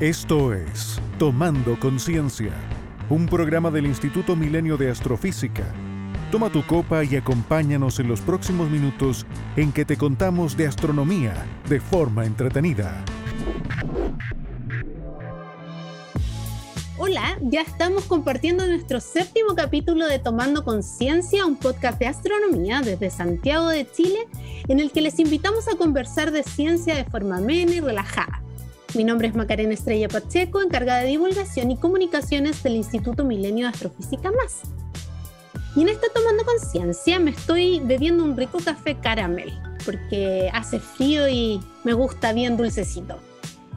Esto 0.00 0.54
es 0.54 0.98
Tomando 1.18 1.78
Conciencia, 1.78 2.52
un 3.10 3.26
programa 3.26 3.70
del 3.70 3.84
Instituto 3.84 4.34
Milenio 4.34 4.78
de 4.78 4.90
Astrofísica. 4.90 5.74
Toma 6.32 6.48
tu 6.48 6.66
copa 6.66 7.04
y 7.04 7.16
acompáñanos 7.16 8.00
en 8.00 8.08
los 8.08 8.22
próximos 8.22 8.70
minutos 8.70 9.26
en 9.56 9.72
que 9.72 9.84
te 9.84 9.98
contamos 9.98 10.56
de 10.56 10.68
astronomía 10.68 11.34
de 11.68 11.80
forma 11.82 12.24
entretenida. 12.24 13.04
Hola, 16.96 17.36
ya 17.42 17.60
estamos 17.60 18.04
compartiendo 18.04 18.66
nuestro 18.66 19.00
séptimo 19.00 19.54
capítulo 19.54 20.06
de 20.06 20.18
Tomando 20.18 20.64
Conciencia, 20.64 21.44
un 21.44 21.56
podcast 21.56 21.98
de 21.98 22.06
astronomía 22.06 22.80
desde 22.80 23.10
Santiago 23.10 23.68
de 23.68 23.86
Chile, 23.90 24.26
en 24.66 24.80
el 24.80 24.92
que 24.92 25.02
les 25.02 25.18
invitamos 25.18 25.68
a 25.68 25.76
conversar 25.76 26.30
de 26.30 26.42
ciencia 26.42 26.94
de 26.94 27.04
forma 27.04 27.36
amena 27.36 27.72
y 27.72 27.80
relajada. 27.80 28.40
Mi 28.94 29.04
nombre 29.04 29.28
es 29.28 29.34
Macarena 29.36 29.72
Estrella 29.72 30.08
Pacheco, 30.08 30.60
encargada 30.60 31.00
de 31.00 31.08
divulgación 31.08 31.70
y 31.70 31.76
comunicaciones 31.76 32.60
del 32.62 32.74
Instituto 32.74 33.24
Milenio 33.24 33.66
de 33.66 33.72
Astrofísica 33.72 34.32
Más. 34.32 34.62
Y 35.76 35.82
en 35.82 35.88
esta 35.90 36.08
tomando 36.12 36.44
conciencia 36.44 37.20
me 37.20 37.30
estoy 37.30 37.80
bebiendo 37.84 38.24
un 38.24 38.36
rico 38.36 38.58
café 38.64 38.96
caramel, 38.96 39.56
porque 39.84 40.50
hace 40.52 40.80
frío 40.80 41.28
y 41.28 41.60
me 41.84 41.92
gusta 41.92 42.32
bien 42.32 42.56
dulcecito. 42.56 43.18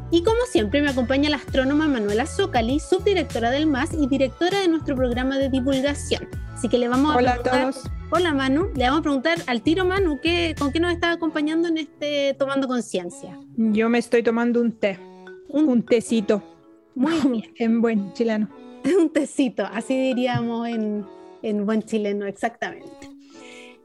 Y 0.09 0.23
como 0.23 0.45
siempre 0.49 0.81
me 0.81 0.90
acompaña 0.90 1.30
la 1.30 1.38
astrónoma 1.38 1.88
Manuela 1.88 2.26
Zócali, 2.26 2.80
subdirectora 2.80 3.52
del 3.52 3.68
MAS 3.68 3.93
y 3.93 4.07
directora 4.07 4.62
de 4.62 4.68
nuestro 4.68 4.95
programa 4.95 5.38
de 5.38 5.49
divulgación. 5.49 6.27
Así 6.55 6.70
que 6.70 6.80
le 6.80 6.88
vamos 6.88 7.13
a 7.13 7.18
Hola 7.18 7.34
a 7.34 7.43
todos. 7.43 7.84
Hola 8.16 8.31
Manu, 8.31 8.70
le 8.76 8.84
vamos 8.84 8.99
a 8.99 9.02
preguntar 9.02 9.40
al 9.48 9.63
tiro 9.63 9.85
Manu, 9.85 10.20
¿qué, 10.21 10.54
¿con 10.59 10.71
qué 10.71 10.80
nos 10.80 10.94
está 10.94 11.13
acompañando 11.13 11.67
en 11.67 11.80
este 11.80 12.35
Tomando 12.35 12.67
Conciencia? 12.67 13.40
Yo 13.58 13.90
me 13.90 13.98
estoy 13.98 14.21
tomando 14.21 14.62
un 14.62 14.71
té, 14.71 14.99
Un, 15.48 15.67
un 15.67 15.81
tecito, 15.81 16.44
muy 16.94 17.13
bien, 17.32 17.52
en 17.57 17.82
buen 17.82 18.13
chileno. 18.13 18.49
un 18.99 19.10
tecito, 19.10 19.65
así 19.65 19.99
diríamos 19.99 20.68
en, 20.68 21.04
en 21.41 21.65
buen 21.65 21.82
chileno, 21.82 22.27
exactamente. 22.27 23.10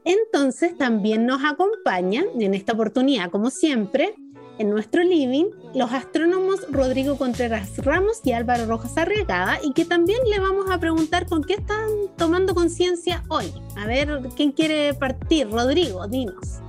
Entonces 0.05 0.77
también 0.77 1.25
nos 1.25 1.43
acompañan 1.43 2.25
en 2.39 2.53
esta 2.53 2.73
oportunidad, 2.73 3.31
como 3.31 3.49
siempre, 3.49 4.13
en 4.59 4.69
nuestro 4.69 5.01
living, 5.01 5.45
los 5.73 5.91
astrónomos 5.91 6.67
Rodrigo 6.69 7.17
Contreras 7.17 7.77
Ramos 7.77 8.21
y 8.25 8.33
Álvaro 8.33 8.65
Rojas 8.65 8.97
Arriagada, 8.97 9.57
y 9.63 9.73
que 9.73 9.85
también 9.85 10.19
le 10.29 10.39
vamos 10.39 10.69
a 10.69 10.77
preguntar 10.79 11.25
con 11.25 11.43
qué 11.43 11.53
están 11.53 11.89
tomando 12.17 12.53
conciencia 12.53 13.23
hoy. 13.29 13.45
A 13.77 13.87
ver, 13.87 14.19
¿quién 14.35 14.51
quiere 14.51 14.93
partir? 14.93 15.49
Rodrigo, 15.49 16.07
dinos. 16.07 16.59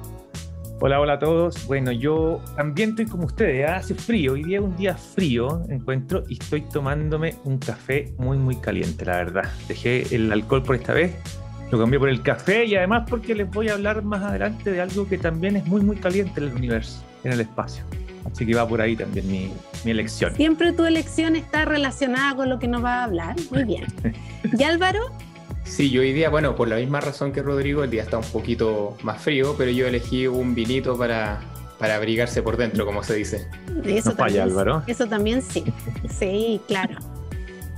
Hola, 0.83 0.99
hola 0.99 1.15
a 1.15 1.19
todos. 1.19 1.67
Bueno, 1.67 1.93
yo 1.93 2.41
también 2.57 2.91
estoy 2.91 3.05
como 3.05 3.27
ustedes, 3.27 3.69
¿ah? 3.69 3.77
hace 3.77 3.95
frío, 3.95 4.33
hoy 4.33 4.45
día 4.45 4.61
es 4.61 4.65
un 4.65 4.77
día 4.77 4.95
frío, 4.95 5.63
encuentro, 5.69 6.23
y 6.27 6.41
estoy 6.41 6.63
tomándome 6.63 7.35
un 7.45 7.59
café 7.59 8.15
muy, 8.17 8.39
muy 8.39 8.57
caliente, 8.57 9.05
la 9.05 9.17
verdad. 9.17 9.51
Dejé 9.69 10.15
el 10.15 10.33
alcohol 10.33 10.63
por 10.63 10.77
esta 10.77 10.95
vez, 10.95 11.13
lo 11.71 11.79
cambié 11.79 11.99
por 11.99 12.09
el 12.09 12.23
café 12.23 12.65
y 12.65 12.75
además 12.75 13.05
porque 13.09 13.35
les 13.35 13.51
voy 13.51 13.69
a 13.69 13.75
hablar 13.75 14.03
más 14.03 14.23
adelante 14.23 14.71
de 14.71 14.81
algo 14.81 15.09
que 15.09 15.19
también 15.19 15.57
es 15.57 15.67
muy, 15.67 15.81
muy 15.83 15.97
caliente 15.97 16.41
en 16.41 16.49
el 16.49 16.55
universo, 16.55 17.03
en 17.25 17.33
el 17.33 17.41
espacio. 17.41 17.85
Así 18.31 18.45
que 18.47 18.55
va 18.55 18.67
por 18.69 18.81
ahí 18.81 18.97
también 18.97 19.27
mi, 19.31 19.53
mi 19.85 19.91
elección. 19.91 20.35
Siempre 20.35 20.73
tu 20.73 20.85
elección 20.85 21.37
está 21.37 21.65
relacionada 21.65 22.35
con 22.37 22.49
lo 22.49 22.59
que 22.59 22.69
nos 22.69 22.85
va 22.85 23.01
a 23.01 23.05
hablar. 23.05 23.37
Muy 23.51 23.65
bien. 23.65 23.85
¿Y 24.59 24.63
Álvaro? 24.63 25.01
Sí, 25.65 25.91
yo 25.91 26.01
hoy 26.01 26.13
día, 26.13 26.31
bueno, 26.31 26.57
por 26.57 26.69
la 26.69 26.77
misma 26.77 27.01
razón 27.01 27.33
que 27.33 27.43
Rodrigo, 27.43 27.85
el 27.85 27.91
día 27.91 28.03
está 28.03 28.19
un 28.19 28.25
poquito 28.25 28.97
más 29.03 29.23
frío, 29.23 29.55
pero 29.57 29.71
yo 29.71 29.87
elegí 29.87 30.27
un 30.27 30.55
vinito 30.55 30.99
para, 30.99 31.41
para 31.79 31.97
abrigarse 31.97 32.43
por 32.43 32.57
dentro, 32.57 32.85
como 32.85 33.03
se 33.03 33.15
dice. 33.15 33.47
Eso 33.85 34.11
No 34.11 34.17
falla, 34.17 34.43
Álvaro. 34.43 34.83
Eso 34.87 35.07
también 35.07 35.43
sí. 35.43 35.65
Sí, 36.09 36.61
claro. 36.67 36.97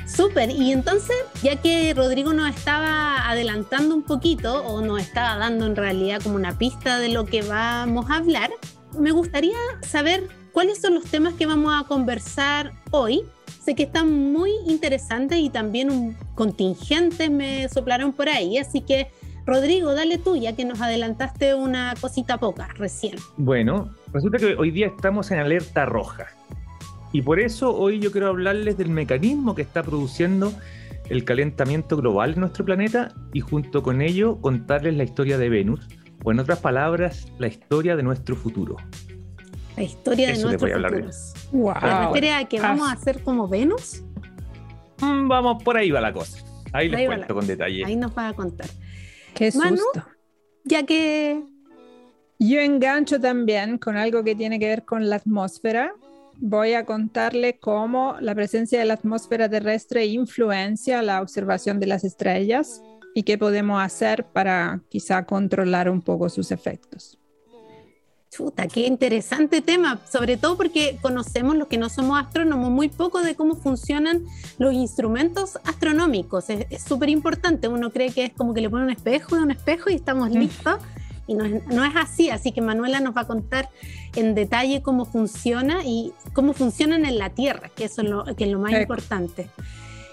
Súper. 0.07 0.51
Y 0.51 0.73
entonces, 0.73 1.17
ya 1.43 1.57
que 1.57 1.95
Rodrigo 1.95 2.33
nos 2.33 2.49
estaba 2.55 3.29
adelantando 3.29 3.95
un 3.95 4.03
poquito, 4.03 4.63
o 4.67 4.81
nos 4.83 5.01
estaba 5.01 5.37
dando 5.39 5.67
en 5.67 5.77
realidad 5.77 6.21
como 6.23 6.37
una 6.37 6.59
pista 6.59 6.99
de 6.99 7.09
lo 7.09 7.25
que 7.25 7.43
vamos 7.43 8.11
a 8.11 8.17
hablar, 8.17 8.51
me 8.99 9.11
gustaría 9.13 9.57
saber 9.83 10.29
cuáles 10.53 10.81
son 10.81 10.95
los 10.95 11.05
temas 11.05 11.35
que 11.35 11.47
vamos 11.47 11.73
a 11.75 11.87
conversar 11.87 12.73
hoy. 12.91 13.23
Sé 13.65 13.75
que 13.75 13.85
están 13.85 14.33
muy 14.33 14.51
interesantes 14.67 15.39
y 15.39 15.49
también 15.49 15.91
un- 15.91 16.17
contingentes 16.35 17.31
me 17.31 17.69
soplaron 17.69 18.13
por 18.13 18.29
ahí, 18.29 18.59
así 18.59 18.81
que 18.81 19.11
Rodrigo, 19.47 19.95
dale 19.95 20.19
tú, 20.19 20.37
ya 20.37 20.55
que 20.55 20.65
nos 20.65 20.81
adelantaste 20.81 21.55
una 21.55 21.95
cosita 22.01 22.39
poca 22.39 22.69
recién. 22.77 23.17
Bueno, 23.37 23.91
resulta 24.13 24.39
que 24.39 24.55
hoy 24.57 24.71
día 24.71 24.87
estamos 24.89 25.31
en 25.31 25.39
alerta 25.41 25.85
roja. 25.85 26.27
Y 27.13 27.23
por 27.23 27.41
eso 27.41 27.75
hoy 27.77 27.99
yo 28.01 28.11
quiero 28.11 28.29
hablarles 28.29 28.77
del 28.79 28.89
mecanismo 28.89 29.55
que 29.55 29.63
está 29.63 29.83
produciendo 29.83 30.53
el 31.11 31.25
calentamiento 31.25 31.97
global 31.97 32.35
de 32.35 32.41
nuestro 32.41 32.65
planeta 32.65 33.13
y 33.33 33.41
junto 33.41 33.83
con 33.83 34.01
ello 34.01 34.41
contarles 34.41 34.97
la 34.97 35.05
historia 35.05 35.37
de 35.37 35.49
Venus, 35.51 35.87
o 36.25 36.31
en 36.33 36.39
otras 36.41 36.61
palabras, 36.61 37.27
la 37.39 37.49
historia 37.49 37.97
de 37.97 38.03
nuestro 38.03 38.35
futuro. 38.37 38.77
La 39.77 39.83
historia 39.83 40.29
de 40.29 40.33
Eso 40.35 40.47
nuestros 40.49 40.63
voy 40.63 40.71
a 40.71 40.75
hablar 40.77 40.93
de- 40.93 40.97
futuros. 40.99 41.35
Wow. 41.53 41.75
¿Te 41.81 42.07
refieres 42.07 42.33
a 42.33 42.45
que 42.49 42.61
vamos 42.61 42.89
a 42.89 42.93
Ah, 42.93 42.97
ser 42.97 43.23
como 43.23 43.49
Venus? 43.49 44.03
Mm, 45.01 45.29
vamos, 45.29 45.63
por 45.63 45.77
ahí 45.77 45.91
va 45.91 46.01
la 46.01 46.13
cosa. 46.13 46.39
Ahí 46.73 46.89
les 46.89 47.01
Ahí 47.01 47.07
cuento 47.07 47.27
la- 47.29 47.35
con 47.35 47.47
detalle. 47.47 47.85
Ahí 47.85 47.97
nos 47.97 48.17
va 48.17 48.29
a 48.29 48.33
contar. 48.35 48.69
Qué 49.35 49.51
Manu. 49.57 49.77
susto. 49.79 50.07
Ya 50.65 50.85
que 50.87 51.43
Yo 52.39 52.59
engancho 52.61 53.21
también 53.21 53.79
con 53.79 53.97
algo 53.97 54.25
que 54.25 54.35
tiene 54.35 54.59
que 54.59 54.67
ver 54.67 54.85
con 54.85 55.09
la 55.09 55.17
atmósfera. 55.17 55.93
Voy 56.39 56.75
a 56.75 56.85
contarle 56.85 57.59
cómo 57.59 58.17
la 58.21 58.35
presencia 58.35 58.79
de 58.79 58.85
la 58.85 58.95
atmósfera 58.95 59.49
terrestre 59.49 60.07
influencia 60.07 61.03
la 61.03 61.23
observación 61.23 61.79
de 61.81 61.87
las 61.87 62.05
estrellas 62.05 62.83
y 63.15 63.23
qué 63.23 63.39
podemos 63.39 63.83
hacer 63.83 64.25
para 64.25 64.81
quizá 64.89 65.25
controlar 65.27 65.89
un 65.89 66.01
poco 66.01 66.29
sus 66.29 66.51
efectos. 66.51 67.19
Chuta, 68.31 68.67
qué 68.67 68.87
interesante 68.87 69.61
tema, 69.61 70.01
sobre 70.11 70.39
todo 70.39 70.57
porque 70.57 70.97
conocemos 71.03 71.55
los 71.55 71.69
que 71.69 71.77
no 71.77 71.91
somos 71.91 72.19
astrónomos 72.19 72.71
muy 72.71 72.89
poco 72.89 73.21
de 73.21 73.35
cómo 73.35 73.57
funcionan 73.57 74.25
los 74.59 74.73
instrumentos 74.73 75.59
astronómicos. 75.65 76.49
Es 76.49 76.83
súper 76.83 77.11
importante, 77.11 77.69
uno 77.69 77.93
cree 77.93 78.11
que 78.11 78.25
es 78.25 78.33
como 78.33 78.55
que 78.55 78.63
le 78.63 78.71
pone 78.71 78.85
un 78.85 78.91
espejo 78.91 79.37
y 79.37 79.41
un 79.41 79.51
espejo 79.51 79.91
y 79.91 79.97
estamos 79.97 80.31
Mm. 80.31 80.33
Y 81.27 81.35
no 81.35 81.45
es, 81.45 81.67
no 81.67 81.85
es 81.85 81.95
así, 81.97 82.31
así 82.31 82.53
que 82.53 82.61
Manuela 82.61 83.01
nos 83.01 83.17
va 83.17 83.23
a 83.23 83.27
contar 83.27 83.69
en 84.17 84.35
detalle 84.35 84.83
cómo 84.83 85.05
funciona 85.05 85.85
y 85.85 86.13
cómo 86.33 86.53
funcionan 86.53 87.05
en 87.05 87.19
la 87.19 87.31
Tierra, 87.31 87.71
que 87.75 87.85
eso 87.85 88.03
es 88.03 88.09
lo, 88.09 88.25
que 88.25 88.45
es 88.45 88.51
lo 88.51 88.59
más 88.59 88.73
Eco. 88.73 88.83
importante. 88.83 89.49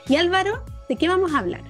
Y 0.08 0.16
Álvaro, 0.18 0.64
¿de 0.88 0.96
qué 0.96 1.08
vamos 1.08 1.34
a 1.34 1.40
hablar? 1.40 1.62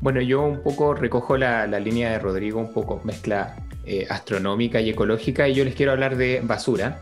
Bueno, 0.00 0.20
yo 0.20 0.42
un 0.42 0.62
poco 0.62 0.94
recojo 0.94 1.36
la, 1.36 1.66
la 1.66 1.80
línea 1.80 2.10
de 2.10 2.18
Rodrigo, 2.18 2.60
un 2.60 2.72
poco 2.72 3.00
mezcla 3.04 3.56
eh, 3.84 4.06
astronómica 4.08 4.80
y 4.80 4.90
ecológica, 4.90 5.48
y 5.48 5.54
yo 5.54 5.64
les 5.64 5.74
quiero 5.74 5.92
hablar 5.92 6.16
de 6.16 6.40
basura, 6.42 7.00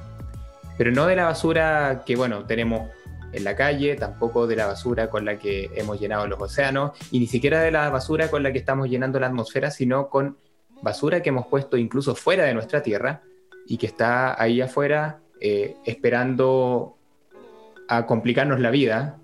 pero 0.78 0.92
no 0.92 1.06
de 1.06 1.16
la 1.16 1.24
basura 1.24 2.04
que, 2.06 2.16
bueno, 2.16 2.44
tenemos 2.44 2.88
en 3.32 3.44
la 3.44 3.56
calle, 3.56 3.96
tampoco 3.96 4.46
de 4.46 4.56
la 4.56 4.66
basura 4.66 5.10
con 5.10 5.24
la 5.24 5.38
que 5.38 5.70
hemos 5.74 6.00
llenado 6.00 6.26
los 6.26 6.40
océanos, 6.40 6.92
y 7.10 7.18
ni 7.18 7.26
siquiera 7.26 7.60
de 7.60 7.70
la 7.70 7.90
basura 7.90 8.30
con 8.30 8.42
la 8.42 8.52
que 8.52 8.58
estamos 8.58 8.88
llenando 8.88 9.18
la 9.18 9.26
atmósfera, 9.26 9.70
sino 9.70 10.08
con 10.08 10.36
basura 10.82 11.22
que 11.22 11.30
hemos 11.30 11.46
puesto 11.46 11.76
incluso 11.76 12.14
fuera 12.14 12.44
de 12.44 12.54
nuestra 12.54 12.82
Tierra 12.82 13.22
y 13.66 13.78
que 13.78 13.86
está 13.86 14.40
ahí 14.40 14.60
afuera 14.60 15.20
eh, 15.40 15.76
esperando 15.84 16.96
a 17.88 18.06
complicarnos 18.06 18.60
la 18.60 18.70
vida 18.70 19.18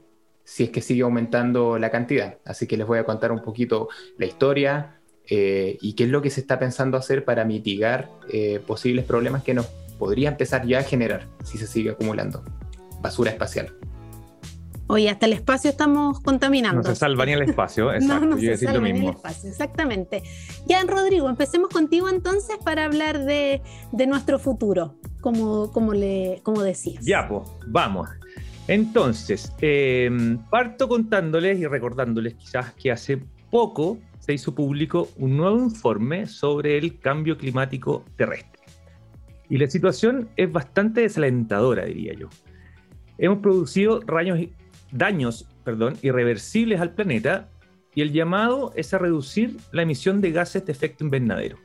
si 0.45 0.65
es 0.65 0.71
que 0.71 0.81
sigue 0.81 1.03
aumentando 1.03 1.79
la 1.79 1.91
cantidad. 1.91 2.39
Así 2.45 2.67
que 2.67 2.77
les 2.77 2.87
voy 2.87 2.99
a 2.99 3.05
contar 3.05 3.33
un 3.33 3.43
poquito 3.43 3.89
la 4.19 4.27
historia 4.27 5.01
eh, 5.29 5.79
y 5.81 5.95
qué 5.95 6.05
es 6.05 6.11
lo 6.11 6.21
que 6.21 6.31
se 6.31 6.41
está 6.41 6.59
pensando 6.59 6.97
hacer 6.97 7.25
para 7.25 7.45
mitigar 7.45 8.11
eh, 8.29 8.61
posibles 8.67 9.05
problemas 9.05 9.43
que 9.43 9.55
nos 9.55 9.67
podría 9.99 10.29
empezar 10.29 10.67
ya 10.67 10.81
a 10.81 10.83
generar 10.83 11.29
si 11.45 11.59
se 11.59 11.67
sigue 11.67 11.91
acumulando 11.91 12.43
basura 13.01 13.31
espacial. 13.31 13.73
Oye, 14.93 15.09
hasta 15.09 15.25
el 15.25 15.33
espacio 15.33 15.71
estamos 15.71 16.21
contaminando. 16.21 16.83
No 16.83 16.87
se 16.87 16.95
salva 16.95 17.25
ni 17.25 17.33
el 17.33 17.41
espacio, 17.41 17.91
exacto. 17.95 18.27
no, 18.27 18.37
yo 18.37 18.43
se 18.43 18.51
decir 18.51 18.69
lo 18.69 18.75
salva 18.75 18.89
en 18.91 18.95
el 18.97 19.01
mismo. 19.01 19.17
espacio, 19.17 19.49
exactamente. 19.49 20.23
Ya, 20.67 20.85
Rodrigo, 20.85 21.31
empecemos 21.31 21.71
contigo 21.71 22.11
entonces 22.11 22.59
para 22.63 22.85
hablar 22.85 23.25
de, 23.25 23.63
de 23.91 24.07
nuestro 24.07 24.39
futuro, 24.39 24.97
como, 25.23 25.73
como, 25.73 25.95
le, 25.95 26.41
como 26.43 26.63
decías. 26.63 27.03
Ya, 27.07 27.27
pues, 27.27 27.49
vamos. 27.69 28.11
Entonces, 28.69 29.51
eh, 29.63 30.11
parto 30.51 30.89
contándoles 30.89 31.59
y 31.59 31.67
recordándoles 31.67 32.35
quizás 32.35 32.75
que 32.75 32.93
hace 32.93 33.19
poco 33.51 33.97
se 34.19 34.35
hizo 34.35 34.55
público 34.55 35.09
un 35.17 35.39
nuevo 35.39 35.57
informe 35.59 36.27
sobre 36.27 36.77
el 36.77 37.01
cambio 37.01 37.39
climático 37.39 38.05
terrestre. 38.17 38.61
Y 39.49 39.57
la 39.57 39.71
situación 39.71 40.29
es 40.37 40.53
bastante 40.53 41.01
desalentadora, 41.01 41.87
diría 41.87 42.13
yo. 42.13 42.29
Hemos 43.17 43.39
producido 43.39 44.01
rayos, 44.01 44.39
daños 44.93 45.49
perdón, 45.65 45.97
irreversibles 46.03 46.81
al 46.81 46.95
planeta 46.95 47.49
y 47.95 48.03
el 48.03 48.13
llamado 48.13 48.73
es 48.77 48.95
a 48.95 48.99
reducir 48.99 49.57
la 49.71 49.83
emisión 49.83 50.21
de 50.21 50.33
gases 50.33 50.65
de 50.65 50.73
efecto 50.73 51.05
invernadero. 51.05 51.59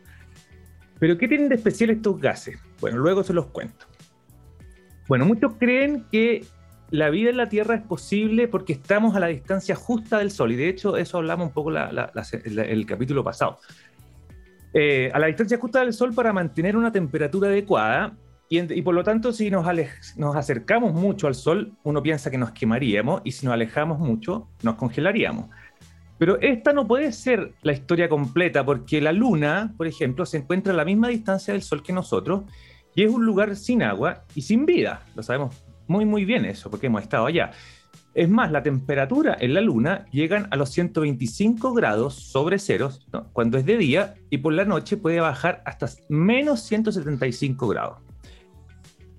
Pero 1.00 1.18
¿qué 1.18 1.28
tienen 1.28 1.50
de 1.50 1.56
especial 1.56 1.92
estos 1.92 2.20
gases? 2.20 2.60
Bueno, 2.82 2.98
luego 2.98 3.24
se 3.24 3.34
los 3.34 3.48
cuento. 3.48 3.86
Bueno, 5.08 5.26
muchos 5.26 5.54
creen 5.58 6.06
que 6.12 6.46
la 6.90 7.10
vida 7.10 7.30
en 7.30 7.38
la 7.38 7.50
Tierra 7.50 7.76
es 7.76 7.82
posible 7.82 8.48
porque 8.48 8.74
estamos 8.74 9.16
a 9.16 9.20
la 9.20 9.28
distancia 9.28 9.76
justa 9.76 10.18
del 10.20 10.32
Sol. 10.32 10.52
Y 10.52 10.56
de 10.56 10.70
hecho, 10.70 10.98
eso 10.98 11.18
hablamos 11.18 11.48
un 11.48 11.54
poco 11.54 11.72
la, 11.72 12.12
el 12.44 12.86
capítulo 12.86 13.24
pasado. 13.24 13.60
Eh, 14.74 15.10
a 15.14 15.20
la 15.20 15.28
distancia 15.28 15.58
justa 15.58 15.80
del 15.80 15.94
Sol 15.94 16.14
para 16.14 16.34
mantener 16.34 16.76
una 16.76 16.92
temperatura 16.92 17.48
adecuada. 17.50 18.16
Y, 18.50 18.82
por 18.82 18.96
lo 18.96 19.04
tanto, 19.04 19.34
si 19.34 19.52
nos, 19.52 19.66
nos 20.16 20.36
acercamos 20.36 20.94
mucho 20.94 21.28
al 21.28 21.36
Sol, 21.36 21.74
uno 21.84 22.02
piensa 22.02 22.32
que 22.32 22.38
nos 22.38 22.52
quemaríamos. 22.52 23.22
Y 23.26 23.32
si 23.32 23.46
nos 23.46 23.54
alejamos 23.54 24.00
mucho, 24.00 24.48
nos 24.64 24.76
congelaríamos. 24.76 25.50
Pero 26.18 26.40
esta 26.42 26.74
no 26.74 26.88
puede 26.88 27.12
ser 27.12 27.54
la 27.62 27.74
historia 27.74 28.10
completa 28.10 28.66
porque 28.66 29.02
la 29.02 29.12
Luna, 29.12 29.74
por 29.78 29.86
ejemplo, 29.86 30.26
se 30.26 30.38
encuentra 30.38 30.74
a 30.74 30.76
la 30.76 30.86
misma 30.86 31.10
distancia 31.10 31.54
del 31.54 31.62
Sol 31.62 31.84
que 31.84 31.94
nosotros 31.94 32.44
y 32.96 33.04
es 33.04 33.12
un 33.12 33.26
lugar 33.26 33.56
sin 33.56 33.84
agua 33.84 34.24
y 34.34 34.42
sin 34.42 34.66
vida. 34.66 35.04
Lo 35.16 35.22
sabemos 35.22 35.56
muy, 35.86 36.06
muy 36.06 36.26
bien 36.26 36.46
eso 36.46 36.72
porque 36.72 36.88
hemos 36.88 37.04
estado 37.04 37.28
allá. 37.28 37.52
Es 38.16 38.28
más, 38.28 38.52
la 38.52 38.64
temperatura 38.64 39.38
en 39.40 39.54
la 39.54 39.62
Luna 39.62 40.06
llegan 40.12 40.48
a 40.50 40.56
los 40.56 40.72
125 40.72 41.74
grados 41.74 42.16
sobre 42.16 42.58
ceros 42.58 43.06
cuando 43.34 43.60
es 43.60 43.66
de 43.68 43.78
día 43.78 44.16
y 44.32 44.40
por 44.40 44.54
la 44.54 44.66
noche 44.66 44.98
puede 44.98 45.20
bajar 45.20 45.62
hasta 45.66 45.88
menos 46.10 46.62
175 46.62 47.68
grados. 47.68 48.06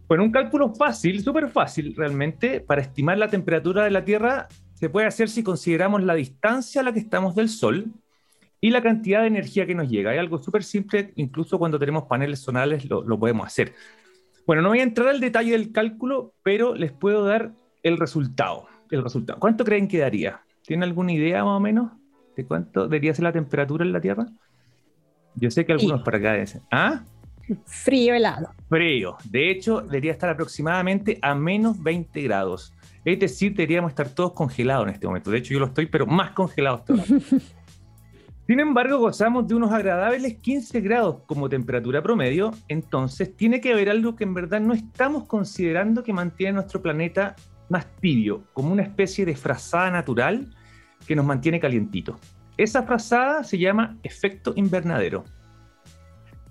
Bueno, 0.08 0.24
un 0.24 0.32
cálculo 0.32 0.74
fácil, 0.74 1.22
súper 1.22 1.50
fácil 1.50 1.94
realmente, 1.94 2.60
para 2.60 2.80
estimar 2.80 3.18
la 3.18 3.28
temperatura 3.28 3.84
de 3.84 3.90
la 3.90 4.04
Tierra 4.04 4.48
se 4.72 4.88
puede 4.88 5.06
hacer 5.06 5.28
si 5.28 5.42
consideramos 5.42 6.02
la 6.02 6.14
distancia 6.14 6.80
a 6.80 6.84
la 6.84 6.92
que 6.92 7.00
estamos 7.00 7.34
del 7.34 7.50
Sol 7.50 7.92
y 8.60 8.70
la 8.70 8.80
cantidad 8.80 9.20
de 9.20 9.26
energía 9.26 9.66
que 9.66 9.74
nos 9.74 9.90
llega. 9.90 10.12
Hay 10.12 10.18
algo 10.18 10.38
súper 10.38 10.64
simple, 10.64 11.12
incluso 11.16 11.58
cuando 11.58 11.78
tenemos 11.78 12.04
paneles 12.04 12.38
solares 12.38 12.88
lo, 12.88 13.02
lo, 13.02 13.18
podemos 13.18 13.46
hacer. 13.46 13.74
Bueno, 14.46 14.62
no 14.62 14.70
voy 14.70 14.80
a 14.80 14.84
entrar 14.84 15.08
al 15.08 15.20
detalle 15.20 15.52
del 15.52 15.72
cálculo, 15.72 16.32
pero 16.42 16.74
les 16.74 16.90
puedo 16.90 17.24
dar 17.24 17.52
el 17.82 17.98
resultado. 17.98 18.66
El 18.90 19.02
resultado. 19.02 19.38
¿Cuánto 19.38 19.64
creen 19.64 19.88
que 19.88 19.98
daría? 19.98 20.40
¿Tienen 20.62 20.84
alguna 20.84 21.12
idea 21.12 21.44
más 21.44 21.58
o 21.58 21.60
menos 21.60 21.92
de 22.34 22.46
cuánto 22.46 22.84
debería 22.84 23.14
ser 23.14 23.24
la 23.24 23.32
temperatura 23.32 23.84
en 23.84 23.92
la 23.92 24.00
Tierra? 24.00 24.26
Yo 25.34 25.50
sé 25.50 25.66
que 25.66 25.72
algunos 25.72 26.02
para 26.02 26.16
acá 26.16 26.34
dicen. 26.34 26.62
¿Ah? 26.70 27.04
Frío 27.64 28.14
helado. 28.14 28.50
Frío. 28.68 29.16
De 29.24 29.50
hecho, 29.50 29.80
debería 29.80 30.12
estar 30.12 30.30
aproximadamente 30.30 31.18
a 31.22 31.34
menos 31.34 31.82
20 31.82 32.22
grados. 32.22 32.74
Es 33.04 33.18
decir, 33.18 33.54
deberíamos 33.54 33.90
estar 33.90 34.08
todos 34.08 34.32
congelados 34.32 34.86
en 34.86 34.94
este 34.94 35.06
momento. 35.06 35.30
De 35.30 35.38
hecho, 35.38 35.54
yo 35.54 35.60
lo 35.60 35.66
estoy, 35.66 35.86
pero 35.86 36.06
más 36.06 36.32
congelados 36.32 36.84
todavía. 36.84 37.18
Sin 38.48 38.60
embargo, 38.60 38.98
gozamos 38.98 39.46
de 39.46 39.54
unos 39.54 39.70
agradables 39.72 40.38
15 40.38 40.80
grados 40.80 41.16
como 41.26 41.50
temperatura 41.50 42.02
promedio, 42.02 42.52
entonces 42.68 43.36
tiene 43.36 43.60
que 43.60 43.72
haber 43.72 43.90
algo 43.90 44.16
que 44.16 44.24
en 44.24 44.32
verdad 44.32 44.58
no 44.58 44.72
estamos 44.72 45.26
considerando 45.26 46.02
que 46.02 46.14
mantiene 46.14 46.54
nuestro 46.54 46.80
planeta 46.80 47.36
más 47.68 47.86
tibio, 48.00 48.44
como 48.54 48.72
una 48.72 48.82
especie 48.84 49.26
de 49.26 49.36
frazada 49.36 49.90
natural 49.90 50.48
que 51.06 51.14
nos 51.14 51.26
mantiene 51.26 51.60
calientito. 51.60 52.18
Esa 52.56 52.84
frazada 52.84 53.44
se 53.44 53.58
llama 53.58 53.98
efecto 54.02 54.54
invernadero. 54.56 55.24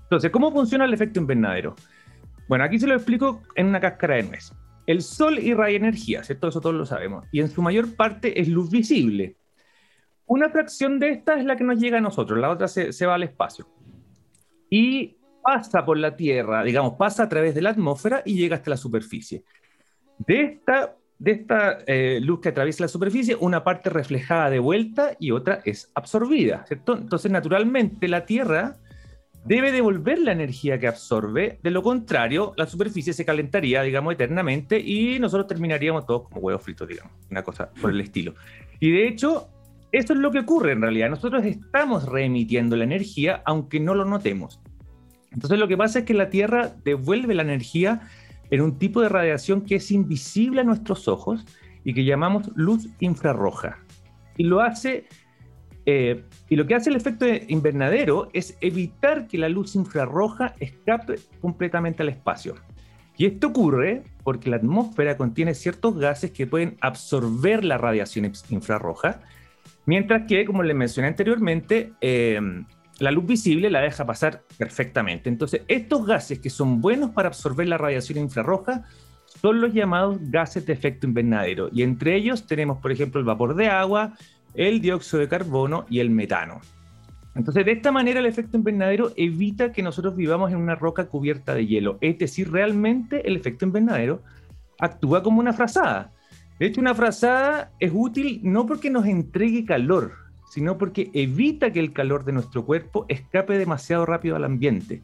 Entonces, 0.08 0.32
¿cómo 0.32 0.54
funciona 0.54 0.86
el 0.86 0.94
efecto 0.94 1.20
invernadero? 1.20 1.76
Bueno, 2.48 2.64
aquí 2.64 2.80
se 2.80 2.88
lo 2.88 2.96
explico 2.96 3.44
en 3.56 3.68
una 3.68 3.82
cáscara 3.82 4.16
de 4.16 4.24
nuez. 4.24 4.54
El 4.86 5.02
Sol 5.02 5.38
irradia 5.38 5.76
energía, 5.76 6.24
¿cierto? 6.24 6.48
Eso 6.48 6.62
todos 6.62 6.76
lo 6.76 6.86
sabemos. 6.86 7.26
Y 7.34 7.42
en 7.42 7.50
su 7.50 7.62
mayor 7.62 7.94
parte 7.94 8.40
es 8.40 8.48
luz 8.48 8.72
visible. 8.72 9.36
Una 10.26 10.50
fracción 10.50 10.98
de 10.98 11.10
esta 11.10 11.38
es 11.38 11.44
la 11.44 11.58
que 11.58 11.66
nos 11.66 11.78
llega 11.78 11.98
a 11.98 12.02
nosotros, 12.02 12.40
la 12.40 12.50
otra 12.50 12.70
se, 12.70 13.06
va 13.06 13.16
al 13.16 13.24
espacio. 13.24 13.68
Y 14.70 15.18
pasa 15.44 15.86
por 15.86 15.98
la 15.98 16.16
Tierra, 16.16 16.64
digamos, 16.64 16.94
pasa 16.94 17.24
a 17.24 17.30
través 17.30 17.54
de 17.54 17.62
la 17.62 17.72
atmósfera 17.72 18.22
y 18.26 18.36
llega 18.36 18.56
hasta 18.56 18.70
la 18.70 18.78
superficie. 18.78 19.44
De 20.20 20.62
esta, 21.26 21.80
eh, 21.86 22.20
luz 22.22 22.40
que 22.40 22.50
atraviesa 22.50 22.84
la 22.84 22.88
superficie, 22.88 23.36
una 23.36 23.64
parte 23.64 23.90
reflejada 23.90 24.50
de 24.50 24.60
vuelta 24.60 25.18
y 25.20 25.32
otra 25.32 25.62
es 25.66 25.92
absorbida, 25.96 26.66
¿cierto? 26.66 26.98
Entonces, 26.98 27.30
naturalmente, 27.30 28.08
la 28.08 28.26
Tierra 28.26 28.78
debe 29.48 29.72
devolver 29.72 30.20
la 30.20 30.34
energía 30.34 30.78
que 30.80 30.88
absorbe, 30.88 31.60
de 31.64 31.72
lo 31.72 31.82
contrario, 31.82 32.54
la 32.58 32.68
superficie 32.68 33.14
se 33.14 33.26
calentaría, 33.26 33.82
digamos, 33.82 34.14
eternamente 34.14 34.80
y 34.80 35.20
nosotros 35.20 35.48
terminaríamos 35.48 36.06
todos 36.06 36.28
como 36.28 36.42
huevos 36.42 36.62
fritos, 36.62 36.88
digamos, 36.88 37.14
una 37.32 37.44
cosa 37.44 37.72
por 37.82 37.92
el 37.92 38.02
estilo. 38.02 38.36
Y 38.80 38.92
de 38.92 39.08
hecho, 39.08 39.48
eso 39.92 40.14
es 40.14 40.20
lo 40.20 40.32
que 40.32 40.40
ocurre 40.40 40.74
en 40.74 40.82
realidad, 40.82 41.10
nosotros 41.10 41.46
estamos 41.46 42.06
reemitiendo 42.06 42.76
la 42.76 42.84
energía 42.84 43.42
aunque 43.46 43.80
no 43.80 43.96
lo 43.96 44.04
notemos. 44.04 44.60
Entonces 45.32 45.60
lo 45.60 45.68
que 45.68 45.78
pasa 45.78 46.00
es 46.00 46.06
que 46.06 46.14
la 46.14 46.30
Tierra 46.30 46.74
devuelve 46.84 47.34
la 47.34 47.44
energía 47.44 48.02
en 48.50 48.62
un 48.62 48.78
tipo 48.78 49.02
de 49.02 49.10
radiación 49.10 49.62
que 49.62 49.76
es 49.76 49.92
invisible 49.92 50.62
a 50.62 50.64
nuestros 50.66 51.08
ojos 51.08 51.46
y 51.84 51.94
que 51.94 52.04
llamamos 52.04 52.50
luz 52.56 52.90
infrarroja. 53.00 53.80
Y 54.36 54.44
lo 54.44 54.60
hace 54.60 55.06
eh, 55.90 56.26
y 56.50 56.58
lo 56.58 56.68
que 56.68 56.76
hace 56.76 56.90
el 56.90 56.98
efecto 56.98 57.26
invernadero 57.48 58.30
es 58.34 58.58
evitar 58.60 59.26
que 59.26 59.38
la 59.38 59.48
luz 59.48 59.74
infrarroja 59.74 60.54
escape 60.60 61.16
completamente 61.40 62.04
al 62.04 62.10
espacio. 62.10 62.56
Y 63.16 63.26
esto 63.26 63.48
ocurre 63.48 64.04
porque 64.22 64.50
la 64.50 64.58
atmósfera 64.58 65.16
contiene 65.16 65.54
ciertos 65.54 65.98
gases 65.98 66.32
que 66.32 66.46
pueden 66.46 66.76
absorber 66.82 67.64
la 67.64 67.78
radiación 67.78 68.30
infrarroja, 68.50 69.22
mientras 69.86 70.28
que, 70.28 70.44
como 70.44 70.62
les 70.62 70.76
mencioné 70.76 71.08
anteriormente, 71.08 71.94
eh, 72.02 72.38
la 73.00 73.12
luz 73.12 73.26
visible 73.26 73.70
la 73.70 73.80
deja 73.80 74.06
pasar 74.06 74.44
perfectamente. 74.58 75.30
Entonces, 75.30 75.62
estos 75.70 76.06
gases 76.06 76.40
que 76.40 76.50
son 76.50 76.82
buenos 76.82 77.12
para 77.12 77.30
absorber 77.30 77.66
la 77.66 77.78
radiación 77.78 78.20
infrarroja 78.20 78.84
son 79.42 79.62
los 79.62 79.74
llamados 79.74 80.18
gases 80.20 80.66
de 80.66 80.74
efecto 80.74 81.08
invernadero. 81.08 81.70
Y 81.72 81.84
entre 81.84 82.16
ellos 82.16 82.46
tenemos, 82.46 82.80
por 82.80 82.92
ejemplo, 82.92 83.20
el 83.20 83.26
vapor 83.26 83.56
de 83.56 83.68
agua, 83.68 84.14
el 84.58 84.82
dióxido 84.82 85.22
de 85.22 85.30
carbono 85.30 85.86
y 85.90 86.00
el 86.00 86.10
metano. 86.10 86.60
Entonces, 87.36 87.66
de 87.66 87.74
esta 87.74 87.92
manera, 87.92 88.20
el 88.20 88.26
efecto 88.26 88.58
invernadero 88.58 89.14
evita 89.16 89.72
que 89.72 89.84
nosotros 89.84 90.16
vivamos 90.16 90.52
en 90.52 90.58
una 90.58 90.74
roca 90.74 91.06
cubierta 91.06 91.54
de 91.54 91.68
hielo. 91.68 92.00
Es 92.02 92.18
decir, 92.18 92.52
realmente 92.52 93.28
el 93.28 93.36
efecto 93.36 93.66
invernadero 93.66 94.24
actúa 94.80 95.22
como 95.22 95.40
una 95.40 95.54
frazada. 95.54 96.12
De 96.60 96.66
hecho, 96.66 96.82
una 96.82 96.96
frazada 96.96 97.72
es 97.80 97.92
útil 97.94 98.42
no 98.44 98.66
porque 98.66 98.90
nos 98.90 99.06
entregue 99.06 99.66
calor, 99.66 100.14
sino 100.50 100.80
porque 100.80 101.12
evita 101.14 101.72
que 101.72 101.80
el 101.80 101.94
calor 101.94 102.26
de 102.26 102.34
nuestro 102.34 102.66
cuerpo 102.66 103.06
escape 103.08 103.60
demasiado 103.60 104.08
rápido 104.08 104.36
al 104.36 104.44
ambiente. 104.44 105.04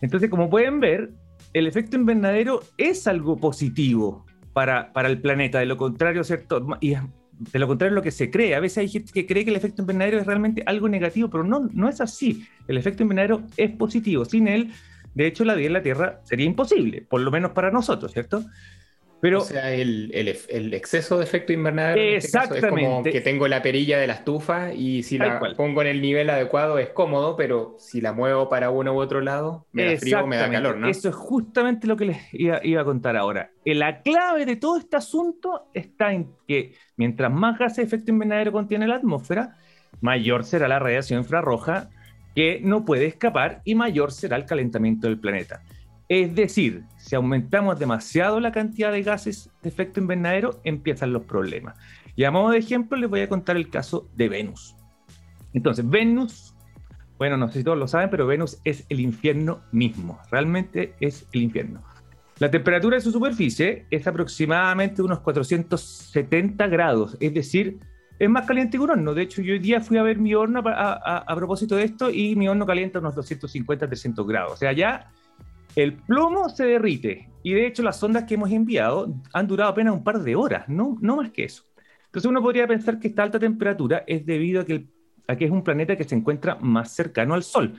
Entonces, 0.00 0.28
como 0.28 0.50
pueden 0.50 0.80
ver, 0.80 1.12
el 1.52 1.68
efecto 1.68 1.94
invernadero 1.94 2.62
es 2.76 3.06
algo 3.06 3.36
positivo 3.36 4.26
para, 4.52 4.92
para 4.92 5.08
el 5.08 5.20
planeta. 5.20 5.60
De 5.60 5.66
lo 5.66 5.76
contrario, 5.76 6.24
¿cierto? 6.24 6.66
Y 6.80 6.94
de 7.38 7.58
lo 7.58 7.66
contrario, 7.66 7.94
lo 7.94 8.02
que 8.02 8.10
se 8.10 8.30
cree. 8.30 8.54
A 8.54 8.60
veces 8.60 8.78
hay 8.78 8.88
gente 8.88 9.12
que 9.12 9.26
cree 9.26 9.44
que 9.44 9.50
el 9.50 9.56
efecto 9.56 9.82
invernadero 9.82 10.18
es 10.18 10.26
realmente 10.26 10.62
algo 10.66 10.88
negativo, 10.88 11.28
pero 11.30 11.44
no, 11.44 11.68
no 11.72 11.88
es 11.88 12.00
así. 12.00 12.46
El 12.68 12.76
efecto 12.76 13.02
invernadero 13.02 13.42
es 13.56 13.70
positivo. 13.70 14.24
Sin 14.24 14.48
él, 14.48 14.72
de 15.14 15.26
hecho, 15.26 15.44
la 15.44 15.54
vida 15.54 15.68
en 15.68 15.72
la 15.72 15.82
Tierra 15.82 16.20
sería 16.24 16.46
imposible, 16.46 17.02
por 17.02 17.20
lo 17.20 17.30
menos 17.30 17.52
para 17.52 17.70
nosotros, 17.70 18.12
¿cierto? 18.12 18.44
Pero, 19.24 19.38
o 19.38 19.40
sea, 19.40 19.72
el, 19.72 20.10
exceso 20.74 21.16
de 21.16 21.24
efecto 21.24 21.54
invernadero 21.54 21.98
exactamente. 21.98 22.58
Este 22.58 22.66
es 22.66 22.84
como 22.90 23.02
que 23.02 23.20
tengo 23.22 23.48
la 23.48 23.62
perilla 23.62 23.98
de 23.98 24.06
la 24.06 24.12
estufa 24.12 24.74
y 24.74 25.02
si 25.02 25.16
la 25.16 25.40
pongo 25.56 25.80
en 25.80 25.88
el 25.88 26.02
nivel 26.02 26.28
adecuado 26.28 26.78
es 26.78 26.90
cómodo, 26.90 27.34
pero 27.34 27.74
si 27.78 28.02
la 28.02 28.12
muevo 28.12 28.50
para 28.50 28.68
uno 28.68 28.92
u 28.92 28.98
otro 28.98 29.22
lado, 29.22 29.66
me 29.72 29.86
da 29.86 29.98
frío 29.98 30.24
o 30.24 30.26
me 30.26 30.36
da 30.36 30.50
calor, 30.50 30.76
¿no? 30.76 30.90
Eso 30.90 31.08
es 31.08 31.14
justamente 31.14 31.86
lo 31.86 31.96
que 31.96 32.04
les 32.04 32.18
iba, 32.34 32.58
a 32.58 32.84
contar 32.84 33.16
ahora. 33.16 33.50
La 33.64 34.02
clave 34.02 34.44
de 34.44 34.56
todo 34.56 34.76
este 34.76 34.98
asunto 34.98 35.70
está 35.72 36.12
en 36.12 36.28
que 36.46 36.74
mientras 36.98 37.32
más 37.32 37.58
gases 37.58 37.76
de 37.78 37.82
efecto 37.84 38.10
invernadero 38.12 38.52
contiene 38.52 38.86
la 38.86 38.96
atmósfera, 38.96 39.56
mayor 40.02 40.44
será 40.44 40.68
la 40.68 40.80
radiación 40.80 41.20
infrarroja 41.20 41.88
que 42.34 42.60
no 42.62 42.84
puede 42.84 43.06
escapar 43.06 43.62
y 43.64 43.74
mayor 43.74 44.12
será 44.12 44.36
el 44.36 44.44
calentamiento 44.44 45.06
del 45.06 45.18
planeta. 45.18 45.62
Es 46.14 46.32
decir, 46.32 46.84
si 46.96 47.16
aumentamos 47.16 47.76
demasiado 47.76 48.38
la 48.38 48.52
cantidad 48.52 48.92
de 48.92 49.02
gases 49.02 49.50
de 49.64 49.68
efecto 49.68 49.98
invernadero, 49.98 50.60
empiezan 50.62 51.12
los 51.12 51.24
problemas. 51.24 51.76
Y 52.14 52.22
a 52.22 52.30
modo 52.30 52.50
de 52.50 52.58
ejemplo, 52.58 52.96
les 52.96 53.10
voy 53.10 53.22
a 53.22 53.28
contar 53.28 53.56
el 53.56 53.68
caso 53.68 54.08
de 54.14 54.28
Venus. 54.28 54.76
Entonces, 55.54 55.90
Venus, 55.90 56.54
bueno, 57.18 57.36
no 57.36 57.48
sé 57.48 57.58
si 57.58 57.64
todos 57.64 57.76
lo 57.76 57.88
saben, 57.88 58.10
pero 58.10 58.28
Venus 58.28 58.60
es 58.62 58.86
el 58.90 59.00
infierno 59.00 59.62
mismo. 59.72 60.20
Realmente 60.30 60.94
es 61.00 61.26
el 61.32 61.42
infierno. 61.42 61.82
La 62.38 62.48
temperatura 62.48 62.94
de 62.94 63.02
su 63.02 63.10
superficie 63.10 63.86
es 63.90 64.06
aproximadamente 64.06 65.02
unos 65.02 65.18
470 65.18 66.68
grados, 66.68 67.16
es 67.18 67.34
decir, 67.34 67.80
es 68.20 68.30
más 68.30 68.46
caliente 68.46 68.78
que 68.78 68.84
un 68.84 68.90
horno. 68.90 69.14
De 69.14 69.22
hecho, 69.22 69.42
yo 69.42 69.54
hoy 69.54 69.58
día 69.58 69.80
fui 69.80 69.98
a 69.98 70.04
ver 70.04 70.18
mi 70.18 70.32
horno 70.32 70.62
a, 70.64 71.24
a 71.26 71.34
propósito 71.34 71.74
de 71.74 71.82
esto 71.82 72.08
y 72.08 72.36
mi 72.36 72.46
horno 72.46 72.66
calienta 72.66 73.00
unos 73.00 73.16
250, 73.16 73.88
300 73.88 74.24
grados. 74.28 74.52
O 74.52 74.56
sea, 74.56 74.72
ya 74.72 75.10
el 75.76 75.94
plomo 75.94 76.48
se 76.48 76.64
derrite 76.64 77.30
y 77.42 77.52
de 77.52 77.66
hecho 77.66 77.82
las 77.82 78.02
ondas 78.02 78.24
que 78.24 78.34
hemos 78.34 78.50
enviado 78.50 79.12
han 79.32 79.46
durado 79.46 79.70
apenas 79.70 79.94
un 79.94 80.04
par 80.04 80.22
de 80.22 80.36
horas, 80.36 80.68
no, 80.68 80.96
más 81.00 81.30
que 81.30 81.44
eso. 81.44 81.64
Entonces 82.06 82.28
uno 82.28 82.40
podría 82.40 82.66
pensar 82.66 82.98
que 82.98 83.08
esta 83.08 83.22
alta 83.22 83.38
temperatura 83.38 84.04
es 84.06 84.24
debido 84.24 84.62
a 84.62 84.64
que 84.64 85.44
es 85.44 85.50
un 85.50 85.64
planeta 85.64 85.96
que 85.96 86.04
se 86.04 86.14
encuentra 86.14 86.54
más 86.56 86.92
cercano 86.94 87.34
al 87.34 87.42
Sol. 87.42 87.74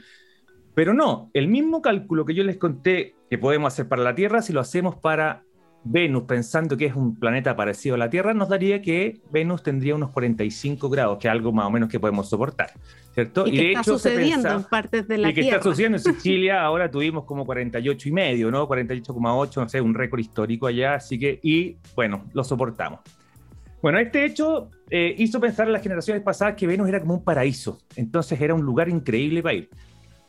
Pero 0.74 0.94
no, 0.94 1.32
el 1.34 1.48
mismo 1.48 1.82
cálculo 1.82 2.26
que 2.26 2.34
yo 2.34 2.44
les 2.44 2.58
conté 2.58 3.16
que 3.30 3.38
podemos 3.38 3.74
hacer 3.74 3.88
para 3.88 4.04
la 4.04 4.14
Tierra, 4.14 4.42
si 4.42 4.52
lo 4.52 4.60
hacemos 4.60 4.98
para 4.98 5.45
Venus, 5.88 6.24
pensando 6.24 6.76
que 6.76 6.88
es 6.88 6.96
un 6.96 7.16
planeta 7.16 7.56
parecido 7.56 7.94
a 7.94 7.98
la 8.00 8.10
Tierra, 8.10 8.34
nos 8.34 8.50
daría 8.50 8.82
que 8.82 9.22
Venus 9.32 9.62
tendría 9.62 9.94
unos 9.94 10.10
45 10.10 10.90
grados, 10.90 11.20
que 11.20 11.28
es 11.28 11.32
algo 11.32 11.52
más 11.52 11.68
o 11.68 11.70
menos 11.70 11.90
que 11.90 12.00
podemos 12.00 12.28
soportar, 12.28 12.72
¿cierto? 13.14 13.46
Y, 13.46 13.52
que 13.52 13.68
está 13.70 13.84
sucediendo 13.84 14.52
en 14.52 14.64
partes 14.64 15.08
de 15.08 15.20
la 15.20 15.30
y 15.30 15.34
que 15.36 15.42
está 15.42 15.62
sucediendo 15.62 15.98
en 15.98 16.04
Sicilia, 16.16 16.64
ahora 16.64 16.90
tuvimos 16.90 17.26
como 17.26 17.46
48 17.46 18.10
y 18.10 18.12
medio, 18.12 18.50
¿no? 18.50 18.68
48,8, 18.68 19.56
no 19.58 19.70
sé, 19.70 19.80
un 19.80 19.94
récord 19.94 20.20
histórico 20.20 20.66
allá, 20.66 20.96
así 20.96 21.20
que, 21.20 21.40
y 21.44 21.78
bueno, 21.96 22.26
lo 22.34 22.44
soportamos. 22.44 23.02
Bueno, 23.80 24.00
este 24.00 24.26
hecho 24.26 24.72
eh, 24.90 25.14
hizo 25.20 25.40
pensar 25.40 25.68
a 25.68 25.70
las 25.70 25.84
generaciones 25.84 26.24
pasadas 26.24 26.56
que 26.56 26.66
Venus 26.66 26.90
era 26.90 27.00
como 27.00 27.14
un 27.14 27.24
paraíso, 27.24 27.80
entonces 27.96 28.42
era 28.42 28.56
un 28.56 28.64
lugar 28.64 28.90
increíble 28.90 29.44
para 29.44 29.54
ir. 29.54 29.70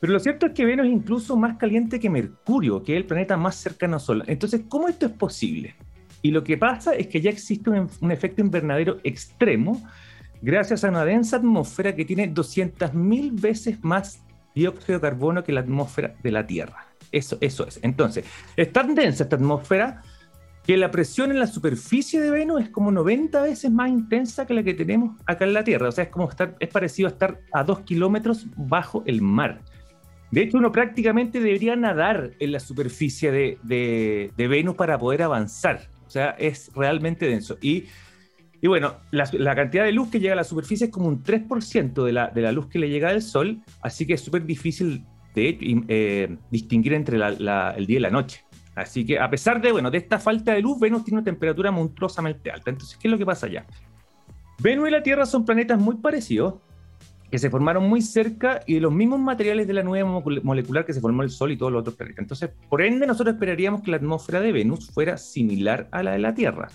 Pero 0.07 0.19
lo 0.19 0.21
cierto 0.21 0.47
es 0.47 0.53
que 0.53 0.65
Venus 0.65 0.87
es 0.87 0.93
incluso 0.93 1.37
más 1.37 1.57
caliente 1.57 1.99
que 1.99 2.09
Mercurio, 2.09 2.81
que 2.81 2.93
es 2.93 2.99
el 2.99 3.07
planeta 3.07 3.37
más 3.37 3.57
cercano 3.57 3.95
al 3.95 4.01
Sol. 4.01 4.23
Entonces, 4.29 4.63
¿cómo 4.69 4.87
esto 4.87 5.07
es 5.07 5.11
posible? 5.11 5.75
Y 6.23 6.31
lo 6.31 6.45
que 6.45 6.57
pasa 6.57 6.95
es 6.95 7.09
que 7.09 7.21
ya 7.21 7.29
existe 7.29 7.71
un, 7.71 8.13
efecto 8.13 8.41
invernadero 8.41 8.99
extremo 9.03 9.83
gracias 10.41 10.85
a 10.85 10.91
una 10.91 11.05
densa 11.05 11.39
atmósfera 11.39 11.97
que 11.97 12.05
tiene 12.05 12.33
200.000 12.33 13.41
veces 13.41 13.83
más 13.83 14.23
dióxido 14.55 15.01
de 15.01 15.09
carbono 15.09 15.43
que 15.43 15.51
la 15.51 15.63
atmósfera 15.63 16.15
de 16.23 16.31
la 16.31 16.47
Tierra. 16.47 16.87
Eso, 17.11 17.37
es. 17.41 17.81
Entonces, 17.83 18.25
es 18.57 18.73
tan 18.73 18.95
densa 18.95 19.25
esta 19.25 19.35
atmósfera 19.35 20.03
que 20.65 20.77
la 20.77 20.93
presión 20.93 21.33
en 21.33 21.41
la 21.41 21.49
superficie 21.49 22.21
de 22.21 22.31
Venus 22.31 22.63
es 22.63 22.69
como 22.69 22.93
90 22.93 23.43
veces 23.43 23.73
más 23.73 23.91
intensa 23.91 24.47
que 24.47 24.55
la 24.55 24.63
que 24.63 24.75
tenemos 24.75 25.17
acá 25.27 25.47
en 25.47 25.53
la 25.53 25.65
Tierra. 25.65 25.89
O 25.89 25.93
sea, 25.93 26.05
es 26.05 26.11
como 26.11 26.29
estar, 26.29 26.55
es 26.61 26.69
parecido 26.69 27.09
a 27.09 27.11
estar 27.11 27.41
a 27.53 27.65
2 27.65 27.81
kilómetros 27.81 28.47
bajo 28.55 29.03
el 29.05 29.21
mar. 29.21 29.63
De 30.31 30.43
hecho, 30.43 30.59
uno 30.59 30.73
prácticamente 30.73 31.41
debería 31.41 31.77
nadar 31.77 32.33
en 32.39 32.53
la 32.53 32.61
superficie 32.61 33.31
de, 33.31 34.33
Venus 34.37 34.75
para 34.75 34.99
poder 34.99 35.23
avanzar. 35.23 35.89
O 36.07 36.11
sea, 36.11 36.31
es 36.31 36.71
realmente 36.75 37.27
denso. 37.27 37.59
Y, 37.61 37.85
bueno, 38.63 38.97
la, 39.11 39.55
cantidad 39.55 39.85
de 39.85 39.93
luz 39.93 40.11
que 40.11 40.21
llega 40.21 40.33
a 40.33 40.37
la 40.37 40.45
superficie 40.45 40.87
es 40.87 40.93
como 40.93 41.07
un 41.09 41.23
3% 41.23 42.05
de 42.05 42.13
la, 42.13 42.29
de 42.29 42.43
la 42.43 42.53
luz 42.53 42.67
que 42.69 42.79
le 42.79 42.89
llega 42.89 43.11
al 43.11 43.23
Sol, 43.23 43.63
así 43.81 44.07
que 44.07 44.15
es 44.15 44.21
súper 44.21 44.45
difícil 44.45 45.05
eh, 45.39 46.37
distinguir 46.51 46.95
entre 46.95 47.19
el 47.19 47.87
día 47.87 47.97
y 47.97 48.01
la 48.01 48.11
noche. 48.11 48.43
Así 48.75 49.05
que 49.07 49.19
a 49.19 49.29
pesar 49.29 49.61
de, 49.61 49.73
bueno, 49.73 49.91
de 49.91 49.99
esta 49.99 50.19
falta 50.19 50.53
de 50.53 50.63
luz, 50.63 50.79
Venus 50.81 51.05
tiene 51.05 51.19
una 51.19 51.25
temperatura 51.25 51.71
monstruosamente 51.71 52.51
alta. 52.51 52.71
Entonces, 52.71 52.99
¿qué 52.99 53.09
es 53.09 53.13
lo 53.13 53.19
que 53.19 53.27
pasa 53.27 53.47
allá? 53.47 53.67
Venus 54.59 54.89
y 54.89 54.91
la 54.91 55.03
Tierra 55.03 55.27
son 55.27 55.45
planetas 55.45 55.79
muy 55.79 55.97
parecidos, 55.97 56.55
que 57.31 57.39
se 57.39 57.51
formaron 57.51 57.89
muy 57.89 58.03
cerca 58.03 58.61
y 58.67 58.75
de 58.75 58.81
los 58.81 58.93
mismos 58.93 59.21
materiales 59.21 59.67
de 59.67 59.73
la 59.73 59.83
nube 59.83 60.05
molecular 60.05 60.85
que 60.85 60.93
se 60.93 61.01
formó 61.01 61.23
el 61.23 61.31
Sol 61.31 61.53
y 61.53 61.57
todos 61.57 61.73
los 61.73 61.81
otros 61.81 61.97
planetas. 61.97 62.23
Entonces, 62.23 62.51
por 62.69 62.83
ende, 62.83 63.07
nosotros 63.07 63.35
esperaríamos 63.35 63.83
que 63.83 63.91
la 63.91 63.97
atmósfera 63.97 64.41
de 64.41 64.53
Venus 64.53 64.91
fuera 64.91 65.17
similar 65.17 65.89
a 65.91 66.03
la 66.03 66.13
de 66.13 66.19
la 66.19 66.35
Tierra. 66.35 66.69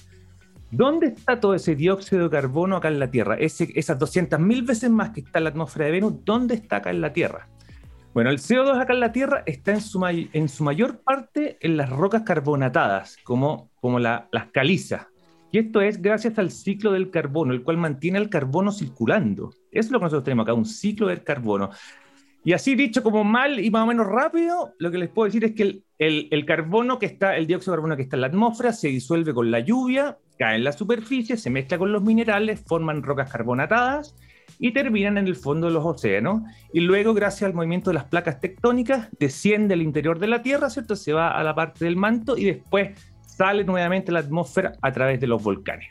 ¿Dónde 0.72 1.08
está 1.08 1.39
todo 1.39 1.53
ese 1.53 1.75
dióxido 1.75 2.24
de 2.24 2.29
carbono 2.29 2.77
acá 2.77 2.88
en 2.88 3.00
la 3.00 3.12
Tierra? 3.12 3.36
Ese, 3.36 3.70
esas 3.75 4.00
200.000 4.00 4.65
veces 4.65 4.89
más 4.89 5.10
que 5.10 5.22
está 5.22 5.39
en 5.39 5.43
la 5.46 5.50
atmósfera 5.50 5.86
de 5.86 5.91
Venus, 5.91 6.13
¿dónde 6.24 6.55
está 6.55 6.77
acá 6.77 6.91
en 6.91 7.01
la 7.01 7.12
Tierra? 7.12 7.48
Bueno, 8.13 8.29
el 8.29 8.39
CO2 8.39 8.79
acá 8.79 8.93
en 8.93 9.00
la 9.00 9.12
Tierra 9.13 9.43
está 9.46 9.72
en 9.72 9.81
su, 9.81 10.05
en 10.05 10.50
su 10.50 10.63
mayor 10.63 11.01
parte 11.01 11.58
en 11.62 11.77
las 11.77 11.89
rocas 11.89 12.24
carbonatadas, 12.24 13.17
como, 13.24 13.70
como 13.79 14.00
las 14.00 14.48
calizas. 14.51 15.08
Y 15.51 15.60
esto 15.60 15.81
es 15.81 16.01
gracias 16.01 16.38
al 16.38 16.51
ciclo 16.51 16.91
del 16.91 17.10
carbono, 17.10 17.53
el 17.53 17.63
cual 17.63 17.77
mantiene 17.77 18.20
el 18.20 18.29
carbono 18.29 18.72
circulando. 18.72 19.51
Eso 19.71 19.87
es 19.87 19.91
lo 19.91 19.99
que 19.99 20.05
nosotros 20.05 20.23
tenemos 20.23 20.43
acá, 20.43 20.53
un 20.53 20.65
ciclo 20.65 21.07
del 21.07 21.23
carbono. 21.23 21.69
Y 22.43 22.53
así 22.53 22.75
dicho 22.75 23.03
como 23.03 23.23
mal 23.23 23.59
y 23.59 23.69
más 23.69 23.83
o 23.83 23.85
menos 23.85 24.07
rápido, 24.07 24.73
lo 24.79 24.89
que 24.89 24.97
les 24.97 25.09
puedo 25.09 25.27
decir 25.27 25.45
es 25.45 25.51
que 25.53 25.83
el, 25.99 26.45
carbono 26.45 26.97
que 26.97 27.05
está, 27.05 27.37
el 27.37 27.45
dióxido 27.45 27.73
de 27.73 27.77
carbono 27.77 27.95
que 27.95 28.01
está 28.01 28.17
en 28.17 28.21
la 28.21 28.27
atmósfera 28.27 28.73
se 28.73 28.87
disuelve 28.87 29.33
con 29.33 29.51
la 29.51 29.59
lluvia, 29.59 30.17
cae 30.39 30.55
en 30.55 30.63
la 30.63 30.71
superficie, 30.71 31.37
se 31.37 31.51
mezcla 31.51 31.77
con 31.77 31.91
los 31.91 32.01
minerales, 32.01 32.63
forman 32.65 33.03
rocas 33.03 33.31
carbonatadas 33.31 34.15
y 34.57 34.71
terminan 34.71 35.19
en 35.19 35.27
el 35.27 35.35
fondo 35.35 35.67
de 35.67 35.73
los 35.73 35.85
océanos. 35.85 36.41
Y 36.73 36.79
luego, 36.79 37.13
gracias 37.13 37.43
al 37.43 37.53
movimiento 37.53 37.91
de 37.91 37.95
las 37.95 38.05
placas 38.05 38.39
tectónicas, 38.39 39.09
desciende 39.19 39.75
al 39.75 39.83
interior 39.83 40.17
de 40.17 40.27
la 40.27 40.41
Tierra, 40.41 40.71
¿cierto? 40.71 40.95
Se 40.95 41.13
va 41.13 41.29
a 41.29 41.43
la 41.43 41.53
parte 41.53 41.85
del 41.85 41.95
manto 41.95 42.35
y 42.35 42.45
después 42.45 42.97
sale 43.21 43.63
nuevamente 43.63 44.09
a 44.09 44.15
la 44.15 44.19
atmósfera 44.21 44.73
a 44.81 44.91
través 44.91 45.19
de 45.19 45.27
los 45.27 45.43
volcanes. 45.43 45.89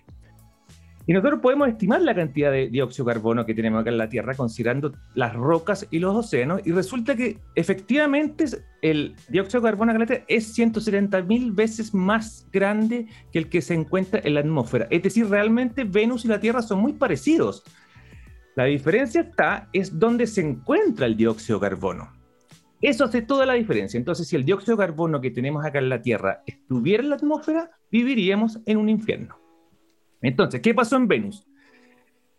Y 1.06 1.12
nosotros 1.12 1.40
podemos 1.40 1.68
estimar 1.68 2.02
la 2.02 2.14
cantidad 2.14 2.52
de 2.52 2.68
dióxido 2.68 3.06
de 3.06 3.14
carbono 3.14 3.46
que 3.46 3.54
tenemos 3.54 3.80
acá 3.80 3.90
en 3.90 3.98
la 3.98 4.08
Tierra 4.08 4.34
considerando 4.34 4.92
las 5.14 5.34
rocas 5.34 5.86
y 5.90 5.98
los 5.98 6.14
océanos 6.14 6.60
y 6.64 6.72
resulta 6.72 7.16
que 7.16 7.38
efectivamente 7.54 8.44
el 8.82 9.16
dióxido 9.28 9.60
de 9.60 9.68
carbono 9.68 9.92
acá 9.92 9.96
en 9.96 10.00
la 10.00 10.06
Tierra 10.06 10.24
es 10.28 10.52
170 10.52 11.22
mil 11.22 11.52
veces 11.52 11.94
más 11.94 12.46
grande 12.52 13.06
que 13.32 13.38
el 13.38 13.48
que 13.48 13.62
se 13.62 13.74
encuentra 13.74 14.20
en 14.22 14.34
la 14.34 14.40
atmósfera. 14.40 14.86
Es 14.90 15.02
decir, 15.02 15.28
realmente 15.28 15.84
Venus 15.84 16.24
y 16.24 16.28
la 16.28 16.38
Tierra 16.38 16.62
son 16.62 16.80
muy 16.80 16.92
parecidos. 16.92 17.64
La 18.56 18.64
diferencia 18.64 19.22
está 19.22 19.68
es 19.72 19.98
dónde 19.98 20.26
se 20.26 20.42
encuentra 20.42 21.06
el 21.06 21.16
dióxido 21.16 21.58
de 21.58 21.68
carbono. 21.68 22.12
Eso 22.80 23.04
hace 23.04 23.22
toda 23.22 23.46
la 23.46 23.54
diferencia. 23.54 23.98
Entonces, 23.98 24.28
si 24.28 24.36
el 24.36 24.44
dióxido 24.44 24.76
de 24.76 24.86
carbono 24.86 25.20
que 25.20 25.30
tenemos 25.30 25.64
acá 25.64 25.78
en 25.78 25.88
la 25.88 26.02
Tierra 26.02 26.42
estuviera 26.46 27.02
en 27.02 27.10
la 27.10 27.16
atmósfera, 27.16 27.70
viviríamos 27.90 28.58
en 28.66 28.78
un 28.78 28.88
infierno. 28.88 29.39
Entonces, 30.22 30.60
¿qué 30.60 30.74
pasó 30.74 30.96
en 30.96 31.08
Venus? 31.08 31.46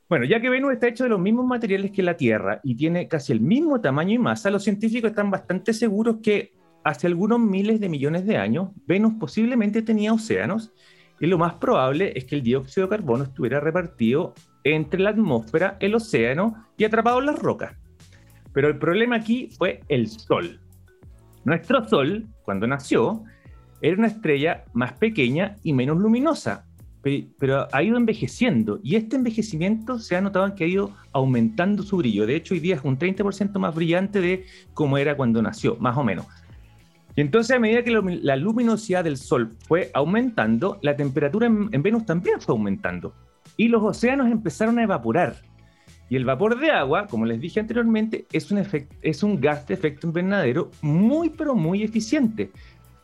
Bueno, 0.09 0.25
ya 0.25 0.41
que 0.41 0.49
Venus 0.49 0.73
está 0.73 0.87
hecho 0.87 1.05
de 1.05 1.09
los 1.09 1.19
mismos 1.19 1.45
materiales 1.45 1.91
que 1.91 2.03
la 2.03 2.17
Tierra 2.17 2.59
y 2.63 2.75
tiene 2.75 3.07
casi 3.07 3.31
el 3.31 3.39
mismo 3.39 3.79
tamaño 3.79 4.13
y 4.13 4.17
masa, 4.17 4.51
los 4.51 4.63
científicos 4.63 5.11
están 5.11 5.31
bastante 5.31 5.73
seguros 5.73 6.17
que 6.21 6.51
hace 6.83 7.07
algunos 7.07 7.39
miles 7.39 7.79
de 7.79 7.89
millones 7.89 8.25
de 8.25 8.37
años, 8.37 8.71
Venus 8.85 9.13
posiblemente 9.19 9.81
tenía 9.81 10.13
océanos 10.13 10.73
y 11.19 11.27
lo 11.27 11.37
más 11.37 11.53
probable 11.53 12.13
es 12.15 12.25
que 12.25 12.35
el 12.35 12.41
dióxido 12.41 12.87
de 12.87 12.97
carbono 12.97 13.23
estuviera 13.23 13.59
repartido 13.59 14.33
entre 14.63 14.99
la 14.99 15.11
atmósfera, 15.11 15.77
el 15.79 15.95
océano 15.95 16.67
y 16.77 16.83
atrapado 16.83 17.19
en 17.19 17.27
las 17.27 17.39
rocas. 17.39 17.77
Pero 18.53 18.67
el 18.67 18.77
problema 18.79 19.15
aquí 19.17 19.49
fue 19.57 19.81
el 19.87 20.07
Sol. 20.07 20.59
Nuestro 21.45 21.87
Sol, 21.87 22.27
cuando 22.43 22.67
nació, 22.67 23.23
era 23.81 23.97
una 23.97 24.07
estrella 24.07 24.65
más 24.73 24.93
pequeña 24.93 25.55
y 25.63 25.73
menos 25.73 25.97
luminosa, 25.97 26.65
pero 27.01 27.67
ha 27.71 27.83
ido 27.83 27.97
envejeciendo 27.97 28.79
y 28.83 28.95
este 28.95 29.15
envejecimiento 29.15 29.99
se 29.99 30.15
ha 30.15 30.21
notado 30.21 30.53
que 30.55 30.63
ha 30.63 30.67
ido 30.67 30.91
aumentando 31.11 31.83
su 31.83 31.97
brillo. 31.97 32.27
De 32.27 32.35
hecho, 32.35 32.53
hoy 32.53 32.59
día 32.59 32.75
es 32.75 32.83
un 32.83 32.97
30% 32.97 33.57
más 33.59 33.73
brillante 33.73 34.21
de 34.21 34.45
como 34.73 34.97
era 34.97 35.17
cuando 35.17 35.41
nació, 35.41 35.75
más 35.77 35.97
o 35.97 36.03
menos. 36.03 36.27
Y 37.15 37.21
entonces, 37.21 37.55
a 37.55 37.59
medida 37.59 37.83
que 37.83 37.91
la 37.91 38.35
luminosidad 38.35 39.03
del 39.03 39.17
Sol 39.17 39.57
fue 39.67 39.91
aumentando, 39.93 40.79
la 40.81 40.95
temperatura 40.95 41.47
en, 41.47 41.69
en 41.71 41.83
Venus 41.83 42.05
también 42.05 42.39
fue 42.39 42.53
aumentando 42.53 43.13
y 43.57 43.67
los 43.67 43.83
océanos 43.83 44.31
empezaron 44.31 44.79
a 44.79 44.83
evaporar. 44.83 45.35
Y 46.09 46.17
el 46.17 46.25
vapor 46.25 46.59
de 46.59 46.71
agua, 46.71 47.07
como 47.07 47.25
les 47.25 47.39
dije 47.39 47.61
anteriormente, 47.61 48.25
es 48.33 48.51
un, 48.51 48.61
es 49.01 49.23
un 49.23 49.39
gas 49.39 49.65
de 49.67 49.73
efecto 49.73 50.07
invernadero 50.07 50.71
muy, 50.81 51.29
pero 51.29 51.55
muy 51.55 51.83
eficiente. 51.83 52.51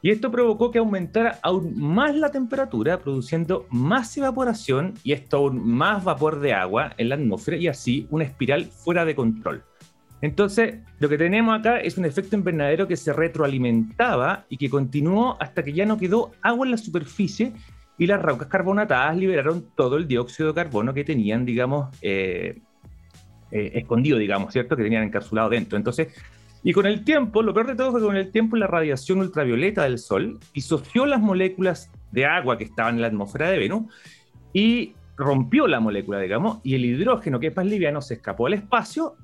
Y 0.02 0.12
esto 0.12 0.32
provocó 0.32 0.72
que 0.72 0.80
aumentara 0.80 1.40
aún 1.42 1.74
más 1.80 2.16
la 2.16 2.32
temperatura, 2.32 3.00
produciendo 3.00 3.66
más 3.70 4.16
evaporación 4.18 4.94
y 5.04 5.14
esto 5.14 5.38
aún 5.38 5.68
más 5.68 6.04
vapor 6.04 6.40
de 6.40 6.54
agua 6.54 6.94
en 6.98 7.10
la 7.10 7.16
atmósfera 7.16 7.58
y 7.58 7.68
así 7.68 8.08
una 8.12 8.24
espiral 8.24 8.66
fuera 8.66 9.06
de 9.06 9.16
control. 9.16 9.64
Entonces, 10.22 10.76
lo 11.00 11.10
que 11.10 11.18
tenemos 11.18 11.60
acá 11.60 11.80
es 11.80 11.98
un 11.98 12.06
efecto 12.06 12.36
invernadero 12.36 12.88
que 12.88 12.98
se 12.98 13.14
retroalimentaba 13.14 14.46
y 14.50 14.58
que 14.58 14.70
continuó 14.70 15.38
hasta 15.40 15.64
que 15.64 15.74
ya 15.74 15.86
no 15.86 15.98
quedó 15.98 16.32
agua 16.42 16.66
en 16.66 16.72
la 16.72 16.78
superficie 16.78 17.54
y 17.98 18.08
las 18.08 18.22
rocas 18.22 18.48
carbonatadas 18.48 19.18
liberaron 19.18 19.68
todo 19.76 19.98
el 19.98 20.08
dióxido 20.08 20.50
de 20.50 20.56
carbono 20.56 20.94
que 20.94 21.04
tenían, 21.04 21.46
digamos, 21.46 21.96
eh, 22.02 22.60
eh, 23.52 23.72
escondido, 23.76 24.18
digamos, 24.18 24.54
¿cierto? 24.54 24.76
Que 24.76 24.84
tenían 24.84 25.04
encapsulado 25.04 25.50
dentro. 25.50 25.78
Entonces, 25.78 26.10
y 26.68 26.74
con 26.74 26.86
el 26.86 27.06
tiempo, 27.06 27.42
lo 27.44 27.54
peor 27.54 27.68
de 27.68 27.76
todo 27.76 27.92
fue 27.92 28.02
que 28.02 28.08
con 28.08 28.18
el 28.18 28.30
tiempo 28.30 28.58
la 28.58 28.68
radiación 28.68 29.20
ultravioleta 29.20 29.84
del 29.84 29.98
Sol 29.98 30.38
disoció 30.54 31.06
las 31.06 31.22
moléculas 31.22 31.90
de 32.12 32.26
agua 32.26 32.58
que 32.58 32.66
estaban 32.66 32.96
en 32.96 33.02
la 33.04 33.08
atmósfera 33.08 33.50
de 33.50 33.58
Venus 33.58 33.84
y 34.52 34.94
rompió 35.16 35.66
la 35.66 35.80
molécula, 35.80 36.20
digamos, 36.20 36.60
y 36.64 36.76
el 36.76 36.84
hidrógeno, 36.84 37.40
que 37.40 37.48
es 37.48 37.56
más 37.56 37.66
liviano, 37.66 38.02
se 38.02 38.16
escapó 38.16 38.48
al 38.48 38.54
espacio 38.56 39.16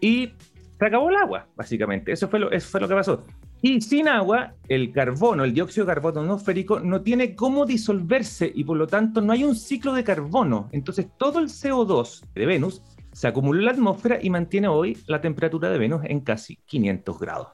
y 0.00 0.32
se 0.78 0.86
acabó 0.86 1.10
el 1.10 1.16
agua, 1.16 1.46
básicamente. 1.54 2.12
Eso 2.12 2.28
fue 2.28 2.38
lo, 2.38 2.50
eso 2.50 2.66
fue 2.66 2.80
lo 2.80 2.88
que 2.88 2.94
pasó. 2.94 3.24
Y 3.60 3.82
sin 3.82 4.08
agua, 4.08 4.54
el 4.66 4.90
carbono, 4.90 5.44
el 5.44 5.52
dióxido 5.52 5.84
de 5.84 5.92
carbono 5.92 6.22
atmosférico, 6.22 6.80
no 6.80 7.02
tiene 7.02 7.34
cómo 7.34 7.66
disolverse 7.66 8.50
y 8.54 8.64
por 8.64 8.78
lo 8.78 8.86
tanto 8.86 9.20
no 9.20 9.34
hay 9.34 9.44
un 9.44 9.54
ciclo 9.54 9.92
de 9.92 10.02
carbono. 10.02 10.70
Entonces 10.72 11.08
todo 11.18 11.40
el 11.40 11.48
CO2 11.48 12.24
de 12.34 12.46
Venus 12.46 12.80
se 13.16 13.28
acumuló 13.28 13.60
en 13.60 13.64
la 13.64 13.70
atmósfera 13.70 14.18
y 14.20 14.28
mantiene 14.28 14.68
hoy 14.68 14.98
la 15.06 15.22
temperatura 15.22 15.70
de 15.70 15.78
Venus 15.78 16.02
en 16.04 16.20
casi 16.20 16.56
500 16.66 17.18
grados. 17.18 17.48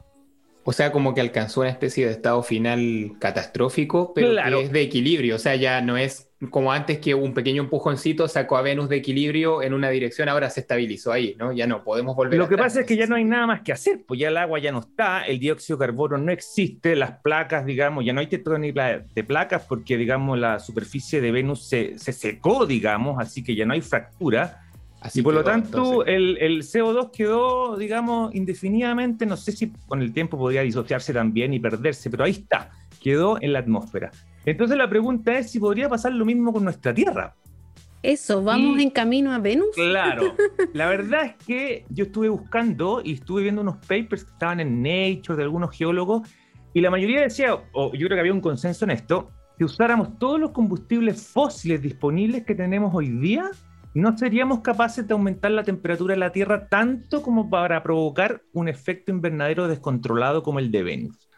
O 0.64 0.72
sea, 0.72 0.90
como 0.90 1.14
que 1.14 1.20
alcanzó 1.20 1.60
una 1.60 1.70
especie 1.70 2.04
de 2.04 2.12
estado 2.12 2.42
final 2.42 3.12
catastrófico, 3.20 4.12
pero 4.12 4.34
que 4.42 4.60
es 4.60 4.72
de 4.72 4.82
equilibrio. 4.82 5.36
O 5.36 5.38
sea, 5.38 5.54
ya 5.54 5.80
no 5.80 5.96
es 5.96 6.32
como 6.50 6.72
antes 6.72 6.98
que 6.98 7.14
un 7.14 7.32
pequeño 7.32 7.62
empujoncito 7.62 8.26
sacó 8.26 8.56
a 8.56 8.62
Venus 8.62 8.88
de 8.88 8.96
equilibrio 8.96 9.62
en 9.62 9.72
una 9.72 9.88
dirección, 9.90 10.28
ahora 10.28 10.50
se 10.50 10.60
estabilizó 10.60 11.12
ahí, 11.12 11.36
¿no? 11.38 11.52
Ya 11.52 11.68
no 11.68 11.84
podemos 11.84 12.16
volver. 12.16 12.40
Lo 12.40 12.48
que 12.48 12.58
pasa 12.58 12.80
es 12.80 12.86
que 12.86 12.96
ya 12.96 13.06
no 13.06 13.14
hay 13.14 13.24
nada 13.24 13.46
más 13.46 13.60
que 13.60 13.70
hacer, 13.70 14.04
pues 14.04 14.18
ya 14.18 14.28
el 14.28 14.36
agua 14.36 14.58
ya 14.58 14.72
no 14.72 14.80
está, 14.80 15.22
el 15.22 15.38
dióxido 15.38 15.78
de 15.78 15.86
carbono 15.86 16.18
no 16.18 16.32
existe, 16.32 16.96
las 16.96 17.20
placas, 17.22 17.64
digamos, 17.64 18.04
ya 18.04 18.12
no 18.12 18.18
hay 18.20 18.26
tectónica 18.26 19.04
de 19.14 19.24
placas 19.24 19.62
porque, 19.68 19.96
digamos, 19.96 20.36
la 20.40 20.58
superficie 20.58 21.20
de 21.20 21.30
Venus 21.30 21.68
se, 21.68 22.00
se 22.00 22.12
secó, 22.12 22.66
digamos, 22.66 23.20
así 23.20 23.44
que 23.44 23.54
ya 23.54 23.64
no 23.64 23.74
hay 23.74 23.80
fractura. 23.80 24.58
Así 25.02 25.20
y 25.20 25.22
por 25.22 25.34
lo 25.34 25.42
tanto, 25.42 26.06
el, 26.06 26.38
el, 26.40 26.62
CO2 26.62 27.10
quedó, 27.10 27.76
digamos, 27.76 28.32
indefinidamente, 28.34 29.26
no 29.26 29.36
sé 29.36 29.50
si 29.50 29.72
con 29.88 30.00
el 30.00 30.12
tiempo 30.12 30.38
podría 30.38 30.62
disociarse 30.62 31.12
también 31.12 31.52
y 31.52 31.58
perderse, 31.58 32.08
pero 32.08 32.22
ahí 32.22 32.30
está, 32.30 32.70
quedó 33.00 33.36
en 33.42 33.52
la 33.52 33.58
atmósfera. 33.58 34.12
Entonces 34.46 34.76
la 34.76 34.88
pregunta 34.88 35.36
es 35.36 35.50
si 35.50 35.58
podría 35.58 35.88
pasar 35.88 36.12
lo 36.12 36.24
mismo 36.24 36.52
con 36.52 36.62
nuestra 36.62 36.94
Tierra. 36.94 37.34
Eso, 38.02 38.42
vamos 38.42 38.80
en 38.80 38.90
camino 38.90 39.32
a 39.32 39.38
Venus. 39.38 39.74
Claro, 39.74 40.34
la 40.72 40.88
verdad 40.88 41.24
es 41.26 41.46
que 41.46 41.84
yo 41.88 42.04
estuve 42.04 42.28
buscando 42.28 43.00
y 43.04 43.14
estuve 43.14 43.42
viendo 43.42 43.60
unos 43.60 43.76
papers 43.78 44.24
que 44.24 44.32
estaban 44.32 44.60
en 44.60 44.82
Nature 44.82 45.36
de 45.36 45.42
algunos 45.42 45.76
geólogos 45.76 46.28
y 46.74 46.80
la 46.80 46.90
mayoría 46.90 47.22
decía, 47.22 47.54
o 47.72 47.92
yo 47.92 48.06
creo 48.06 48.16
que 48.16 48.20
había 48.20 48.32
un 48.32 48.40
consenso 48.40 48.84
en 48.84 48.92
esto, 48.92 49.30
que 49.58 49.64
usáramos 49.64 50.18
todos 50.18 50.40
los 50.40 50.50
combustibles 50.50 51.26
fósiles 51.28 51.82
disponibles 51.82 52.44
que 52.44 52.54
tenemos 52.54 52.92
hoy 52.94 53.08
día, 53.08 53.50
no 53.94 54.16
seríamos 54.16 54.60
capaces 54.60 55.06
de 55.06 55.12
aumentar 55.12 55.50
la 55.50 55.64
temperatura 55.64 56.14
de 56.14 56.20
la 56.20 56.32
Tierra 56.32 56.68
tanto 56.68 57.22
como 57.22 57.50
para 57.50 57.82
provocar 57.82 58.42
un 58.52 58.68
efecto 58.68 59.12
invernadero 59.12 59.68
descontrolado 59.68 60.42
como 60.42 60.58
el 60.58 60.70
de 60.70 60.82
Venus. 60.82 61.28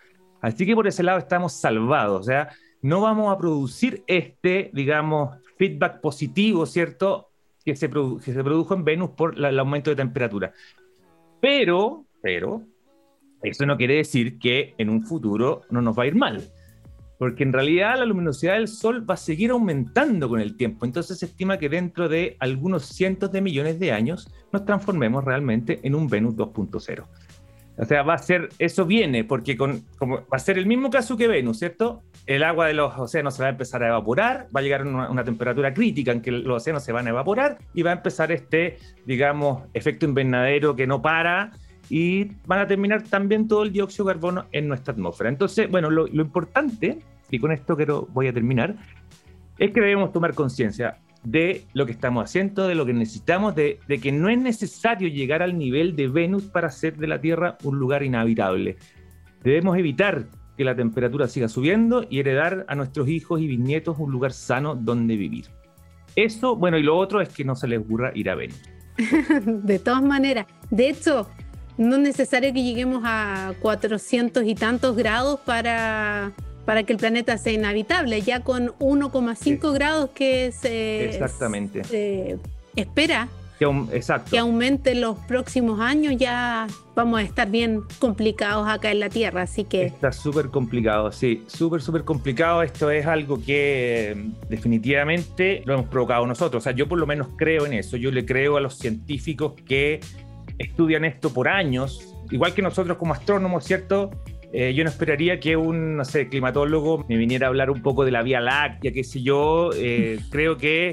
Así 0.41 0.67
que 0.67 0.75
por 0.75 0.87
ese 0.87 1.03
lado 1.03 1.19
estamos 1.19 1.55
salvados. 1.55 2.21
O 2.21 2.25
sea, 2.25 2.51
no 2.83 3.01
vamos 3.01 3.33
a 3.33 3.39
producir 3.39 4.05
este, 4.07 4.71
digamos, 4.73 5.37
feedback 5.57 6.01
positivo, 6.01 6.67
¿cierto? 6.67 7.31
Que 7.65 7.75
se, 7.75 7.89
se 7.89 8.45
produjo 8.45 8.75
en 8.75 8.85
Venus 8.85 9.11
por 9.11 9.37
el 9.37 9.59
aumento 9.59 9.91
de 9.91 9.97
temperatura. 9.97 10.53
Pero, 11.41 12.05
pero, 12.23 12.63
eso 13.43 13.67
no 13.67 13.77
quiere 13.77 13.97
decir 13.97 14.39
que 14.39 14.75
en 14.79 14.91
un 14.91 15.05
futuro 15.05 15.63
no 15.71 15.83
nos 15.83 15.99
va 15.99 16.05
a 16.05 16.07
ir 16.07 16.15
mal. 16.15 16.43
Porque 17.19 17.45
en 17.45 17.53
realidad 17.53 17.99
la 17.99 18.07
luminosidad 18.07 18.55
del 18.55 18.69
Sol 18.69 19.09
va 19.09 19.15
a 19.15 19.19
seguir 19.19 19.51
aumentando 19.51 20.29
con 20.29 20.41
el 20.41 20.57
tiempo. 20.57 20.85
Entonces 20.85 21.19
se 21.19 21.27
estima 21.27 21.59
que 21.59 21.69
dentro 21.69 22.09
de 22.09 22.37
algunos 22.41 22.87
cientos 22.87 23.31
de 23.31 23.41
millones 23.41 23.79
de 23.79 23.93
años 23.93 24.29
nos 24.53 24.65
transformemos 24.65 25.25
realmente 25.25 25.81
en 25.83 25.95
un 25.95 26.09
Venus 26.09 26.35
2.0. 26.35 27.05
O 27.77 27.85
sea, 27.85 28.03
va 28.03 28.15
a 28.15 28.19
ser, 28.19 28.51
eso 28.59 28.87
viene, 28.87 29.25
porque 29.25 29.57
con, 29.57 29.83
como 29.99 30.17
va 30.17 30.37
a 30.37 30.39
ser 30.39 30.59
el 30.59 30.67
mismo 30.67 30.91
caso 30.91 31.17
que 31.17 31.27
Venus, 31.27 31.59
¿cierto? 31.59 32.03
El 32.25 32.45
agua 32.45 32.69
de 32.69 32.75
los 32.75 32.97
océanos 32.97 33.35
se 33.35 33.43
va 33.43 33.49
a 33.49 33.51
empezar 33.51 33.83
a 33.83 33.89
evaporar, 33.89 34.47
va 34.55 34.61
a 34.61 34.63
llegar 34.63 34.83
a 34.83 35.11
una, 35.11 35.25
temperatura 35.25 35.75
crítica 35.75 36.13
en 36.13 36.23
que 36.23 36.31
los 36.31 36.63
océanos 36.63 36.85
se 36.85 36.93
van 36.93 37.09
a 37.09 37.11
evaporar 37.11 37.59
y 37.75 37.83
va 37.83 37.91
a 37.91 37.95
empezar 37.95 38.31
este, 38.31 38.79
digamos, 39.07 39.65
efecto 39.75 40.07
invernadero 40.07 40.77
que 40.77 40.87
no 40.87 41.03
para 41.03 41.51
y 41.89 42.33
van 42.47 42.61
a 42.61 42.67
terminar 42.67 43.03
también 43.03 43.49
todo 43.49 43.63
el 43.63 43.73
dióxido 43.73 44.07
de 44.07 44.15
carbono 44.15 44.47
en 44.53 44.69
nuestra 44.69 44.93
atmósfera. 44.93 45.31
Entonces, 45.31 45.71
bueno, 45.71 45.91
lo, 45.91 46.07
importante, 46.09 46.99
y 47.31 47.39
con 47.39 47.53
esto 47.53 47.77
quiero, 47.77 48.09
voy 48.13 48.29
a 48.29 48.33
terminar, 48.33 48.77
es 49.59 49.73
que 49.73 49.81
debemos 49.81 50.13
tomar 50.13 50.35
conciencia 50.35 50.99
de 51.23 51.65
lo 51.73 51.87
que 51.87 51.93
estamos 51.93 52.25
haciendo, 52.25 52.69
de 52.69 52.75
lo 52.75 52.85
que 52.85 52.93
necesitamos, 52.93 53.55
de, 53.55 53.79
que 54.03 54.13
no 54.13 54.29
es 54.29 54.39
necesario 54.39 55.09
llegar 55.09 55.43
al 55.43 55.57
nivel 55.57 55.97
de 55.97 56.09
Venus 56.09 56.45
para 56.45 56.69
hacer 56.69 56.97
de 56.97 57.07
la 57.07 57.21
Tierra 57.21 57.57
un 57.65 57.79
lugar 57.79 58.03
inhabitable. 58.03 58.77
Debemos 59.43 59.77
evitar 59.79 60.27
que 60.57 60.65
la 60.65 60.77
temperatura 60.77 61.27
siga 61.27 61.49
subiendo 61.49 62.07
y 62.09 62.21
heredar 62.21 62.65
a 62.69 62.75
nuestros 62.75 63.09
hijos 63.09 63.41
y 63.41 63.47
bisnietos 63.47 63.99
un 63.99 64.13
lugar 64.13 64.33
sano 64.33 64.75
donde 64.75 65.17
vivir. 65.17 65.47
Eso, 66.15 66.55
bueno, 66.57 66.79
y 66.79 66.83
lo 66.83 66.97
otro 66.97 67.21
es 67.21 67.29
que 67.31 67.45
no 67.45 67.57
se 67.57 67.67
les 67.67 67.81
ocurra 67.81 68.13
ir 68.15 68.31
a 68.31 68.37
Venus. 68.37 68.61
de 69.45 69.79
todas 69.81 70.03
maneras, 70.03 70.47
de 70.71 70.91
hecho, 70.91 71.29
no 71.77 71.97
es 71.97 72.03
necesario 72.03 72.53
que 72.53 72.63
lleguemos 72.63 73.03
a 73.05 73.55
400 73.61 74.45
y 74.45 74.55
tantos 74.55 74.97
grados 74.97 75.41
para 75.41 76.33
para 76.65 76.83
que 76.85 76.93
el 76.93 76.99
planeta 76.99 77.37
sea 77.39 77.53
inhabitable, 77.53 78.23
ya 78.23 78.41
con 78.41 78.69
1,5 78.79 79.73
grados 79.73 80.11
que 80.15 80.53
se, 80.53 81.05
Exactamente. 81.11 81.83
espera 82.75 83.29
que, 83.59 83.67
exacto. 83.93 84.31
que 84.31 84.39
aumente 84.39 84.93
en 84.93 85.01
los 85.01 85.19
próximos 85.19 85.81
años, 85.81 86.17
ya 86.17 86.67
vamos 86.97 87.21
a 87.21 87.23
estar 87.23 87.51
bien 87.51 87.83
complicados 87.99 88.69
acá 88.69 88.91
en 88.91 89.01
la 89.01 89.09
Tierra, 89.09 89.43
así 89.43 89.65
que... 89.65 89.85
Está 89.85 90.11
súper 90.11 90.49
complicado, 90.49 91.13
sí, 91.13 91.45
súper, 91.47 91.83
súper 91.83 92.05
complicado. 92.05 92.63
Esto 92.63 92.91
es 92.91 93.07
algo 93.07 93.41
que 93.45 94.31
definitivamente 94.49 95.63
lo 95.67 95.75
hemos 95.75 95.87
provocado 95.87 96.27
nosotros. 96.27 96.63
O 96.63 96.65
sea, 96.65 96.73
yo 96.73 96.89
por 96.89 96.99
lo 96.99 97.07
menos 97.07 97.29
creo 97.37 97.67
en 97.67 97.75
eso, 97.75 97.97
yo 97.97 98.11
le 98.11 98.25
creo 98.25 98.57
a 98.57 98.61
los 98.61 98.79
científicos 98.79 99.53
que 99.67 100.01
estudian 100.59 101.05
esto 101.05 101.33
por 101.33 101.49
años, 101.49 102.15
igual 102.31 102.55
que 102.55 102.63
nosotros 102.63 102.97
como 102.97 103.13
astrónomos, 103.13 103.65
¿cierto? 103.65 104.11
Eh, 104.53 104.73
yo 104.73 104.85
no 104.85 104.91
esperaría 104.91 105.41
que 105.41 105.57
un, 105.57 105.97
no 105.97 106.05
sé, 106.05 106.29
climatólogo 106.29 107.05
me 107.09 107.17
viniera 107.17 107.47
a 107.47 107.49
hablar 107.49 107.71
un 107.71 107.83
poco 107.83 108.05
de 108.05 108.13
la 108.13 108.23
Vía 108.23 108.41
Láctea, 108.41 108.93
qué 108.93 109.03
sé 109.03 109.21
yo. 109.21 109.71
Eh, 109.75 110.21
creo 110.31 110.57
que 110.57 110.93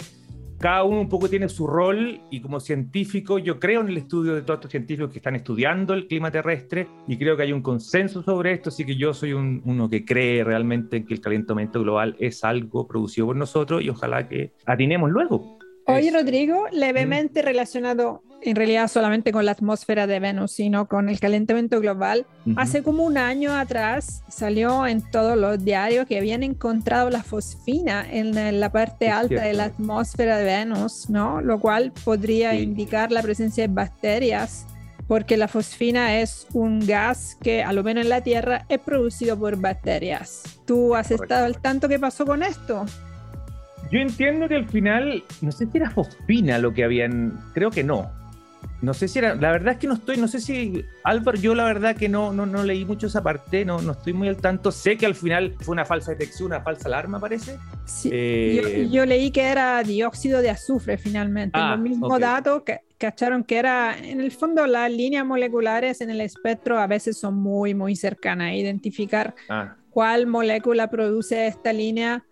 cada 0.57 0.83
uno 0.83 1.01
un 1.01 1.09
poco 1.09 1.29
tiene 1.29 1.47
su 1.47 1.67
rol 1.67 2.21
y 2.29 2.41
como 2.41 2.59
científico 2.59 3.39
yo 3.39 3.59
creo 3.59 3.81
en 3.81 3.89
el 3.89 3.97
estudio 3.97 4.33
de 4.33 4.41
todos 4.41 4.57
estos 4.57 4.71
científicos 4.71 5.11
que 5.11 5.17
están 5.17 5.35
estudiando 5.35 5.93
el 5.93 6.07
clima 6.07 6.31
terrestre 6.31 6.87
y 7.07 7.17
creo 7.17 7.35
que 7.35 7.43
hay 7.43 7.51
un 7.51 7.61
consenso 7.61 8.23
sobre 8.23 8.53
esto, 8.53 8.69
así 8.69 8.85
que 8.85 8.95
yo 8.95 9.13
soy 9.13 9.33
uno 9.33 9.89
que 9.89 10.05
cree 10.05 10.43
realmente 10.43 10.97
en 10.97 11.05
que 11.05 11.13
el 11.15 11.21
calentamiento 11.21 11.81
global 11.81 12.15
es 12.19 12.43
algo 12.43 12.87
producido 12.87 13.27
por 13.27 13.35
nosotros 13.35 13.83
y 13.83 13.89
ojalá 13.89 14.27
que 14.27 14.53
atinemos 14.65 15.09
luego. 15.11 15.60
Oye, 15.87 16.11
Rodrigo, 16.11 16.65
levemente 16.71 17.41
relacionado 17.41 18.23
en 18.43 18.55
realidad 18.55 18.87
solamente 18.87 19.31
con 19.31 19.45
la 19.45 19.51
atmósfera 19.51 20.07
de 20.07 20.19
Venus, 20.19 20.53
sino 20.53 20.87
con 20.87 21.09
el 21.09 21.19
calentamiento 21.19 21.79
global. 21.79 22.25
Hace 22.55 22.81
como 22.81 23.03
un 23.03 23.17
año 23.17 23.53
atrás 23.53 24.23
salió 24.29 24.87
en 24.87 25.01
todos 25.11 25.37
los 25.37 25.63
diarios 25.63 26.07
que 26.07 26.17
habían 26.17 26.43
encontrado 26.43 27.09
la 27.09 27.23
fosfina 27.23 28.05
en 28.09 28.59
la 28.59 28.71
parte 28.71 29.09
alta 29.09 29.43
de 29.43 29.53
la 29.53 29.65
atmósfera 29.65 30.37
de 30.37 30.45
Venus, 30.45 31.09
¿no? 31.09 31.41
Lo 31.41 31.59
cual 31.59 31.91
podría 32.03 32.55
indicar 32.55 33.11
la 33.11 33.21
presencia 33.21 33.67
de 33.67 33.73
bacterias, 33.73 34.65
porque 35.07 35.37
la 35.37 35.47
fosfina 35.47 36.19
es 36.19 36.47
un 36.53 36.79
gas 36.85 37.37
que, 37.41 37.63
a 37.63 37.73
lo 37.73 37.83
menos 37.83 38.05
en 38.05 38.09
la 38.09 38.21
Tierra, 38.21 38.65
es 38.69 38.79
producido 38.79 39.37
por 39.37 39.57
bacterias. 39.57 40.43
¿Tú 40.65 40.95
has 40.95 41.11
estado 41.11 41.45
al 41.45 41.61
tanto 41.61 41.87
qué 41.89 41.99
pasó 41.99 42.25
con 42.25 42.41
esto? 42.43 42.85
Yo 43.91 43.99
entiendo 43.99 44.47
que 44.47 44.55
al 44.55 44.69
final, 44.69 45.23
no 45.41 45.51
sé 45.51 45.67
si 45.67 45.77
era 45.77 45.89
fosfina 45.89 46.57
lo 46.57 46.73
que 46.73 46.83
habían, 46.83 47.37
creo 47.53 47.71
que 47.71 47.83
no, 47.83 48.09
no 48.81 48.95
sé 48.95 49.07
si 49.07 49.19
era, 49.19 49.35
la 49.35 49.51
verdad 49.51 49.73
es 49.73 49.79
que 49.79 49.87
no 49.87 49.93
estoy, 49.93 50.17
no 50.17 50.27
sé 50.27 50.39
si, 50.39 50.83
Álvaro, 51.03 51.37
yo 51.37 51.53
la 51.53 51.65
verdad 51.65 51.95
que 51.95 52.09
no, 52.09 52.33
no, 52.33 52.47
no 52.47 52.63
leí 52.63 52.83
mucho 52.83 53.07
esa 53.07 53.21
parte, 53.21 53.63
no, 53.63 53.79
no 53.79 53.91
estoy 53.91 54.13
muy 54.13 54.27
al 54.27 54.37
tanto. 54.37 54.71
Sé 54.71 54.97
que 54.97 55.05
al 55.05 55.13
final 55.13 55.55
fue 55.59 55.73
una 55.73 55.85
falsa 55.85 56.11
detección, 56.11 56.47
una 56.47 56.61
falsa 56.61 56.87
alarma, 56.87 57.19
parece. 57.19 57.59
Sí, 57.85 58.09
eh, 58.11 58.87
yo, 58.89 59.05
leí 59.05 59.29
que 59.29 59.43
era 59.43 59.83
dióxido 59.83 60.41
de 60.41 60.49
azufre 60.49 60.97
finalmente. 60.97 61.59
Ah, 61.61 61.75
Los 61.75 61.79
mismos 61.81 62.19
datos 62.19 62.63
que 62.63 62.79
cacharon 62.97 63.43
que 63.43 63.57
era, 63.57 63.95
en 63.97 64.19
el 64.19 64.31
fondo, 64.31 64.65
las 64.65 64.91
líneas 64.91 65.25
moleculares 65.25 66.01
en 66.01 66.09
el 66.09 66.21
espectro 66.21 66.79
a 66.79 66.87
veces 66.87 67.19
son 67.19 67.35
muy, 67.35 67.75
muy 67.75 67.95
cercanas. 67.95 68.53
Identificar 68.53 69.35
ah. 69.47 69.75
cuál 69.91 70.25
molécula 70.25 70.89
produce 70.89 71.45
esta 71.45 71.71
línea 71.71 72.23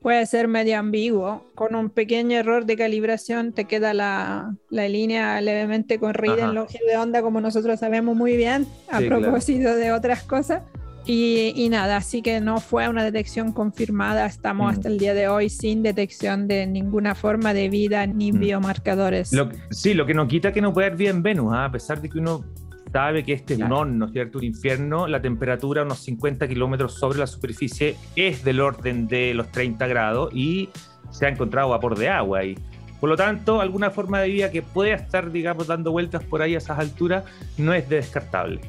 puede 0.00 0.24
ser 0.26 0.48
medio 0.48 0.78
ambiguo. 0.78 1.44
Con 1.54 1.74
un 1.74 1.90
pequeño 1.90 2.38
error 2.38 2.66
de 2.66 2.76
calibración 2.76 3.52
te 3.52 3.64
queda 3.64 3.94
la, 3.94 4.54
la 4.70 4.88
línea 4.88 5.40
levemente 5.40 5.98
corrida 5.98 6.44
en 6.44 6.54
longitud 6.54 6.86
de 6.86 6.96
onda, 6.96 7.22
como 7.22 7.40
nosotros 7.40 7.80
sabemos 7.80 8.16
muy 8.16 8.36
bien, 8.36 8.66
a 8.90 9.00
propósito 9.00 9.74
de 9.74 9.92
otras 9.92 10.22
cosas. 10.22 10.62
Y, 11.06 11.54
y, 11.56 11.70
nada, 11.70 11.96
así 11.96 12.20
que 12.20 12.38
no 12.38 12.60
fue 12.60 12.86
una 12.86 13.02
detección 13.02 13.52
confirmada. 13.52 14.26
Estamos 14.26 14.66
mm. 14.66 14.70
hasta 14.74 14.88
el 14.88 14.98
día 14.98 15.14
de 15.14 15.26
hoy 15.26 15.48
sin 15.48 15.82
detección 15.82 16.48
de 16.48 16.66
ninguna 16.66 17.14
forma 17.14 17.54
de 17.54 17.70
vida 17.70 18.06
ni 18.06 18.30
mm. 18.30 18.38
biomarcadores. 18.38 19.30
sí, 19.70 19.94
lo 19.94 20.04
que 20.04 20.12
no 20.12 20.28
quita 20.28 20.52
que 20.52 20.60
no 20.60 20.74
pueda 20.74 20.88
haber 20.88 20.98
vida 20.98 21.10
en 21.10 21.22
Venus, 21.22 21.54
¿ah? 21.54 21.64
a 21.64 21.72
pesar 21.72 22.02
de 22.02 22.10
que 22.10 22.18
uno 22.18 22.44
sabe 22.92 23.24
que 23.24 23.32
este 23.32 23.54
es 23.54 23.60
un 23.60 23.72
horno, 23.72 24.08
¿cierto? 24.08 24.38
Un 24.38 24.44
infierno, 24.44 25.06
la 25.06 25.20
temperatura 25.20 25.82
unos 25.82 25.98
50 26.00 26.48
kilómetros 26.48 26.94
sobre 26.94 27.18
la 27.18 27.26
superficie 27.26 27.96
es 28.16 28.44
del 28.44 28.60
orden 28.60 29.08
de 29.08 29.34
los 29.34 29.50
30 29.52 29.86
grados 29.86 30.30
y 30.34 30.70
se 31.10 31.26
ha 31.26 31.28
encontrado 31.28 31.70
vapor 31.70 31.98
de 31.98 32.08
agua 32.08 32.40
ahí. 32.40 32.56
Por 33.00 33.08
lo 33.08 33.16
tanto, 33.16 33.60
alguna 33.60 33.90
forma 33.90 34.20
de 34.20 34.28
vida 34.28 34.50
que 34.50 34.62
pueda 34.62 34.94
estar, 34.94 35.30
digamos, 35.30 35.66
dando 35.66 35.92
vueltas 35.92 36.24
por 36.24 36.42
ahí 36.42 36.54
a 36.54 36.58
esas 36.58 36.78
alturas 36.78 37.24
no 37.56 37.72
es 37.72 37.88
descartable. 37.88 38.60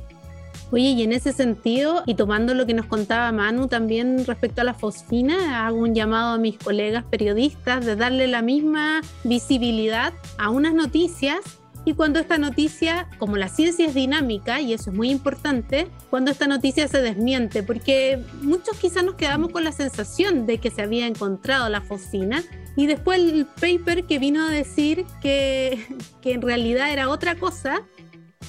Oye, 0.72 0.90
y 0.92 1.02
en 1.02 1.14
ese 1.14 1.34
sentido, 1.34 2.04
y 2.06 2.14
tomando 2.14 2.54
lo 2.54 2.68
que 2.68 2.76
nos 2.76 2.86
contaba 2.86 3.32
Manu 3.32 3.68
también 3.68 4.24
respecto 4.28 4.62
a 4.62 4.64
la 4.64 4.76
fosfina, 4.76 5.66
hago 5.66 5.78
un 5.78 5.96
llamado 5.96 6.36
a 6.36 6.38
mis 6.38 6.60
colegas 6.60 7.04
periodistas 7.06 7.84
de 7.84 7.96
darle 7.96 8.28
la 8.28 8.44
misma 8.44 9.02
visibilidad 9.24 10.14
a 10.38 10.52
unas 10.52 10.76
noticias 10.76 11.59
y 11.90 11.96
cuando 11.96 12.20
esta 12.20 12.38
noticia, 12.38 13.08
como 13.18 13.36
la 13.36 13.50
ciencia 13.50 13.88
es 13.88 13.96
dinámica, 13.96 14.62
y 14.62 14.74
eso 14.74 14.92
es 14.92 14.96
muy 14.96 15.10
importante, 15.10 15.88
cuando 16.12 16.30
esta 16.30 16.46
noticia 16.46 16.88
se 16.88 17.02
desmiente, 17.02 17.64
porque 17.64 18.24
muchos 18.44 18.78
quizás 18.78 19.04
nos 19.04 19.16
quedamos 19.16 19.52
con 19.52 19.64
la 19.64 19.72
sensación 19.72 20.46
de 20.46 20.60
que 20.60 20.70
se 20.70 20.84
había 20.84 21.08
encontrado 21.08 21.68
la 21.68 21.82
fosfina, 21.82 22.44
Y 22.76 22.86
después 22.86 23.20
el 23.20 23.48
paper 23.60 24.06
que 24.06 24.20
vino 24.20 24.46
a 24.46 24.52
decir 24.52 25.04
que, 25.20 25.84
que 26.22 26.34
en 26.34 26.42
realidad 26.44 26.94
era 26.94 27.10
otra 27.10 27.36
cosa, 27.36 27.82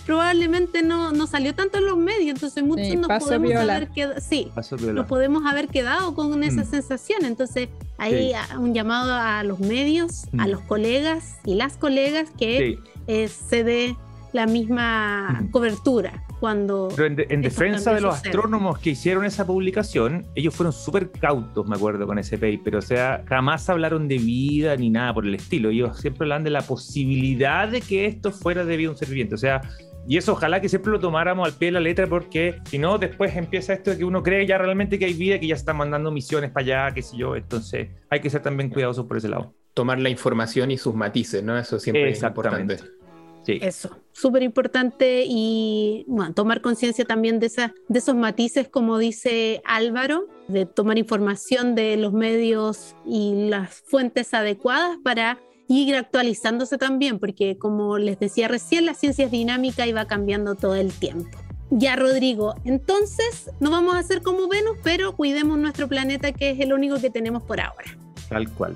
probablemente 0.07 0.83
no, 0.83 1.12
no 1.12 1.26
salió 1.26 1.55
tanto 1.55 1.79
en 1.79 1.87
los 1.87 1.96
medios, 1.96 2.31
entonces 2.35 2.62
muchos 2.64 2.87
Sí, 2.87 2.96
nos 2.96 3.09
podemos 3.22 3.48
viola. 3.48 3.76
haber 3.76 3.88
quedado, 3.90 4.20
sí, 4.20 4.50
nos 4.92 5.07
podemos 5.07 5.44
haber 5.46 5.68
quedado 5.68 6.14
con 6.14 6.42
esa 6.42 6.62
Mm. 6.62 6.70
sensación. 6.70 7.24
Entonces, 7.24 7.68
hay 7.98 8.33
Sí. 8.33 8.57
un 8.59 8.72
llamado 8.74 9.12
a 9.14 9.42
los 9.44 9.61
medios, 9.61 10.24
a 10.38 10.46
Mm. 10.46 10.50
los 10.50 10.61
colegas 10.62 11.37
y 11.44 11.55
las 11.55 11.76
colegas 11.76 12.29
que 12.38 12.79
Sí, 12.83 12.90
eh, 13.07 13.29
se 13.29 13.64
dé 13.64 13.96
la 14.33 14.46
misma 14.46 15.40
Mm. 15.42 15.50
cobertura 15.50 16.24
cuando 16.40 16.88
pero 16.96 17.07
en, 17.07 17.16
de- 17.16 17.26
en 17.31 17.42
defensa 17.42 17.92
de 17.94 18.00
los 18.00 18.16
sucede. 18.16 18.31
astrónomos 18.31 18.79
que 18.79 18.90
hicieron 18.90 19.24
esa 19.24 19.46
publicación, 19.46 20.26
ellos 20.35 20.55
fueron 20.55 20.72
súper 20.72 21.11
cautos, 21.11 21.66
me 21.68 21.76
acuerdo, 21.76 22.07
con 22.07 22.18
ese 22.18 22.38
paper. 22.38 22.76
O 22.76 22.83
sea, 22.83 23.22
jamás 23.29 23.68
hablaron 23.68 24.09
de 24.09 24.18
vida 24.18 24.74
ni 24.76 24.90
nada 24.90 25.12
por 25.14 25.26
el 25.26 25.35
estilo. 25.35 25.68
Ellos 25.70 25.98
siempre 25.98 26.24
hablan 26.24 26.42
de 26.44 26.50
la 26.50 26.62
posibilidad 26.62 27.68
de 27.68 27.81
que 27.81 28.07
esto 28.07 28.33
fuera 28.33 28.64
de 28.64 28.76
vida 28.76 28.88
a 28.88 28.92
un 28.92 28.96
ser 28.96 29.09
viviente. 29.09 29.35
O 29.35 29.38
sea, 29.38 29.61
y 30.09 30.16
eso 30.16 30.33
ojalá 30.33 30.61
que 30.61 30.68
siempre 30.68 30.90
lo 30.90 30.98
tomáramos 30.98 31.46
al 31.46 31.55
pie 31.55 31.66
de 31.68 31.72
la 31.72 31.81
letra 31.81 32.07
porque 32.07 32.57
si 32.64 32.79
no, 32.79 32.98
después 32.98 33.37
empieza 33.37 33.74
esto 33.74 33.90
de 33.90 33.98
que 33.98 34.05
uno 34.05 34.22
cree 34.22 34.46
ya 34.46 34.57
realmente 34.59 34.98
que 34.98 35.05
hay 35.05 35.12
vida, 35.12 35.38
que 35.38 35.46
ya 35.46 35.55
están 35.55 35.76
mandando 35.76 36.11
misiones 36.11 36.50
para 36.50 36.64
allá, 36.87 36.94
qué 36.94 37.03
sé 37.03 37.16
yo. 37.16 37.37
Entonces, 37.37 37.90
hay 38.09 38.20
que 38.20 38.31
ser 38.31 38.42
también 38.42 38.70
cuidadosos 38.70 39.07
por 39.07 39.18
ese 39.18 39.29
lado. 39.29 39.55
Tomar 39.74 40.00
la 40.00 40.09
información 40.09 40.70
y 40.72 40.79
sus 40.79 40.94
matices, 40.94 41.44
¿no? 41.44 41.57
Eso 41.57 41.79
siempre 41.79 42.09
es 42.11 42.16
Exactamente. 42.16 42.74
importante. 42.74 42.99
Sí. 43.44 43.59
Eso, 43.62 43.96
súper 44.12 44.42
importante 44.42 45.24
y 45.26 46.05
bueno, 46.07 46.35
tomar 46.35 46.61
conciencia 46.61 47.05
también 47.05 47.40
de, 47.40 47.46
esa, 47.46 47.74
de 47.88 47.98
esos 47.98 48.14
matices, 48.14 48.68
como 48.68 48.98
dice 48.98 49.62
Álvaro, 49.64 50.26
de 50.48 50.66
tomar 50.66 50.98
información 50.98 51.74
de 51.74 51.96
los 51.96 52.12
medios 52.12 52.94
y 53.07 53.48
las 53.48 53.83
fuentes 53.87 54.35
adecuadas 54.35 54.98
para 55.03 55.38
ir 55.68 55.94
actualizándose 55.94 56.79
también, 56.79 57.18
porque 57.18 57.57
como 57.57 57.96
les 57.96 58.18
decía 58.18 58.48
recién, 58.48 58.87
la 58.87 58.94
ciencia 58.94 59.26
es 59.26 59.31
dinámica 59.31 59.87
y 59.87 59.92
va 59.92 60.07
cambiando 60.07 60.57
todo 60.57 60.74
el 60.74 60.92
tiempo. 60.92 61.38
Ya, 61.70 61.94
Rodrigo, 61.94 62.55
entonces 62.64 63.48
no 63.61 63.70
vamos 63.70 63.94
a 63.94 64.00
hacer 64.00 64.22
como 64.22 64.48
Venus, 64.48 64.76
pero 64.83 65.14
cuidemos 65.14 65.57
nuestro 65.59 65.87
planeta, 65.87 66.33
que 66.33 66.50
es 66.50 66.61
el 66.61 66.72
único 66.72 67.00
que 67.00 67.11
tenemos 67.11 67.44
por 67.44 67.61
ahora. 67.61 67.96
Tal 68.29 68.50
cual. 68.50 68.74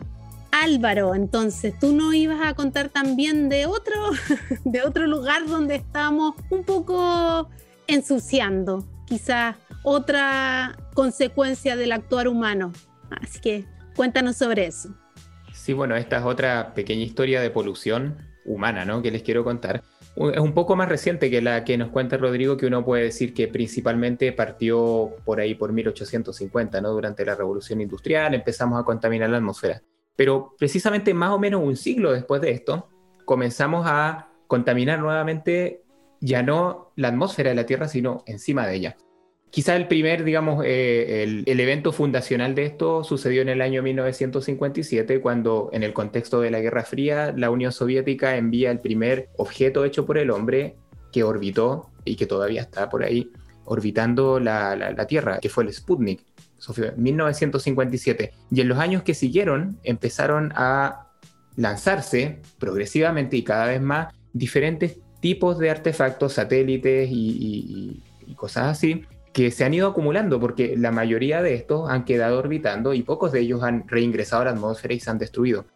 Álvaro, 0.62 1.16
entonces 1.16 1.76
tú 1.80 1.92
no 1.92 2.12
ibas 2.12 2.40
a 2.40 2.54
contar 2.54 2.88
también 2.88 3.48
de 3.48 3.66
otro, 3.66 3.94
de 4.64 4.82
otro 4.82 5.06
lugar 5.08 5.46
donde 5.46 5.74
estamos 5.74 6.34
un 6.48 6.62
poco 6.62 7.48
ensuciando, 7.88 8.86
quizás 9.04 9.56
otra 9.82 10.76
consecuencia 10.94 11.74
del 11.76 11.90
actuar 11.90 12.28
humano. 12.28 12.72
Así 13.20 13.40
que 13.40 13.64
cuéntanos 13.96 14.36
sobre 14.36 14.66
eso. 14.66 14.94
Sí, 15.52 15.72
bueno, 15.72 15.96
esta 15.96 16.18
es 16.18 16.24
otra 16.24 16.72
pequeña 16.72 17.02
historia 17.02 17.40
de 17.40 17.50
polución 17.50 18.18
humana, 18.44 18.84
¿no? 18.84 19.02
Que 19.02 19.10
les 19.10 19.22
quiero 19.22 19.42
contar. 19.42 19.82
Es 20.16 20.40
un 20.40 20.54
poco 20.54 20.76
más 20.76 20.88
reciente 20.88 21.30
que 21.30 21.42
la 21.42 21.64
que 21.64 21.76
nos 21.76 21.88
cuenta 21.90 22.16
Rodrigo, 22.16 22.56
que 22.56 22.66
uno 22.66 22.84
puede 22.84 23.04
decir 23.04 23.34
que 23.34 23.48
principalmente 23.48 24.30
partió 24.32 25.16
por 25.24 25.40
ahí 25.40 25.56
por 25.56 25.72
1850, 25.72 26.80
¿no? 26.80 26.90
Durante 26.90 27.24
la 27.24 27.34
Revolución 27.34 27.80
Industrial 27.80 28.32
empezamos 28.34 28.80
a 28.80 28.84
contaminar 28.84 29.30
la 29.30 29.38
atmósfera. 29.38 29.82
Pero 30.16 30.54
precisamente 30.58 31.14
más 31.14 31.30
o 31.30 31.38
menos 31.38 31.62
un 31.62 31.76
siglo 31.76 32.12
después 32.12 32.40
de 32.40 32.52
esto, 32.52 32.88
comenzamos 33.24 33.86
a 33.86 34.28
contaminar 34.46 35.00
nuevamente 35.00 35.82
ya 36.20 36.42
no 36.42 36.92
la 36.96 37.08
atmósfera 37.08 37.50
de 37.50 37.56
la 37.56 37.66
Tierra, 37.66 37.88
sino 37.88 38.22
encima 38.26 38.66
de 38.66 38.76
ella. 38.76 38.96
Quizá 39.50 39.76
el 39.76 39.86
primer, 39.86 40.24
digamos, 40.24 40.64
eh, 40.66 41.22
el, 41.22 41.60
evento 41.60 41.92
fundacional 41.92 42.56
de 42.56 42.64
esto 42.64 43.04
sucedió 43.04 43.40
en 43.40 43.48
el 43.48 43.60
año 43.60 43.82
1957, 43.82 45.20
cuando 45.20 45.70
en 45.72 45.84
el 45.84 45.92
contexto 45.92 46.40
de 46.40 46.50
la 46.50 46.60
Guerra 46.60 46.82
Fría, 46.82 47.32
la 47.36 47.50
Unión 47.50 47.70
Soviética 47.70 48.36
envía 48.36 48.72
el 48.72 48.80
primer 48.80 49.28
objeto 49.36 49.84
hecho 49.84 50.06
por 50.06 50.18
el 50.18 50.30
hombre 50.30 50.74
que 51.12 51.22
orbitó 51.22 51.90
y 52.04 52.16
que 52.16 52.26
todavía 52.26 52.62
está 52.62 52.88
por 52.88 53.04
ahí 53.04 53.30
orbitando 53.66 54.40
la 54.40 55.06
Tierra, 55.06 55.38
que 55.38 55.48
fue 55.48 55.64
el 55.64 55.72
Sputnik. 55.72 56.20
Eso 56.64 56.72
fue 56.72 56.88
en 56.88 57.02
1957. 57.02 58.32
Y 58.50 58.60
en 58.62 58.68
los 58.68 58.78
años 58.78 59.02
que 59.02 59.12
siguieron 59.12 59.78
empezaron 59.82 60.50
a 60.56 61.08
lanzarse 61.56 62.40
progresivamente 62.58 63.36
y 63.36 63.44
cada 63.44 63.66
vez 63.66 63.82
más 63.82 64.14
diferentes 64.32 64.96
tipos 65.20 65.58
de 65.58 65.68
artefactos, 65.70 66.32
satélites 66.32 67.10
y- 67.10 68.02
y 68.26 68.34
cosas 68.34 68.68
así, 68.68 69.04
que 69.34 69.50
se 69.50 69.64
han 69.64 69.74
ido 69.74 69.88
acumulando 69.88 70.40
porque 70.40 70.74
la 70.78 70.90
mayoría 70.90 71.42
de 71.42 71.52
estos 71.54 71.90
han 71.90 72.06
quedado 72.06 72.38
orbitando 72.38 72.94
y 72.94 73.02
pocos 73.02 73.30
de 73.32 73.40
ellos 73.40 73.62
han 73.62 73.86
reingresado 73.86 74.40
a 74.42 74.44
la 74.46 74.50
atmósfera 74.52 74.94
y 74.94 75.00
se 75.00 75.10
han 75.10 75.18
destruido. 75.18 75.66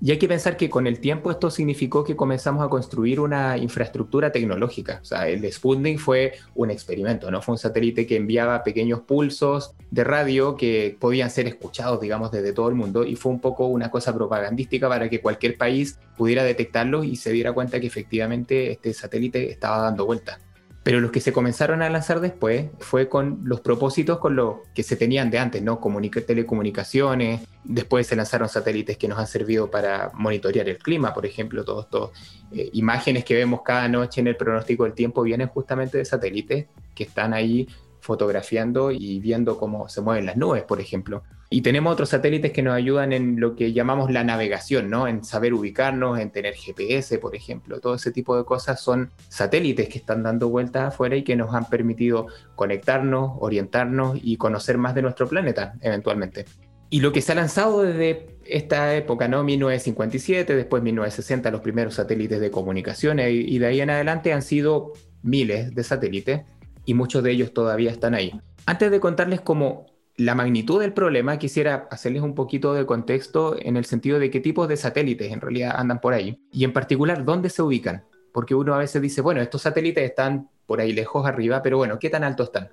Y 0.00 0.10
hay 0.10 0.18
que 0.18 0.28
pensar 0.28 0.56
que 0.56 0.68
con 0.68 0.86
el 0.86 1.00
tiempo 1.00 1.30
esto 1.30 1.50
significó 1.50 2.04
que 2.04 2.16
comenzamos 2.16 2.64
a 2.64 2.68
construir 2.68 3.18
una 3.18 3.56
infraestructura 3.56 4.30
tecnológica. 4.30 4.98
O 5.00 5.04
sea, 5.04 5.26
el 5.26 5.50
Sputnik 5.50 5.98
fue 5.98 6.34
un 6.54 6.70
experimento, 6.70 7.30
¿no? 7.30 7.40
Fue 7.40 7.54
un 7.54 7.58
satélite 7.58 8.06
que 8.06 8.16
enviaba 8.16 8.62
pequeños 8.62 9.00
pulsos 9.00 9.74
de 9.90 10.04
radio 10.04 10.56
que 10.56 10.96
podían 11.00 11.30
ser 11.30 11.46
escuchados, 11.46 12.00
digamos, 12.00 12.30
desde 12.30 12.52
todo 12.52 12.68
el 12.68 12.74
mundo 12.74 13.04
y 13.04 13.16
fue 13.16 13.32
un 13.32 13.40
poco 13.40 13.66
una 13.66 13.90
cosa 13.90 14.14
propagandística 14.14 14.88
para 14.88 15.08
que 15.08 15.20
cualquier 15.20 15.56
país 15.56 15.98
pudiera 16.16 16.44
detectarlos 16.44 17.06
y 17.06 17.16
se 17.16 17.32
diera 17.32 17.52
cuenta 17.52 17.80
que 17.80 17.86
efectivamente 17.86 18.72
este 18.72 18.92
satélite 18.92 19.50
estaba 19.50 19.78
dando 19.78 20.04
vueltas. 20.04 20.45
Pero 20.86 21.00
los 21.00 21.10
que 21.10 21.18
se 21.18 21.32
comenzaron 21.32 21.82
a 21.82 21.90
lanzar 21.90 22.20
después 22.20 22.66
fue 22.78 23.08
con 23.08 23.40
los 23.42 23.60
propósitos 23.60 24.18
con 24.18 24.36
los 24.36 24.58
que 24.72 24.84
se 24.84 24.94
tenían 24.94 25.30
de 25.32 25.40
antes, 25.40 25.60
¿no? 25.60 25.80
Comunica- 25.80 26.24
telecomunicaciones, 26.24 27.40
después 27.64 28.06
se 28.06 28.14
lanzaron 28.14 28.48
satélites 28.48 28.96
que 28.96 29.08
nos 29.08 29.18
han 29.18 29.26
servido 29.26 29.68
para 29.68 30.12
monitorear 30.14 30.68
el 30.68 30.78
clima, 30.78 31.12
por 31.12 31.26
ejemplo, 31.26 31.64
todos 31.64 31.86
estos 31.86 32.10
eh, 32.52 32.70
imágenes 32.74 33.24
que 33.24 33.34
vemos 33.34 33.62
cada 33.64 33.88
noche 33.88 34.20
en 34.20 34.28
el 34.28 34.36
pronóstico 34.36 34.84
del 34.84 34.92
tiempo 34.92 35.24
vienen 35.24 35.48
justamente 35.48 35.98
de 35.98 36.04
satélites 36.04 36.66
que 36.94 37.02
están 37.02 37.34
ahí 37.34 37.66
fotografiando 38.06 38.92
y 38.92 39.20
viendo 39.20 39.58
cómo 39.58 39.88
se 39.88 40.00
mueven 40.00 40.26
las 40.26 40.36
nubes, 40.36 40.62
por 40.62 40.80
ejemplo. 40.80 41.24
Y 41.50 41.60
tenemos 41.60 41.92
otros 41.92 42.08
satélites 42.08 42.52
que 42.52 42.62
nos 42.62 42.74
ayudan 42.74 43.12
en 43.12 43.38
lo 43.38 43.54
que 43.54 43.72
llamamos 43.72 44.10
la 44.10 44.24
navegación, 44.24 44.90
¿no? 44.90 45.06
En 45.06 45.22
saber 45.24 45.54
ubicarnos, 45.54 46.18
en 46.18 46.30
tener 46.30 46.54
GPS, 46.54 47.18
por 47.18 47.36
ejemplo. 47.36 47.80
Todo 47.80 47.94
ese 47.94 48.10
tipo 48.10 48.36
de 48.36 48.44
cosas 48.44 48.80
son 48.80 49.10
satélites 49.28 49.88
que 49.88 49.98
están 49.98 50.22
dando 50.22 50.48
vueltas 50.48 50.88
afuera 50.88 51.16
y 51.16 51.22
que 51.22 51.36
nos 51.36 51.54
han 51.54 51.68
permitido 51.68 52.26
conectarnos, 52.54 53.32
orientarnos 53.38 54.18
y 54.22 54.36
conocer 54.36 54.78
más 54.78 54.94
de 54.94 55.02
nuestro 55.02 55.28
planeta, 55.28 55.74
eventualmente. 55.82 56.46
Y 56.88 57.00
lo 57.00 57.12
que 57.12 57.20
se 57.20 57.32
ha 57.32 57.34
lanzado 57.34 57.82
desde 57.82 58.38
esta 58.44 58.94
época, 58.94 59.26
¿no? 59.28 59.42
1957, 59.42 60.54
después 60.54 60.82
1960, 60.82 61.50
los 61.50 61.60
primeros 61.60 61.94
satélites 61.94 62.40
de 62.40 62.50
comunicaciones 62.50 63.32
y, 63.32 63.58
de 63.58 63.66
ahí 63.66 63.80
en 63.80 63.90
adelante 63.90 64.32
han 64.32 64.42
sido 64.42 64.92
miles 65.22 65.74
de 65.74 65.82
satélites 65.82 66.42
y 66.86 66.94
muchos 66.94 67.22
de 67.22 67.32
ellos 67.32 67.52
todavía 67.52 67.90
están 67.90 68.14
ahí. 68.14 68.32
Antes 68.64 68.90
de 68.90 69.00
contarles 69.00 69.42
cómo 69.42 69.86
la 70.16 70.34
magnitud 70.34 70.80
del 70.80 70.94
problema, 70.94 71.38
quisiera 71.38 71.88
hacerles 71.90 72.22
un 72.22 72.34
poquito 72.34 72.72
de 72.72 72.86
contexto 72.86 73.56
en 73.58 73.76
el 73.76 73.84
sentido 73.84 74.18
de 74.18 74.30
qué 74.30 74.40
tipos 74.40 74.66
de 74.66 74.78
satélites 74.78 75.30
en 75.30 75.42
realidad 75.42 75.74
andan 75.76 76.00
por 76.00 76.14
ahí 76.14 76.40
y 76.50 76.64
en 76.64 76.72
particular 76.72 77.24
dónde 77.24 77.50
se 77.50 77.62
ubican. 77.62 78.04
Porque 78.32 78.54
uno 78.54 78.74
a 78.74 78.78
veces 78.78 79.02
dice, 79.02 79.20
bueno, 79.20 79.40
estos 79.42 79.62
satélites 79.62 80.04
están 80.04 80.48
por 80.66 80.80
ahí 80.80 80.92
lejos 80.92 81.26
arriba, 81.26 81.62
pero 81.62 81.76
bueno, 81.76 81.98
¿qué 81.98 82.08
tan 82.08 82.24
alto 82.24 82.44
están? 82.44 82.70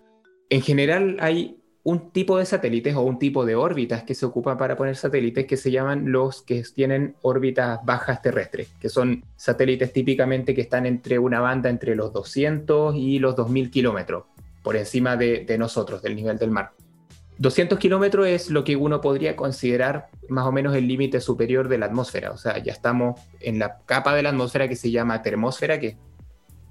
En 0.50 0.62
general 0.62 1.18
hay 1.20 1.58
un 1.86 2.12
tipo 2.12 2.38
de 2.38 2.46
satélites 2.46 2.96
o 2.96 3.02
un 3.02 3.20
tipo 3.20 3.46
de 3.46 3.56
órbitas 3.56 4.04
que 4.04 4.16
se 4.16 4.26
ocupan 4.26 4.58
para 4.58 4.78
poner 4.78 4.96
satélites 4.96 5.46
que 5.46 5.58
se 5.58 5.70
llaman 5.70 6.12
los 6.12 6.42
que 6.42 6.64
tienen 6.74 7.16
órbitas 7.22 7.80
bajas 7.84 8.22
terrestres, 8.22 8.70
que 8.80 8.88
son 8.88 9.26
satélites 9.36 9.92
típicamente 9.92 10.56
que 10.56 10.62
están 10.62 10.86
entre 10.86 11.20
una 11.20 11.42
banda 11.42 11.70
entre 11.70 11.96
los 11.96 12.14
200 12.14 12.96
y 12.96 13.20
los 13.20 13.36
2000 13.36 13.70
kilómetros, 13.70 14.24
por 14.64 14.78
encima 14.78 15.18
de, 15.18 15.44
de 15.46 15.58
nosotros, 15.58 16.02
del 16.02 16.16
nivel 16.16 16.38
del 16.38 16.52
mar. 16.52 16.72
200 17.40 17.78
kilómetros 17.80 18.28
es 18.28 18.50
lo 18.50 18.64
que 18.64 18.78
uno 18.78 19.02
podría 19.02 19.36
considerar 19.36 20.08
más 20.30 20.46
o 20.46 20.52
menos 20.52 20.76
el 20.76 20.88
límite 20.88 21.20
superior 21.20 21.68
de 21.68 21.80
la 21.80 21.88
atmósfera, 21.88 22.32
o 22.32 22.38
sea, 22.38 22.60
ya 22.60 22.72
estamos 22.72 23.20
en 23.42 23.60
la 23.60 23.80
capa 23.86 24.16
de 24.16 24.24
la 24.24 24.30
atmósfera 24.30 24.70
que 24.70 24.78
se 24.78 24.92
llama 24.92 25.22
termósfera, 25.22 25.80
que 25.80 25.98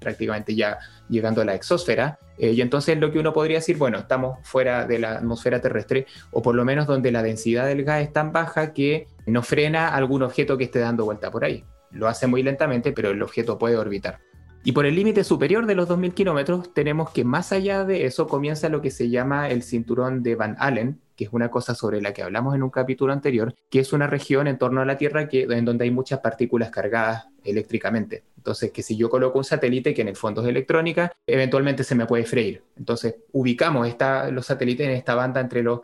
prácticamente 0.03 0.55
ya 0.55 0.77
llegando 1.09 1.41
a 1.41 1.45
la 1.45 1.55
exósfera, 1.55 2.19
eh, 2.37 2.51
y 2.51 2.61
entonces 2.61 2.97
lo 2.97 3.11
que 3.11 3.19
uno 3.19 3.33
podría 3.33 3.57
decir, 3.57 3.77
bueno, 3.77 3.97
estamos 3.97 4.37
fuera 4.43 4.85
de 4.85 4.99
la 4.99 5.13
atmósfera 5.13 5.61
terrestre, 5.61 6.05
o 6.31 6.41
por 6.41 6.55
lo 6.55 6.65
menos 6.65 6.85
donde 6.85 7.11
la 7.11 7.23
densidad 7.23 7.65
del 7.65 7.83
gas 7.83 8.03
es 8.03 8.13
tan 8.13 8.31
baja 8.31 8.73
que 8.73 9.07
no 9.25 9.41
frena 9.41 9.89
algún 9.89 10.23
objeto 10.23 10.57
que 10.57 10.65
esté 10.65 10.79
dando 10.79 11.05
vuelta 11.05 11.31
por 11.31 11.45
ahí. 11.45 11.63
Lo 11.91 12.07
hace 12.07 12.27
muy 12.27 12.43
lentamente, 12.43 12.91
pero 12.91 13.11
el 13.11 13.21
objeto 13.21 13.57
puede 13.57 13.77
orbitar. 13.77 14.19
Y 14.65 14.71
por 14.71 14.85
el 14.85 14.95
límite 14.95 15.25
superior 15.25 15.65
de 15.65 15.75
los 15.75 15.89
2.000 15.89 16.13
kilómetros, 16.13 16.73
tenemos 16.73 17.09
que 17.09 17.25
más 17.25 17.51
allá 17.51 17.83
de 17.83 18.05
eso 18.05 18.27
comienza 18.27 18.69
lo 18.69 18.81
que 18.81 18.91
se 18.91 19.09
llama 19.09 19.49
el 19.49 19.61
cinturón 19.61 20.23
de 20.23 20.35
Van 20.35 20.55
Allen, 20.57 21.01
que 21.17 21.25
es 21.25 21.33
una 21.33 21.51
cosa 21.51 21.75
sobre 21.75 22.01
la 22.01 22.13
que 22.13 22.23
hablamos 22.23 22.55
en 22.55 22.63
un 22.63 22.69
capítulo 22.69 23.11
anterior, 23.11 23.53
que 23.69 23.79
es 23.79 23.91
una 23.91 24.07
región 24.07 24.47
en 24.47 24.57
torno 24.57 24.79
a 24.79 24.85
la 24.85 24.97
Tierra 24.97 25.27
en 25.29 25.65
donde 25.65 25.83
hay 25.83 25.91
muchas 25.91 26.19
partículas 26.19 26.69
cargadas 26.69 27.27
eléctricamente. 27.43 28.23
Entonces, 28.37 28.71
que 28.71 28.83
si 28.83 28.95
yo 28.95 29.09
coloco 29.09 29.37
un 29.37 29.43
satélite 29.43 29.93
que 29.93 30.01
en 30.01 30.07
el 30.07 30.15
fondo 30.15 30.41
es 30.41 30.47
electrónica, 30.47 31.11
eventualmente 31.27 31.83
se 31.83 31.95
me 31.95 32.05
puede 32.05 32.23
freír. 32.23 32.63
Entonces, 32.77 33.15
ubicamos 33.33 33.85
esta, 33.87 34.31
los 34.31 34.45
satélites 34.45 34.87
en 34.87 34.93
esta 34.93 35.13
banda 35.13 35.41
entre 35.41 35.61
los 35.61 35.81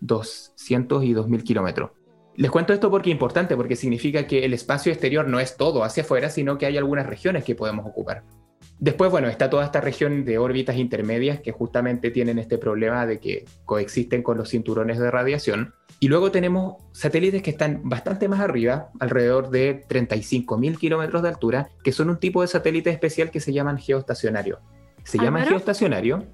200 0.00 1.02
y 1.04 1.14
2.000 1.14 1.42
kilómetros. 1.42 1.90
Les 2.40 2.50
cuento 2.50 2.72
esto 2.72 2.90
porque 2.90 3.10
es 3.10 3.12
importante, 3.12 3.54
porque 3.54 3.76
significa 3.76 4.26
que 4.26 4.46
el 4.46 4.54
espacio 4.54 4.90
exterior 4.90 5.28
no 5.28 5.40
es 5.40 5.58
todo 5.58 5.84
hacia 5.84 6.04
afuera, 6.04 6.30
sino 6.30 6.56
que 6.56 6.64
hay 6.64 6.78
algunas 6.78 7.06
regiones 7.06 7.44
que 7.44 7.54
podemos 7.54 7.84
ocupar. 7.86 8.22
Después, 8.78 9.10
bueno, 9.10 9.28
está 9.28 9.50
toda 9.50 9.62
esta 9.62 9.82
región 9.82 10.24
de 10.24 10.38
órbitas 10.38 10.76
intermedias 10.76 11.40
que 11.40 11.52
justamente 11.52 12.10
tienen 12.10 12.38
este 12.38 12.56
problema 12.56 13.04
de 13.04 13.20
que 13.20 13.44
coexisten 13.66 14.22
con 14.22 14.38
los 14.38 14.48
cinturones 14.48 14.98
de 14.98 15.10
radiación. 15.10 15.74
Y 15.98 16.08
luego 16.08 16.30
tenemos 16.30 16.76
satélites 16.92 17.42
que 17.42 17.50
están 17.50 17.82
bastante 17.84 18.26
más 18.26 18.40
arriba, 18.40 18.88
alrededor 19.00 19.50
de 19.50 19.86
35.000 19.86 20.78
kilómetros 20.78 21.22
de 21.22 21.28
altura, 21.28 21.68
que 21.84 21.92
son 21.92 22.08
un 22.08 22.16
tipo 22.16 22.40
de 22.40 22.48
satélite 22.48 22.88
especial 22.88 23.30
que 23.30 23.40
se 23.40 23.52
llaman 23.52 23.76
geoestacionario. 23.76 24.60
Se 25.04 25.18
llaman 25.18 25.44
geoestacionario. 25.44 26.24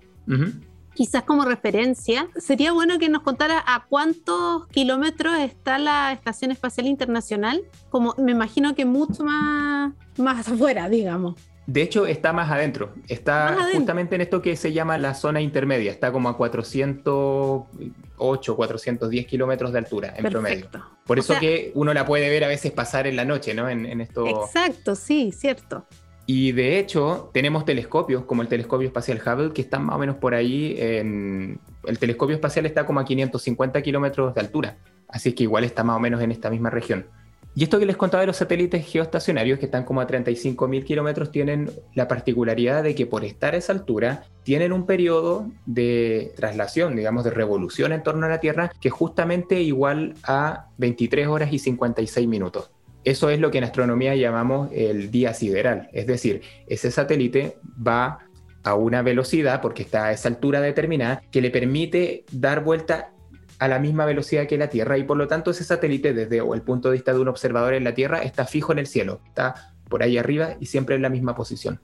Quizás 0.97 1.25
como 1.25 1.45
referencia, 1.45 2.29
sería 2.37 2.73
bueno 2.73 2.99
que 2.99 3.11
nos 3.11 3.21
contara 3.21 3.63
a 3.67 3.85
cuántos 3.87 4.67
kilómetros 4.69 5.39
está 5.41 5.79
la 5.79 6.13
Estación 6.13 6.53
Espacial 6.53 6.87
Internacional, 6.87 7.65
como 7.91 8.15
me 8.17 8.33
imagino 8.33 8.75
que 8.75 8.87
mucho 8.87 9.23
más, 9.23 9.93
más 10.17 10.49
afuera, 10.49 10.89
digamos. 10.89 11.35
De 11.67 11.83
hecho, 11.83 12.07
está 12.07 12.33
más 12.33 12.51
adentro. 12.51 12.95
Está 13.09 13.59
justamente 13.75 14.15
en 14.15 14.23
esto 14.23 14.41
que 14.41 14.57
se 14.57 14.73
llama 14.73 14.97
la 14.97 15.13
zona 15.13 15.43
intermedia. 15.43 15.91
Está 15.91 16.13
como 16.13 16.31
a 16.31 16.37
408, 16.39 18.57
410 18.57 19.27
kilómetros 19.27 19.73
de 19.73 19.79
altura 19.79 20.15
en 20.17 20.31
promedio. 20.31 20.71
Por 21.05 21.19
eso 21.19 21.39
que 21.39 21.73
uno 21.75 21.93
la 21.93 22.07
puede 22.07 22.31
ver 22.31 22.45
a 22.45 22.49
veces 22.49 22.73
pasar 22.73 23.07
en 23.07 23.17
la 23.17 23.27
noche, 23.27 23.53
¿no? 23.53 23.69
En, 23.69 24.01
esto... 24.01 24.27
Exacto, 24.27 24.95
sí, 24.95 25.31
cierto. 25.31 25.85
Y 26.27 26.53
de 26.53 26.79
hecho, 26.79 27.31
tenemos 27.33 27.65
telescopios, 27.65 28.25
como 28.25 28.43
el 28.43 28.49
telescopio 28.49 28.89
espacial 28.89 29.23
Hubble, 29.25 29.53
que 29.53 29.63
están 29.63 29.85
más 29.85 29.97
o 29.97 29.99
menos 29.99 30.17
por 30.17 30.35
ahí. 30.35 30.77
El 30.79 31.99
telescopio 32.01 32.35
espacial 32.35 32.67
está 32.67 32.85
como 32.85 32.99
a 32.99 33.05
550 33.05 33.81
kilómetros 33.83 34.35
de 34.35 34.41
altura. 34.41 34.77
Así 35.09 35.33
que 35.35 35.45
igual 35.45 35.63
está 35.63 35.85
más 35.85 35.97
o 35.97 36.01
menos 36.01 36.21
en 36.21 36.33
esta 36.33 36.51
misma 36.51 36.69
región. 36.69 37.07
Y 37.55 37.63
esto 37.63 37.79
que 37.79 37.87
les 37.87 37.97
contaba 37.97 38.21
de 38.21 38.27
los 38.27 38.37
satélites 38.37 38.85
geoestacionarios, 38.85 39.59
que 39.59 39.65
están 39.65 39.85
como 39.85 40.03
a 40.03 40.07
35.000 40.07 40.85
kilómetros, 40.85 41.31
tienen 41.31 41.71
la 41.95 42.07
particularidad 42.07 42.83
de 42.83 42.95
que 42.95 43.07
por 43.07 43.25
estar 43.25 43.55
a 43.55 43.57
esa 43.57 43.73
altura, 43.73 44.25
tienen 44.43 44.75
un 44.75 44.85
periodo 44.85 45.47
de 45.65 46.35
traslación, 46.37 46.97
digamos, 46.97 47.25
de 47.25 47.31
revolución 47.31 47.93
en 47.93 48.03
torno 48.03 48.27
a 48.27 48.29
la 48.29 48.41
Tierra, 48.41 48.71
que 48.79 48.89
es 48.89 48.95
justamente 48.95 49.63
igual 49.63 50.17
a 50.23 50.67
23 50.77 51.29
horas 51.29 51.51
y 51.51 51.59
56 51.59 52.29
minutos. 52.29 52.71
Eso 53.07 53.31
es 53.31 53.39
lo 53.39 53.53
que 53.53 53.59
en 53.59 53.65
astronomía 53.65 54.17
llamamos 54.17 54.69
el 54.73 55.13
día 55.13 55.33
sideral, 55.33 55.89
es 55.93 56.09
decir, 56.09 56.43
ese 56.67 56.91
satélite 56.91 57.57
va 57.87 58.19
a 58.65 58.75
una 58.75 59.01
velocidad, 59.03 59.61
porque 59.61 59.83
está 59.85 60.07
a 60.07 60.13
esa 60.13 60.27
altura 60.27 60.61
determinada, 60.61 61.23
que 61.31 61.41
le 61.41 61.53
permite 61.53 62.25
dar 62.33 62.65
vuelta 62.65 63.13
a 63.61 63.69
la 63.69 63.79
misma 63.79 64.07
velocidad 64.07 64.49
que 64.49 64.59
la 64.59 64.71
Tierra 64.71 64.99
y 64.99 65.05
por 65.05 65.17
lo 65.17 65.29
tanto 65.29 65.53
ese 65.53 65.63
satélite 65.63 66.15
desde 66.15 66.39
el 66.39 66.63
punto 66.63 66.89
de 66.89 66.95
vista 66.95 67.13
de 67.13 67.21
un 67.21 67.29
observador 67.29 67.75
en 67.75 67.85
la 67.85 67.95
Tierra 67.95 68.25
está 68.25 68.45
fijo 68.45 68.73
en 68.73 68.81
el 68.81 68.89
cielo, 68.89 69.21
está 69.29 69.73
por 69.89 70.03
ahí 70.03 70.19
arriba 70.19 70.57
y 70.59 70.67
siempre 70.67 70.97
en 70.97 71.03
la 71.03 71.09
misma 71.09 71.37
posición. 71.37 71.81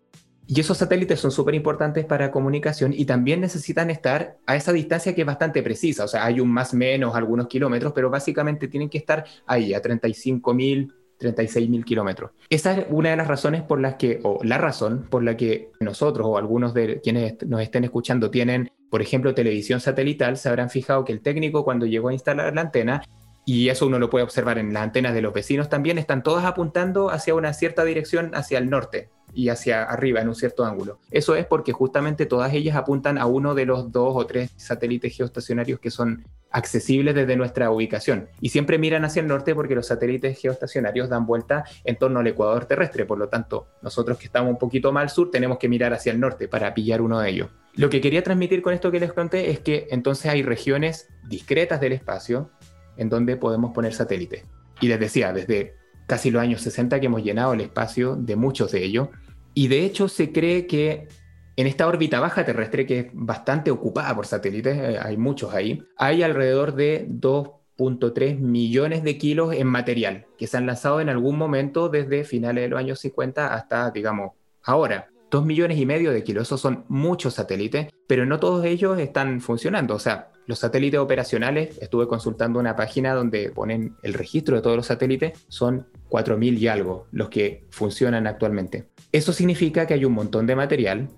Y 0.49 0.59
esos 0.59 0.79
satélites 0.79 1.21
son 1.21 1.31
súper 1.31 1.55
importantes 1.55 2.05
para 2.05 2.33
comunicación 2.33 2.93
y 2.93 3.05
también 3.05 3.41
necesitan 3.41 3.91
estar 3.91 4.39
a 4.45 4.57
esa 4.57 4.73
distancia 4.73 5.15
que 5.15 5.21
es 5.21 5.27
bastante 5.27 5.63
precisa, 5.63 6.03
o 6.03 6.09
sea, 6.09 6.25
hay 6.25 6.41
un 6.41 6.51
más 6.51 6.75
menos, 6.75 7.15
algunos 7.15 7.47
kilómetros, 7.47 7.93
pero 7.93 8.11
básicamente 8.11 8.67
tienen 8.67 8.89
que 8.89 8.99
estar 8.99 9.25
ahí 9.47 9.73
a 9.73 9.81
35 9.81 10.53
mil 10.53 10.93
36.000 11.23 11.85
kilómetros. 11.85 12.33
Esa 12.51 12.73
es 12.73 12.87
una 12.91 13.11
de 13.11 13.17
las 13.17 13.29
razones 13.29 13.63
por 13.63 13.81
las 13.81 13.95
que, 13.95 14.21
o 14.23 14.41
la 14.43 14.59
razón 14.59 15.07
por 15.09 15.23
la 15.23 15.37
que 15.37 15.71
nosotros 15.81 16.27
o 16.27 16.37
algunos 16.37 16.75
de 16.75 17.01
quienes 17.01 17.43
nos 17.47 17.61
estén 17.63 17.85
escuchando 17.85 18.31
tienen, 18.31 18.71
por 18.91 19.01
ejemplo, 19.01 19.35
televisión 19.35 19.81
satelital, 19.81 20.37
se 20.37 20.49
habrán 20.49 20.71
fijado 20.71 21.05
que 21.05 21.13
el 21.13 21.23
técnico 21.23 21.65
cuando 21.65 21.87
llegó 21.87 22.09
a 22.09 22.13
instalar 22.13 22.55
la 22.55 22.61
antena, 22.61 23.03
y 23.45 23.69
eso 23.69 23.87
uno 23.87 23.99
lo 23.99 24.11
puede 24.11 24.25
observar 24.25 24.59
en 24.59 24.73
las 24.73 24.83
antenas 24.83 25.15
de 25.15 25.23
los 25.23 25.33
vecinos 25.33 25.69
también, 25.69 25.99
están 25.99 26.23
todas 26.23 26.45
apuntando 26.45 27.11
hacia 27.11 27.35
una 27.35 27.53
cierta 27.53 27.85
dirección, 27.85 28.35
hacia 28.35 28.59
el 28.59 28.71
norte, 28.71 29.11
y 29.35 29.49
hacia 29.49 29.83
arriba 29.85 30.21
en 30.21 30.29
un 30.29 30.35
cierto 30.35 30.65
ángulo. 30.65 30.99
Eso 31.11 31.35
es 31.35 31.47
porque 31.47 31.73
justamente 31.73 32.27
todas 32.27 32.53
ellas 32.53 32.77
apuntan 32.77 33.19
a 33.19 33.27
uno 33.27 33.55
de 33.55 33.67
los 33.67 33.93
dos 33.93 34.15
o 34.17 34.27
tres 34.27 34.53
satélites 34.57 35.17
geoestacionarios 35.17 35.81
que 35.81 35.91
son 35.91 36.25
accesibles 36.51 37.15
desde 37.15 37.37
nuestra 37.37 37.71
ubicación. 37.71 38.29
Y 38.41 38.51
siempre 38.51 38.79
miran 38.79 39.05
hacia 39.05 39.21
el 39.21 39.29
norte 39.29 39.55
porque 39.55 39.75
los 39.75 39.87
satélites 39.87 40.39
geoestacionarios 40.39 41.09
dan 41.09 41.27
vuelta 41.27 41.65
en 41.85 41.97
torno 41.97 42.21
al 42.21 42.27
ecuador 42.27 42.67
terrestre. 42.67 43.07
Por 43.07 43.19
lo 43.19 43.29
tanto, 43.29 43.69
nosotros 43.81 44.19
que 44.19 44.27
estamos 44.27 44.51
un 44.51 44.59
poquito 44.59 44.93
más 44.93 45.03
al 45.03 45.11
sur 45.11 45.31
tenemos 45.31 45.59
que 45.59 45.69
mirar 45.69 45.93
hacia 45.93 46.13
el 46.13 46.21
norte 46.21 46.49
para 46.49 46.75
pillar 46.75 47.01
uno 47.01 47.19
de 47.21 47.31
ellos. 47.31 47.51
Lo 47.75 47.89
que 47.89 48.03
quería 48.03 48.23
transmitir 48.23 48.61
con 48.61 48.75
esto 48.75 48.91
que 48.91 49.01
les 49.01 49.13
conté 49.13 49.51
es 49.51 49.61
que 49.61 49.89
entonces 49.91 50.27
hay 50.27 50.43
regiones 50.43 51.09
discretas 51.25 51.81
del 51.81 51.93
espacio 51.93 52.51
en 52.99 53.09
donde 53.09 53.37
podemos 53.37 53.73
poner 53.73 53.95
satélites. 53.95 54.45
Y 54.81 54.89
les 54.89 55.01
decía, 55.01 55.33
desde 55.33 55.77
casi 56.13 56.31
los 56.31 56.43
años 56.43 56.61
60 56.61 57.01
que 57.01 57.07
hemos 57.07 57.25
llenado 57.25 57.55
el 57.55 57.63
espacio 57.63 58.17
de 58.17 58.37
muchos 58.37 58.71
de 58.71 58.85
ellos. 58.85 59.09
Y 59.55 59.69
de 59.69 59.87
hecho 59.87 60.09
se 60.09 60.31
cree 60.31 60.67
que 60.67 61.09
en 61.57 61.67
esta 61.67 61.87
órbita 61.87 62.21
baja 62.21 62.45
terrestre, 62.45 62.85
que 62.85 62.99
es 62.99 63.07
bastante 63.15 63.71
ocupada 63.71 64.15
por 64.15 64.27
satélites, 64.27 64.77
eh, 64.77 64.99
hay 65.03 65.17
muchos 65.17 65.55
ahí, 65.55 65.83
hay 65.97 66.23
alrededor 66.23 66.75
de 66.75 67.07
2.3 67.09 68.39
millones 68.39 69.03
de 69.05 69.17
kilos 69.17 69.55
en 69.55 69.67
material 69.69 70.27
que 70.37 70.47
se 70.47 70.59
han 70.59 70.67
lanzado 70.67 71.01
en 71.01 71.09
algún 71.09 71.39
momento 71.39 71.89
desde 71.89 72.25
finales 72.25 72.65
de 72.65 72.69
los 72.69 72.79
años 72.79 73.01
50 73.01 73.55
hasta, 73.55 73.91
digamos, 73.91 74.33
ahora. 74.65 75.09
Dos 75.31 75.47
millones 75.47 75.79
y 75.79 75.87
medio 75.87 76.13
de 76.13 76.23
kilos, 76.23 76.49
esos 76.49 76.61
son 76.61 76.85
muchos 76.89 77.33
satélites, 77.33 77.89
pero 78.07 78.27
no 78.27 78.39
todos 78.39 78.67
ellos 78.67 78.99
están 78.99 79.41
funcionando. 79.41 79.95
O 79.95 79.99
sea, 79.99 80.32
los 80.47 80.59
satélites 80.59 81.01
operacionales, 81.01 81.79
estuve 81.79 82.09
consultando 82.09 82.59
una 82.59 82.77
página 82.77 83.15
donde 83.15 83.51
ponen 83.51 83.97
el 84.03 84.15
registro 84.15 84.57
de 84.57 84.63
todos 84.63 84.77
los 84.77 84.87
satélites, 84.87 85.33
son 85.49 85.87
4.000 86.09 86.59
y 86.59 86.69
algo 86.69 87.07
los 87.13 87.29
que 87.29 87.65
funcionan 87.71 88.27
actualmente. 88.27 88.89
Eso 89.13 89.33
significa 89.33 89.87
que 89.87 89.95
hay 89.95 90.05
un 90.05 90.13
montón 90.13 90.47
de 90.47 90.57
material 90.57 91.09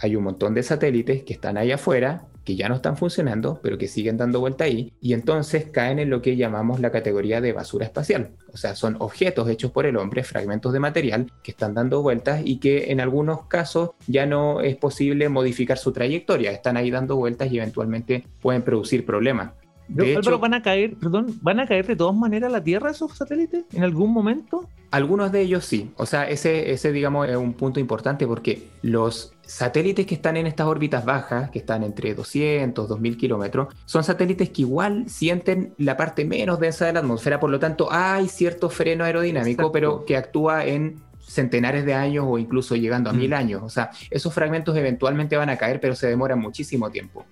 hay 0.00 0.16
un 0.16 0.24
montón 0.24 0.54
de 0.54 0.62
satélites 0.62 1.24
que 1.24 1.32
están 1.32 1.56
ahí 1.56 1.72
afuera, 1.72 2.26
que 2.48 2.56
ya 2.56 2.70
no 2.70 2.76
están 2.76 2.96
funcionando, 2.96 3.60
pero 3.62 3.76
que 3.76 3.88
siguen 3.88 4.16
dando 4.16 4.40
vuelta 4.40 4.64
ahí, 4.64 4.94
y 5.02 5.12
entonces 5.12 5.66
caen 5.66 5.98
en 5.98 6.08
lo 6.08 6.22
que 6.22 6.34
llamamos 6.34 6.80
la 6.80 6.90
categoría 6.90 7.42
de 7.42 7.52
basura 7.52 7.84
espacial. 7.84 8.30
O 8.50 8.56
sea, 8.56 8.74
son 8.74 8.96
objetos 9.00 9.50
hechos 9.50 9.70
por 9.70 9.84
el 9.84 9.98
hombre, 9.98 10.24
fragmentos 10.24 10.72
de 10.72 10.80
material 10.80 11.30
que 11.42 11.50
están 11.50 11.74
dando 11.74 12.00
vueltas 12.00 12.40
y 12.42 12.56
que 12.56 12.90
en 12.90 13.02
algunos 13.02 13.42
casos 13.48 13.90
ya 14.06 14.24
no 14.24 14.62
es 14.62 14.76
posible 14.76 15.28
modificar 15.28 15.76
su 15.76 15.92
trayectoria, 15.92 16.50
están 16.50 16.78
ahí 16.78 16.90
dando 16.90 17.16
vueltas 17.16 17.52
y 17.52 17.58
eventualmente 17.58 18.24
pueden 18.40 18.62
producir 18.62 19.04
problemas. 19.04 19.50
De 19.88 20.14
hecho, 20.14 20.38
van 20.38 20.54
a 20.54 20.62
caer, 20.62 20.94
perdón, 20.96 21.38
van 21.40 21.60
a 21.60 21.66
caer 21.66 21.86
de 21.86 21.96
todas 21.96 22.14
maneras 22.14 22.50
a 22.50 22.52
la 22.52 22.62
Tierra 22.62 22.90
esos 22.90 23.16
satélites 23.16 23.64
en 23.72 23.82
algún 23.82 24.12
momento. 24.12 24.68
Algunos 24.90 25.32
de 25.32 25.40
ellos 25.40 25.64
sí. 25.64 25.90
O 25.96 26.06
sea, 26.06 26.28
ese, 26.28 26.72
ese 26.72 26.92
digamos 26.92 27.28
es 27.28 27.36
un 27.36 27.54
punto 27.54 27.80
importante 27.80 28.26
porque 28.26 28.68
los 28.82 29.32
satélites 29.42 30.06
que 30.06 30.14
están 30.14 30.36
en 30.36 30.46
estas 30.46 30.66
órbitas 30.66 31.04
bajas, 31.04 31.50
que 31.50 31.58
están 31.58 31.82
entre 31.82 32.14
200, 32.14 32.86
2000 32.86 33.16
kilómetros, 33.16 33.74
son 33.86 34.04
satélites 34.04 34.50
que 34.50 34.62
igual 34.62 35.08
sienten 35.08 35.74
la 35.78 35.96
parte 35.96 36.24
menos 36.24 36.60
densa 36.60 36.86
de 36.86 36.92
la 36.92 37.00
atmósfera, 37.00 37.40
por 37.40 37.50
lo 37.50 37.58
tanto 37.58 37.88
hay 37.90 38.28
cierto 38.28 38.68
freno 38.68 39.04
aerodinámico, 39.04 39.72
pero 39.72 40.04
que 40.04 40.16
actúa 40.16 40.66
en 40.66 41.00
centenares 41.28 41.84
de 41.84 41.94
años 41.94 42.24
o 42.26 42.38
incluso 42.38 42.74
llegando 42.74 43.10
a 43.10 43.12
mil 43.12 43.30
mm. 43.30 43.34
años. 43.34 43.62
O 43.62 43.68
sea, 43.68 43.90
esos 44.10 44.32
fragmentos 44.32 44.76
eventualmente 44.76 45.36
van 45.36 45.50
a 45.50 45.56
caer, 45.56 45.80
pero 45.80 45.94
se 45.94 46.08
demoran 46.08 46.38
muchísimo 46.38 46.90
tiempo. 46.90 47.26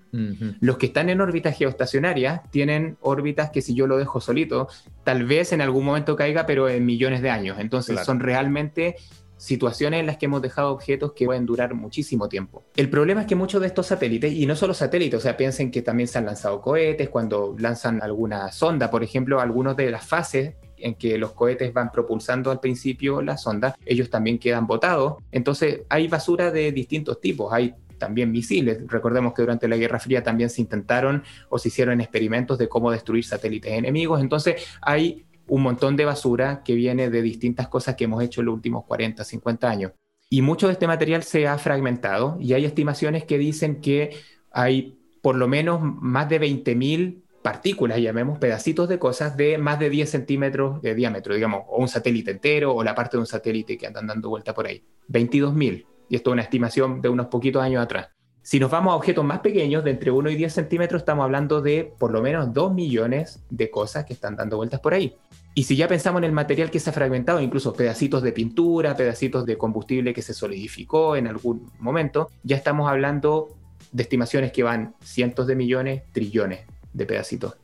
Los 0.60 0.78
que 0.78 0.86
están 0.86 1.10
en 1.10 1.20
órbitas 1.20 1.58
geoestacionarias 1.58 2.40
tienen 2.50 2.96
órbitas 3.02 3.50
que 3.50 3.60
si 3.60 3.74
yo 3.74 3.86
lo 3.86 3.98
dejo 3.98 4.20
solito, 4.20 4.68
tal 5.04 5.26
vez 5.26 5.52
en 5.52 5.60
algún 5.60 5.84
momento 5.84 6.16
caiga, 6.16 6.46
pero 6.46 6.68
en 6.68 6.86
millones 6.86 7.20
de 7.20 7.30
años. 7.30 7.58
Entonces 7.60 8.00
son 8.04 8.20
realmente 8.20 8.96
situaciones 9.36 10.00
en 10.00 10.06
las 10.06 10.16
que 10.16 10.26
hemos 10.26 10.40
dejado 10.40 10.72
objetos 10.72 11.12
que 11.12 11.26
pueden 11.26 11.44
durar 11.46 11.74
muchísimo 11.74 12.28
tiempo. 12.28 12.64
El 12.76 12.88
problema 12.88 13.22
es 13.22 13.26
que 13.26 13.34
muchos 13.34 13.60
de 13.60 13.66
estos 13.66 13.86
satélites, 13.86 14.32
y 14.32 14.46
no 14.46 14.56
solo 14.56 14.72
satélites, 14.72 15.18
o 15.18 15.20
sea, 15.20 15.36
piensen 15.36 15.70
que 15.70 15.82
también 15.82 16.08
se 16.08 16.18
han 16.18 16.24
lanzado 16.24 16.60
cohetes, 16.60 17.08
cuando 17.08 17.54
lanzan 17.58 18.02
alguna 18.02 18.50
sonda, 18.52 18.90
por 18.90 19.02
ejemplo, 19.02 19.40
algunos 19.40 19.76
de 19.76 19.90
las 19.90 20.06
fases 20.06 20.54
en 20.78 20.94
que 20.94 21.18
los 21.18 21.32
cohetes 21.32 21.72
van 21.72 21.90
propulsando 21.90 22.50
al 22.50 22.60
principio 22.60 23.22
la 23.22 23.36
sonda, 23.36 23.76
ellos 23.84 24.10
también 24.10 24.38
quedan 24.38 24.66
botados. 24.66 25.16
Entonces 25.32 25.82
hay 25.88 26.08
basura 26.08 26.50
de 26.50 26.72
distintos 26.72 27.20
tipos, 27.20 27.52
hay 27.52 27.74
también 27.98 28.30
misiles. 28.30 28.78
Recordemos 28.86 29.32
que 29.34 29.42
durante 29.42 29.68
la 29.68 29.76
Guerra 29.76 29.98
Fría 29.98 30.22
también 30.22 30.50
se 30.50 30.60
intentaron 30.60 31.22
o 31.48 31.58
se 31.58 31.68
hicieron 31.68 32.00
experimentos 32.00 32.58
de 32.58 32.68
cómo 32.68 32.90
destruir 32.90 33.24
satélites 33.24 33.72
enemigos. 33.72 34.20
Entonces 34.20 34.66
hay 34.82 35.24
un 35.48 35.62
montón 35.62 35.96
de 35.96 36.04
basura 36.04 36.62
que 36.64 36.74
viene 36.74 37.08
de 37.10 37.22
distintas 37.22 37.68
cosas 37.68 37.94
que 37.94 38.04
hemos 38.04 38.22
hecho 38.22 38.40
en 38.40 38.46
los 38.46 38.54
últimos 38.54 38.84
40, 38.84 39.24
50 39.24 39.70
años. 39.70 39.92
Y 40.28 40.42
mucho 40.42 40.66
de 40.66 40.72
este 40.72 40.86
material 40.86 41.22
se 41.22 41.46
ha 41.46 41.56
fragmentado 41.56 42.36
y 42.40 42.52
hay 42.52 42.64
estimaciones 42.64 43.24
que 43.24 43.38
dicen 43.38 43.80
que 43.80 44.16
hay 44.50 44.98
por 45.22 45.36
lo 45.36 45.46
menos 45.46 45.80
más 45.82 46.28
de 46.28 46.40
20.000 46.40 47.22
partículas, 47.46 48.00
llamemos 48.00 48.38
pedacitos 48.38 48.88
de 48.88 48.98
cosas 48.98 49.36
de 49.36 49.56
más 49.56 49.78
de 49.78 49.88
10 49.88 50.10
centímetros 50.10 50.82
de 50.82 50.96
diámetro, 50.96 51.32
digamos, 51.32 51.62
o 51.68 51.80
un 51.80 51.86
satélite 51.86 52.32
entero 52.32 52.74
o 52.74 52.82
la 52.82 52.92
parte 52.92 53.16
de 53.16 53.20
un 53.20 53.26
satélite 53.28 53.78
que 53.78 53.86
andan 53.86 54.08
dando 54.08 54.30
vuelta 54.30 54.52
por 54.52 54.66
ahí. 54.66 54.82
22.000. 55.10 55.86
Y 56.08 56.16
esto 56.16 56.30
es 56.30 56.32
una 56.32 56.42
estimación 56.42 57.00
de 57.00 57.08
unos 57.08 57.28
poquitos 57.28 57.62
años 57.62 57.84
atrás. 57.84 58.08
Si 58.42 58.58
nos 58.58 58.68
vamos 58.68 58.92
a 58.92 58.96
objetos 58.96 59.24
más 59.24 59.38
pequeños, 59.38 59.84
de 59.84 59.92
entre 59.92 60.10
1 60.10 60.30
y 60.30 60.34
10 60.34 60.52
centímetros, 60.52 61.02
estamos 61.02 61.22
hablando 61.22 61.62
de 61.62 61.94
por 61.96 62.10
lo 62.10 62.20
menos 62.20 62.52
2 62.52 62.74
millones 62.74 63.44
de 63.48 63.70
cosas 63.70 64.04
que 64.04 64.14
están 64.14 64.34
dando 64.34 64.56
vueltas 64.56 64.80
por 64.80 64.94
ahí. 64.94 65.14
Y 65.54 65.62
si 65.62 65.76
ya 65.76 65.86
pensamos 65.86 66.18
en 66.18 66.24
el 66.24 66.32
material 66.32 66.72
que 66.72 66.80
se 66.80 66.90
ha 66.90 66.92
fragmentado, 66.92 67.40
incluso 67.40 67.74
pedacitos 67.74 68.24
de 68.24 68.32
pintura, 68.32 68.96
pedacitos 68.96 69.46
de 69.46 69.56
combustible 69.56 70.12
que 70.12 70.22
se 70.22 70.34
solidificó 70.34 71.14
en 71.14 71.28
algún 71.28 71.70
momento, 71.78 72.28
ya 72.42 72.56
estamos 72.56 72.90
hablando 72.90 73.50
de 73.92 74.02
estimaciones 74.02 74.50
que 74.50 74.64
van 74.64 74.96
cientos 75.00 75.46
de 75.46 75.54
millones, 75.54 76.02
trillones 76.10 76.66
de 76.96 77.06
pedacitos. 77.06 77.56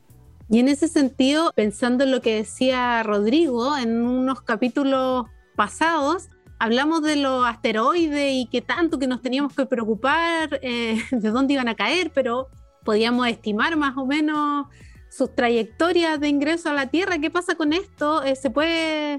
Y 0.49 0.59
en 0.59 0.69
ese 0.69 0.87
sentido, 0.89 1.53
pensando 1.55 2.05
en 2.05 2.11
lo 2.11 2.21
que 2.21 2.37
decía 2.37 3.03
Rodrigo 3.03 3.77
en 3.77 4.03
unos 4.03 4.43
capítulos 4.43 5.27
pasados, 5.57 6.29
hablamos 6.59 7.03
de 7.03 7.17
los 7.17 7.47
asteroides 7.47 8.35
y 8.35 8.47
que 8.47 8.61
tanto 8.61 8.99
que 8.99 9.07
nos 9.07 9.23
teníamos 9.23 9.55
que 9.55 9.65
preocupar 9.67 10.61
eh, 10.63 11.03
de 11.11 11.31
dónde 11.31 11.55
iban 11.55 11.69
a 11.69 11.75
caer, 11.75 12.13
pero 12.15 12.49
podíamos 12.85 13.29
estimar 13.29 13.77
más 13.77 13.97
o 13.97 14.05
menos 14.05 14.67
sus 15.09 15.35
trayectorias 15.35 16.21
de 16.21 16.29
ingreso 16.29 16.69
a 16.69 16.75
la 16.75 16.89
Tierra. 16.89 17.19
¿Qué 17.19 17.31
pasa 17.31 17.55
con 17.55 17.73
esto? 17.73 18.23
Eh, 18.23 18.37
¿Se 18.37 18.51
puede 18.51 19.19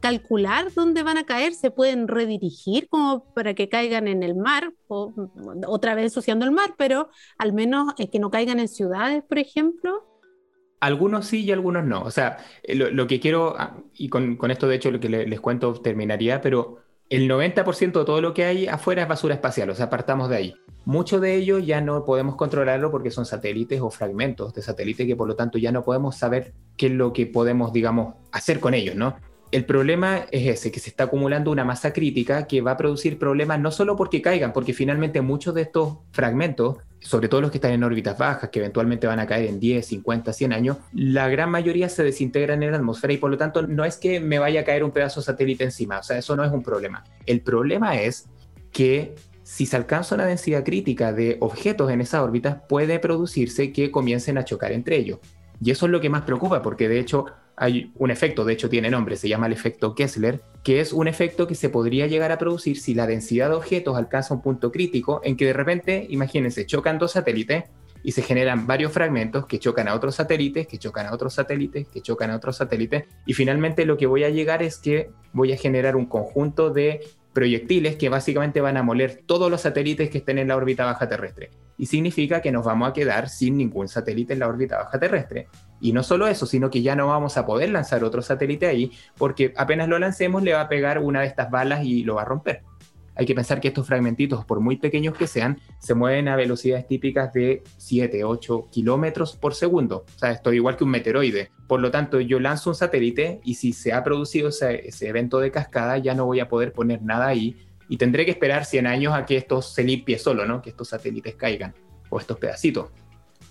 calcular 0.00 0.72
dónde 0.74 1.02
van 1.02 1.18
a 1.18 1.24
caer? 1.24 1.54
¿Se 1.54 1.70
pueden 1.70 2.08
redirigir 2.08 2.88
como 2.88 3.24
para 3.34 3.54
que 3.54 3.68
caigan 3.68 4.08
en 4.08 4.22
el 4.22 4.34
mar? 4.34 4.72
Otra 4.88 5.94
vez 5.94 6.04
ensuciando 6.04 6.44
el 6.44 6.50
mar, 6.50 6.74
pero 6.76 7.10
al 7.38 7.52
menos 7.52 7.92
eh, 7.98 8.10
que 8.10 8.18
no 8.18 8.30
caigan 8.30 8.60
en 8.60 8.68
ciudades, 8.68 9.22
por 9.22 9.38
ejemplo. 9.38 10.06
Algunos 10.80 11.26
sí 11.26 11.44
y 11.44 11.52
algunos 11.52 11.84
no. 11.84 12.02
O 12.02 12.10
sea, 12.10 12.38
eh, 12.62 12.74
lo, 12.74 13.06
que 13.06 13.20
quiero, 13.20 13.54
ah, 13.58 13.76
y 13.94 14.08
con, 14.08 14.38
esto 14.50 14.66
de 14.66 14.76
hecho 14.76 14.90
lo 14.90 15.00
que 15.00 15.08
les 15.08 15.40
cuento 15.40 15.74
terminaría, 15.74 16.40
pero 16.40 16.78
el 17.10 17.28
90% 17.28 17.98
de 17.98 18.04
todo 18.04 18.20
lo 18.20 18.32
que 18.32 18.44
hay 18.44 18.66
afuera 18.68 19.02
es 19.02 19.08
basura 19.08 19.34
espacial, 19.34 19.68
o 19.70 19.74
sea, 19.74 19.86
apartamos 19.86 20.28
de 20.30 20.36
ahí. 20.36 20.54
Mucho 20.84 21.20
de 21.20 21.34
ello 21.34 21.58
ya 21.58 21.80
no 21.80 22.04
podemos 22.04 22.36
controlarlo 22.36 22.90
porque 22.90 23.10
son 23.10 23.26
satélites 23.26 23.80
o 23.80 23.90
fragmentos 23.90 24.54
de 24.54 24.62
satélites 24.62 25.06
que 25.06 25.16
por 25.16 25.28
lo 25.28 25.36
tanto 25.36 25.58
ya 25.58 25.72
no 25.72 25.84
podemos 25.84 26.16
saber 26.16 26.54
qué 26.76 26.86
es 26.86 26.92
lo 26.92 27.12
que 27.12 27.26
podemos, 27.26 27.72
digamos, 27.72 28.14
hacer 28.32 28.60
con 28.60 28.74
ellos, 28.74 28.96
¿no? 28.96 29.16
El 29.52 29.64
problema 29.64 30.26
es 30.30 30.46
ese, 30.46 30.70
que 30.70 30.78
se 30.78 30.90
está 30.90 31.04
acumulando 31.04 31.50
una 31.50 31.64
masa 31.64 31.92
crítica 31.92 32.46
que 32.46 32.60
va 32.60 32.72
a 32.72 32.76
producir 32.76 33.18
problemas 33.18 33.58
no 33.58 33.72
solo 33.72 33.96
porque 33.96 34.22
caigan, 34.22 34.52
porque 34.52 34.72
finalmente 34.72 35.20
muchos 35.22 35.54
de 35.54 35.62
estos 35.62 35.98
fragmentos, 36.12 36.76
sobre 37.00 37.28
todo 37.28 37.40
los 37.40 37.50
que 37.50 37.56
están 37.56 37.72
en 37.72 37.82
órbitas 37.82 38.16
bajas, 38.16 38.50
que 38.50 38.60
eventualmente 38.60 39.08
van 39.08 39.18
a 39.18 39.26
caer 39.26 39.46
en 39.46 39.58
10, 39.58 39.84
50, 39.84 40.32
100 40.32 40.52
años, 40.52 40.76
la 40.92 41.28
gran 41.28 41.50
mayoría 41.50 41.88
se 41.88 42.04
desintegran 42.04 42.62
en 42.62 42.70
la 42.70 42.76
atmósfera 42.76 43.12
y 43.12 43.16
por 43.16 43.28
lo 43.28 43.36
tanto 43.36 43.66
no 43.66 43.84
es 43.84 43.96
que 43.96 44.20
me 44.20 44.38
vaya 44.38 44.60
a 44.60 44.64
caer 44.64 44.84
un 44.84 44.92
pedazo 44.92 45.20
satélite 45.20 45.64
encima, 45.64 45.98
o 45.98 46.02
sea, 46.04 46.16
eso 46.18 46.36
no 46.36 46.44
es 46.44 46.52
un 46.52 46.62
problema. 46.62 47.02
El 47.26 47.40
problema 47.40 48.00
es 48.00 48.28
que 48.70 49.16
si 49.42 49.66
se 49.66 49.76
alcanza 49.76 50.14
una 50.14 50.26
densidad 50.26 50.62
crítica 50.62 51.12
de 51.12 51.38
objetos 51.40 51.90
en 51.90 52.00
esas 52.00 52.22
órbitas, 52.22 52.58
puede 52.68 53.00
producirse 53.00 53.72
que 53.72 53.90
comiencen 53.90 54.38
a 54.38 54.44
chocar 54.44 54.70
entre 54.70 54.96
ellos. 54.96 55.18
Y 55.62 55.70
eso 55.70 55.86
es 55.86 55.92
lo 55.92 56.00
que 56.00 56.08
más 56.08 56.22
preocupa, 56.22 56.62
porque 56.62 56.88
de 56.88 56.98
hecho 56.98 57.26
hay 57.56 57.92
un 57.96 58.10
efecto, 58.10 58.44
de 58.44 58.54
hecho 58.54 58.70
tiene 58.70 58.90
nombre, 58.90 59.16
se 59.16 59.28
llama 59.28 59.46
el 59.46 59.52
efecto 59.52 59.94
Kessler, 59.94 60.40
que 60.64 60.80
es 60.80 60.92
un 60.92 61.06
efecto 61.08 61.46
que 61.46 61.54
se 61.54 61.68
podría 61.68 62.06
llegar 62.06 62.32
a 62.32 62.38
producir 62.38 62.78
si 62.78 62.94
la 62.94 63.06
densidad 63.06 63.50
de 63.50 63.56
objetos 63.56 63.96
alcanza 63.98 64.32
un 64.32 64.40
punto 64.40 64.72
crítico 64.72 65.20
en 65.22 65.36
que 65.36 65.44
de 65.46 65.52
repente, 65.52 66.06
imagínense, 66.08 66.64
chocan 66.64 66.98
dos 66.98 67.12
satélites 67.12 67.64
y 68.02 68.12
se 68.12 68.22
generan 68.22 68.66
varios 68.66 68.92
fragmentos 68.92 69.44
que 69.44 69.58
chocan 69.58 69.88
a 69.88 69.94
otros 69.94 70.14
satélites, 70.14 70.66
que 70.66 70.78
chocan 70.78 71.06
a 71.06 71.12
otros 71.12 71.34
satélites, 71.34 71.86
que 71.88 72.00
chocan 72.00 72.30
a 72.30 72.36
otros 72.36 72.56
satélites, 72.56 73.04
y 73.26 73.34
finalmente 73.34 73.84
lo 73.84 73.98
que 73.98 74.06
voy 74.06 74.24
a 74.24 74.30
llegar 74.30 74.62
es 74.62 74.78
que 74.78 75.10
voy 75.34 75.52
a 75.52 75.58
generar 75.58 75.96
un 75.96 76.06
conjunto 76.06 76.70
de 76.70 77.00
proyectiles 77.32 77.96
que 77.96 78.08
básicamente 78.08 78.60
van 78.60 78.76
a 78.76 78.82
moler 78.82 79.22
todos 79.26 79.50
los 79.50 79.60
satélites 79.62 80.10
que 80.10 80.18
estén 80.18 80.38
en 80.38 80.48
la 80.48 80.56
órbita 80.56 80.84
baja 80.84 81.08
terrestre. 81.08 81.50
Y 81.78 81.86
significa 81.86 82.42
que 82.42 82.52
nos 82.52 82.64
vamos 82.64 82.90
a 82.90 82.92
quedar 82.92 83.28
sin 83.28 83.56
ningún 83.56 83.88
satélite 83.88 84.32
en 84.32 84.40
la 84.40 84.48
órbita 84.48 84.78
baja 84.78 84.98
terrestre. 84.98 85.48
Y 85.80 85.92
no 85.92 86.02
solo 86.02 86.26
eso, 86.26 86.44
sino 86.46 86.70
que 86.70 86.82
ya 86.82 86.94
no 86.94 87.06
vamos 87.06 87.36
a 87.36 87.46
poder 87.46 87.70
lanzar 87.70 88.04
otro 88.04 88.20
satélite 88.20 88.66
ahí, 88.66 88.92
porque 89.16 89.54
apenas 89.56 89.88
lo 89.88 89.98
lancemos 89.98 90.42
le 90.42 90.52
va 90.52 90.62
a 90.62 90.68
pegar 90.68 90.98
una 90.98 91.20
de 91.20 91.26
estas 91.26 91.50
balas 91.50 91.84
y 91.84 92.04
lo 92.04 92.16
va 92.16 92.22
a 92.22 92.26
romper 92.26 92.62
hay 93.20 93.26
que 93.26 93.34
pensar 93.34 93.60
que 93.60 93.68
estos 93.68 93.86
fragmentitos, 93.86 94.46
por 94.46 94.60
muy 94.60 94.76
pequeños 94.76 95.14
que 95.14 95.26
sean, 95.26 95.60
se 95.78 95.92
mueven 95.92 96.26
a 96.26 96.36
velocidades 96.36 96.86
típicas 96.86 97.30
de 97.34 97.62
7, 97.76 98.24
8 98.24 98.68
kilómetros 98.70 99.36
por 99.36 99.54
segundo. 99.54 100.06
O 100.16 100.18
sea, 100.18 100.30
esto 100.30 100.48
es 100.48 100.56
igual 100.56 100.78
que 100.78 100.84
un 100.84 100.90
meteoroide. 100.90 101.50
Por 101.66 101.80
lo 101.80 101.90
tanto, 101.90 102.18
yo 102.20 102.40
lanzo 102.40 102.70
un 102.70 102.76
satélite 102.76 103.42
y 103.44 103.56
si 103.56 103.74
se 103.74 103.92
ha 103.92 104.02
producido 104.02 104.48
ese, 104.48 104.90
evento 105.06 105.38
de 105.38 105.50
cascada, 105.50 105.98
ya 105.98 106.14
no 106.14 106.24
voy 106.24 106.40
a 106.40 106.48
poder 106.48 106.72
poner 106.72 107.02
nada 107.02 107.26
ahí 107.26 107.58
y 107.90 107.98
tendré 107.98 108.24
que 108.24 108.30
esperar 108.30 108.64
100 108.64 108.86
años 108.86 109.12
a 109.12 109.26
que 109.26 109.36
esto 109.36 109.60
se 109.60 109.84
limpie 109.84 110.18
solo, 110.18 110.46
¿no? 110.46 110.62
Que 110.62 110.70
estos 110.70 110.88
satélites 110.88 111.34
caigan 111.34 111.74
o 112.08 112.18
estos 112.18 112.38
pedacitos. 112.38 112.86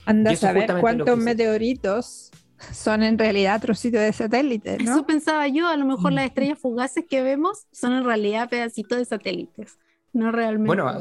Anda 0.08 0.32
a 0.32 0.36
saber 0.36 0.68
cuántos 0.82 1.16
meteoritos 1.20 2.29
son 2.72 3.04
en 3.04 3.18
realidad 3.18 3.62
trocitos 3.62 4.02
de 4.02 4.14
satélites, 4.14 4.84
¿no? 4.84 4.92
Eso 4.92 5.06
pensaba 5.06 5.48
yo, 5.48 5.68
a 5.68 5.78
lo 5.78 5.86
mejor 5.86 6.14
las 6.14 6.26
estrellas 6.26 6.60
fugaces 6.60 7.06
que 7.10 7.22
vemos 7.22 7.68
son 7.72 7.94
en 7.94 8.04
realidad 8.04 8.50
pedacitos 8.50 8.98
de 8.98 9.06
satélites, 9.06 9.78
no 10.14 10.32
realmente. 10.32 10.68
Bueno, 10.68 11.00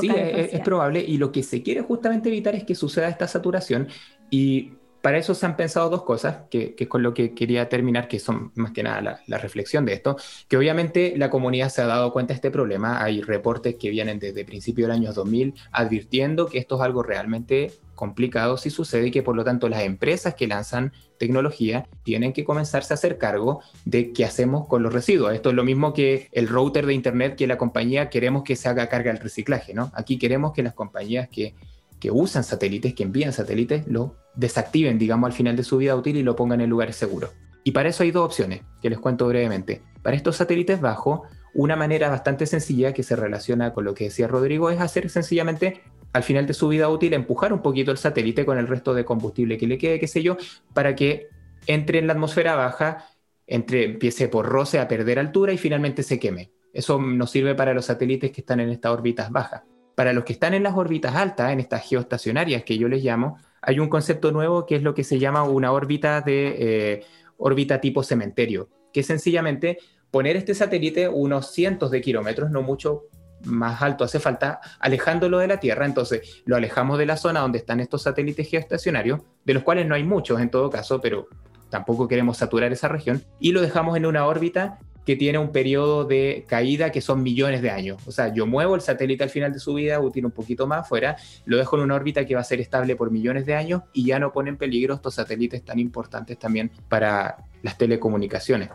sí, 0.00 0.10
es, 0.14 0.54
es, 0.54 0.60
probable 0.60 1.04
y 1.06 1.18
lo 1.18 1.32
que 1.32 1.42
se 1.42 1.62
quiere 1.62 1.82
justamente 1.82 2.28
evitar 2.28 2.54
es 2.54 2.64
que 2.64 2.74
suceda 2.74 3.08
esta 3.08 3.26
saturación 3.26 3.88
y 4.30 4.72
para 5.02 5.18
eso 5.18 5.34
se 5.34 5.44
han 5.44 5.56
pensado 5.56 5.90
dos 5.90 6.04
cosas, 6.04 6.44
que, 6.48 6.76
es 6.78 6.88
con 6.88 7.02
lo 7.02 7.12
que 7.12 7.34
quería 7.34 7.68
terminar, 7.68 8.06
que 8.06 8.20
son 8.20 8.52
más 8.54 8.70
que 8.70 8.84
nada 8.84 9.20
la, 9.26 9.38
reflexión 9.38 9.84
de 9.84 9.94
esto, 9.94 10.16
que 10.48 10.56
obviamente 10.56 11.14
la 11.16 11.28
comunidad 11.28 11.68
se 11.68 11.82
ha 11.82 11.86
dado 11.86 12.12
cuenta 12.12 12.32
de 12.32 12.36
este 12.36 12.52
problema, 12.52 13.02
hay 13.02 13.20
reportes 13.20 13.74
que 13.74 13.90
vienen 13.90 14.20
desde 14.20 14.44
principio 14.44 14.86
del 14.86 14.92
año 14.92 15.12
2000 15.12 15.54
advirtiendo 15.72 16.46
que 16.46 16.58
esto 16.58 16.76
es 16.76 16.82
algo 16.82 17.02
realmente 17.02 17.72
complicado 17.96 18.56
si 18.56 18.70
sucede 18.70 19.08
y 19.08 19.10
que 19.10 19.22
por 19.22 19.36
lo 19.36 19.44
tanto 19.44 19.68
las 19.68 19.82
empresas 19.82 20.34
que 20.34 20.46
lanzan 20.46 20.92
tecnología 21.18 21.88
tienen 22.04 22.32
que 22.32 22.44
comenzarse 22.44 22.92
a 22.92 22.96
hacer 22.96 23.18
cargo 23.18 23.60
de 23.84 24.12
qué 24.12 24.24
hacemos 24.24 24.66
con 24.68 24.82
los 24.82 24.92
residuos. 24.92 25.34
Esto 25.34 25.50
es 25.50 25.56
lo 25.56 25.64
mismo 25.64 25.92
que 25.92 26.28
el 26.32 26.48
router 26.48 26.86
de 26.86 26.94
Internet 26.94 27.36
que 27.36 27.46
la 27.46 27.58
compañía 27.58 28.08
queremos 28.08 28.44
que 28.44 28.56
se 28.56 28.68
haga 28.68 28.88
carga 28.88 29.12
del 29.12 29.22
reciclaje, 29.22 29.74
¿no? 29.74 29.90
Aquí 29.94 30.18
queremos 30.18 30.52
que 30.52 30.62
las 30.62 30.74
compañías 30.74 31.28
que 31.28 31.54
que 32.02 32.10
usan 32.10 32.42
satélites, 32.42 32.94
que 32.94 33.04
envían 33.04 33.32
satélites, 33.32 33.86
lo 33.86 34.16
desactiven, 34.34 34.98
digamos, 34.98 35.28
al 35.28 35.32
final 35.32 35.56
de 35.56 35.64
su 35.64 35.76
vida 35.76 35.94
útil 35.96 36.16
y 36.16 36.22
lo 36.22 36.36
pongan 36.36 36.60
en 36.60 36.70
lugares 36.70 36.96
seguros. 36.96 37.30
Y 37.64 37.72
para 37.72 37.88
eso 37.88 38.02
hay 38.02 38.10
dos 38.10 38.24
opciones, 38.24 38.62
que 38.80 38.90
les 38.90 38.98
cuento 38.98 39.28
brevemente. 39.28 39.82
Para 40.02 40.16
estos 40.16 40.36
satélites 40.36 40.80
bajos, 40.80 41.20
una 41.54 41.76
manera 41.76 42.08
bastante 42.08 42.46
sencilla 42.46 42.92
que 42.92 43.02
se 43.02 43.14
relaciona 43.14 43.72
con 43.72 43.84
lo 43.84 43.94
que 43.94 44.04
decía 44.04 44.26
Rodrigo 44.26 44.70
es 44.70 44.80
hacer 44.80 45.10
sencillamente 45.10 45.82
al 46.12 46.22
final 46.22 46.46
de 46.46 46.54
su 46.54 46.68
vida 46.68 46.88
útil 46.88 47.14
empujar 47.14 47.52
un 47.52 47.62
poquito 47.62 47.90
el 47.90 47.98
satélite 47.98 48.44
con 48.44 48.58
el 48.58 48.66
resto 48.66 48.94
de 48.94 49.04
combustible 49.04 49.58
que 49.58 49.66
le 49.66 49.78
quede, 49.78 49.98
qué 49.98 50.08
sé 50.08 50.22
yo, 50.22 50.36
para 50.74 50.94
que 50.94 51.28
entre 51.66 51.98
en 51.98 52.06
la 52.06 52.12
atmósfera 52.12 52.54
baja, 52.54 53.06
entre, 53.46 53.84
empiece 53.84 54.28
por 54.28 54.46
roce 54.46 54.78
a 54.78 54.88
perder 54.88 55.18
altura 55.18 55.52
y 55.52 55.58
finalmente 55.58 56.02
se 56.02 56.18
queme. 56.18 56.52
Eso 56.72 56.98
nos 56.98 57.30
sirve 57.30 57.54
para 57.54 57.74
los 57.74 57.86
satélites 57.86 58.30
que 58.30 58.40
están 58.40 58.60
en 58.60 58.70
estas 58.70 58.92
órbitas 58.92 59.30
bajas. 59.30 59.62
Para 59.94 60.12
los 60.12 60.24
que 60.24 60.32
están 60.32 60.54
en 60.54 60.62
las 60.62 60.76
órbitas 60.76 61.14
altas, 61.14 61.52
en 61.52 61.60
estas 61.60 61.82
geoestacionarias 61.88 62.64
que 62.64 62.78
yo 62.78 62.88
les 62.88 63.02
llamo, 63.02 63.38
hay 63.60 63.78
un 63.78 63.88
concepto 63.88 64.32
nuevo 64.32 64.66
que 64.66 64.76
es 64.76 64.82
lo 64.82 64.94
que 64.94 65.04
se 65.04 65.18
llama 65.18 65.44
una 65.44 65.72
órbita 65.72 66.20
de 66.20 66.56
eh, 66.58 67.04
órbita 67.36 67.80
tipo 67.80 68.02
cementerio, 68.02 68.68
que 68.92 69.00
es 69.00 69.06
sencillamente 69.06 69.78
poner 70.10 70.36
este 70.36 70.54
satélite 70.54 71.08
unos 71.08 71.52
cientos 71.52 71.90
de 71.90 72.00
kilómetros, 72.00 72.50
no 72.50 72.62
mucho 72.62 73.04
más 73.44 73.82
alto 73.82 74.04
hace 74.04 74.20
falta, 74.20 74.60
alejándolo 74.78 75.38
de 75.38 75.48
la 75.48 75.58
Tierra. 75.58 75.86
Entonces 75.86 76.42
lo 76.44 76.56
alejamos 76.56 76.98
de 76.98 77.06
la 77.06 77.16
zona 77.16 77.40
donde 77.40 77.58
están 77.58 77.80
estos 77.80 78.02
satélites 78.02 78.48
geoestacionarios, 78.48 79.20
de 79.44 79.54
los 79.54 79.62
cuales 79.62 79.86
no 79.86 79.94
hay 79.94 80.04
muchos 80.04 80.40
en 80.40 80.50
todo 80.50 80.70
caso, 80.70 81.00
pero 81.00 81.28
tampoco 81.70 82.06
queremos 82.06 82.36
saturar 82.36 82.72
esa 82.72 82.88
región, 82.88 83.22
y 83.40 83.52
lo 83.52 83.62
dejamos 83.62 83.96
en 83.96 84.06
una 84.06 84.26
órbita 84.26 84.78
que 85.04 85.16
tiene 85.16 85.38
un 85.38 85.50
periodo 85.50 86.04
de 86.04 86.44
caída 86.48 86.90
que 86.90 87.00
son 87.00 87.22
millones 87.22 87.62
de 87.62 87.70
años. 87.70 88.00
O 88.06 88.12
sea, 88.12 88.32
yo 88.32 88.46
muevo 88.46 88.74
el 88.74 88.80
satélite 88.80 89.24
al 89.24 89.30
final 89.30 89.52
de 89.52 89.58
su 89.58 89.74
vida 89.74 90.00
útil 90.00 90.26
un 90.26 90.32
poquito 90.32 90.66
más 90.66 90.80
afuera, 90.80 91.16
lo 91.44 91.56
dejo 91.56 91.76
en 91.76 91.82
una 91.82 91.94
órbita 91.94 92.24
que 92.24 92.34
va 92.34 92.40
a 92.40 92.44
ser 92.44 92.60
estable 92.60 92.96
por 92.96 93.10
millones 93.10 93.46
de 93.46 93.54
años 93.54 93.82
y 93.92 94.06
ya 94.06 94.18
no 94.18 94.32
pone 94.32 94.50
en 94.50 94.56
peligro 94.56 94.94
estos 94.94 95.14
satélites 95.14 95.64
tan 95.64 95.78
importantes 95.78 96.38
también 96.38 96.70
para 96.88 97.36
las 97.62 97.78
telecomunicaciones. 97.78 98.70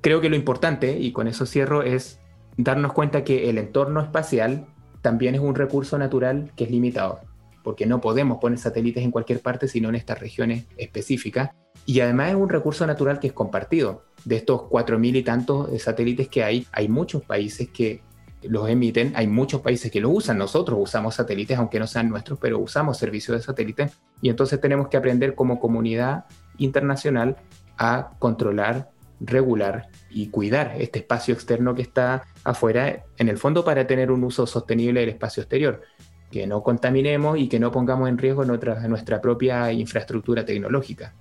Creo 0.00 0.20
que 0.20 0.28
lo 0.28 0.36
importante, 0.36 0.98
y 0.98 1.12
con 1.12 1.26
eso 1.26 1.46
cierro, 1.46 1.82
es 1.82 2.20
darnos 2.56 2.92
cuenta 2.92 3.24
que 3.24 3.50
el 3.50 3.58
entorno 3.58 4.00
espacial 4.00 4.66
también 5.02 5.34
es 5.34 5.40
un 5.40 5.54
recurso 5.54 5.98
natural 5.98 6.52
que 6.56 6.64
es 6.64 6.70
limitado, 6.70 7.20
porque 7.66 7.84
no 7.84 8.00
podemos 8.00 8.38
poner 8.38 8.60
satélites 8.60 9.02
en 9.02 9.10
cualquier 9.10 9.40
parte, 9.40 9.66
sino 9.66 9.88
en 9.88 9.96
estas 9.96 10.20
regiones 10.20 10.66
específicas. 10.76 11.50
Y 11.84 11.98
además 11.98 12.28
es 12.28 12.36
un 12.36 12.48
recurso 12.48 12.86
natural 12.86 13.18
que 13.18 13.26
es 13.26 13.32
compartido 13.32 14.04
de 14.24 14.36
estos 14.36 14.62
cuatro 14.70 15.00
mil 15.00 15.16
y 15.16 15.24
tantos 15.24 15.82
satélites 15.82 16.28
que 16.28 16.44
hay, 16.44 16.64
hay 16.70 16.88
muchos 16.88 17.24
países 17.24 17.68
que 17.70 18.02
los 18.44 18.68
emiten, 18.68 19.14
hay 19.16 19.26
muchos 19.26 19.62
países 19.62 19.90
que 19.90 20.00
los 20.00 20.12
usan, 20.14 20.38
nosotros 20.38 20.78
usamos 20.80 21.16
satélites, 21.16 21.58
aunque 21.58 21.80
no 21.80 21.88
sean 21.88 22.08
nuestros, 22.08 22.38
pero 22.38 22.60
usamos 22.60 22.98
servicios 22.98 23.36
de 23.36 23.42
satélite, 23.42 23.90
y 24.22 24.28
entonces 24.28 24.60
tenemos 24.60 24.86
que 24.86 24.96
aprender 24.96 25.34
como 25.34 25.58
comunidad 25.58 26.26
internacional 26.58 27.34
a 27.78 28.12
controlar, 28.20 28.90
regular 29.18 29.88
y 30.08 30.28
cuidar 30.28 30.76
este 30.78 31.00
espacio 31.00 31.34
externo 31.34 31.74
que 31.74 31.82
está 31.82 32.22
afuera, 32.44 33.06
en 33.16 33.28
el 33.28 33.38
fondo 33.38 33.64
para 33.64 33.88
tener 33.88 34.12
un 34.12 34.22
uso 34.22 34.46
sostenible 34.46 35.00
del 35.00 35.08
espacio 35.08 35.42
exterior. 35.42 35.82
Que 36.30 36.46
no 36.46 36.62
contaminemos 36.62 37.38
y 37.38 37.48
que 37.48 37.58
no 37.60 37.70
pongamos 37.70 38.08
en 38.08 38.18
riesgo 38.18 38.44
nuestra, 38.44 38.86
nuestra 38.88 39.20
propia 39.20 39.72
infraestructura 39.72 40.44
tecnológica. 40.44 41.14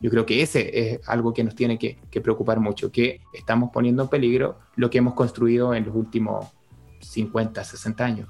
Yo 0.00 0.10
creo 0.10 0.26
que 0.26 0.42
ese 0.42 0.92
es 0.92 1.08
algo 1.08 1.32
que 1.32 1.42
nos 1.42 1.54
tiene 1.54 1.78
que, 1.78 1.98
que, 2.10 2.20
preocupar 2.20 2.60
mucho, 2.60 2.92
que 2.92 3.20
estamos 3.32 3.70
poniendo 3.72 4.02
en 4.02 4.08
peligro 4.08 4.58
lo 4.76 4.90
que 4.90 4.98
hemos 4.98 5.14
construido 5.14 5.74
en 5.74 5.86
los 5.86 5.94
últimos 5.94 6.46
50, 7.00 7.64
60 7.64 8.04
años. 8.04 8.28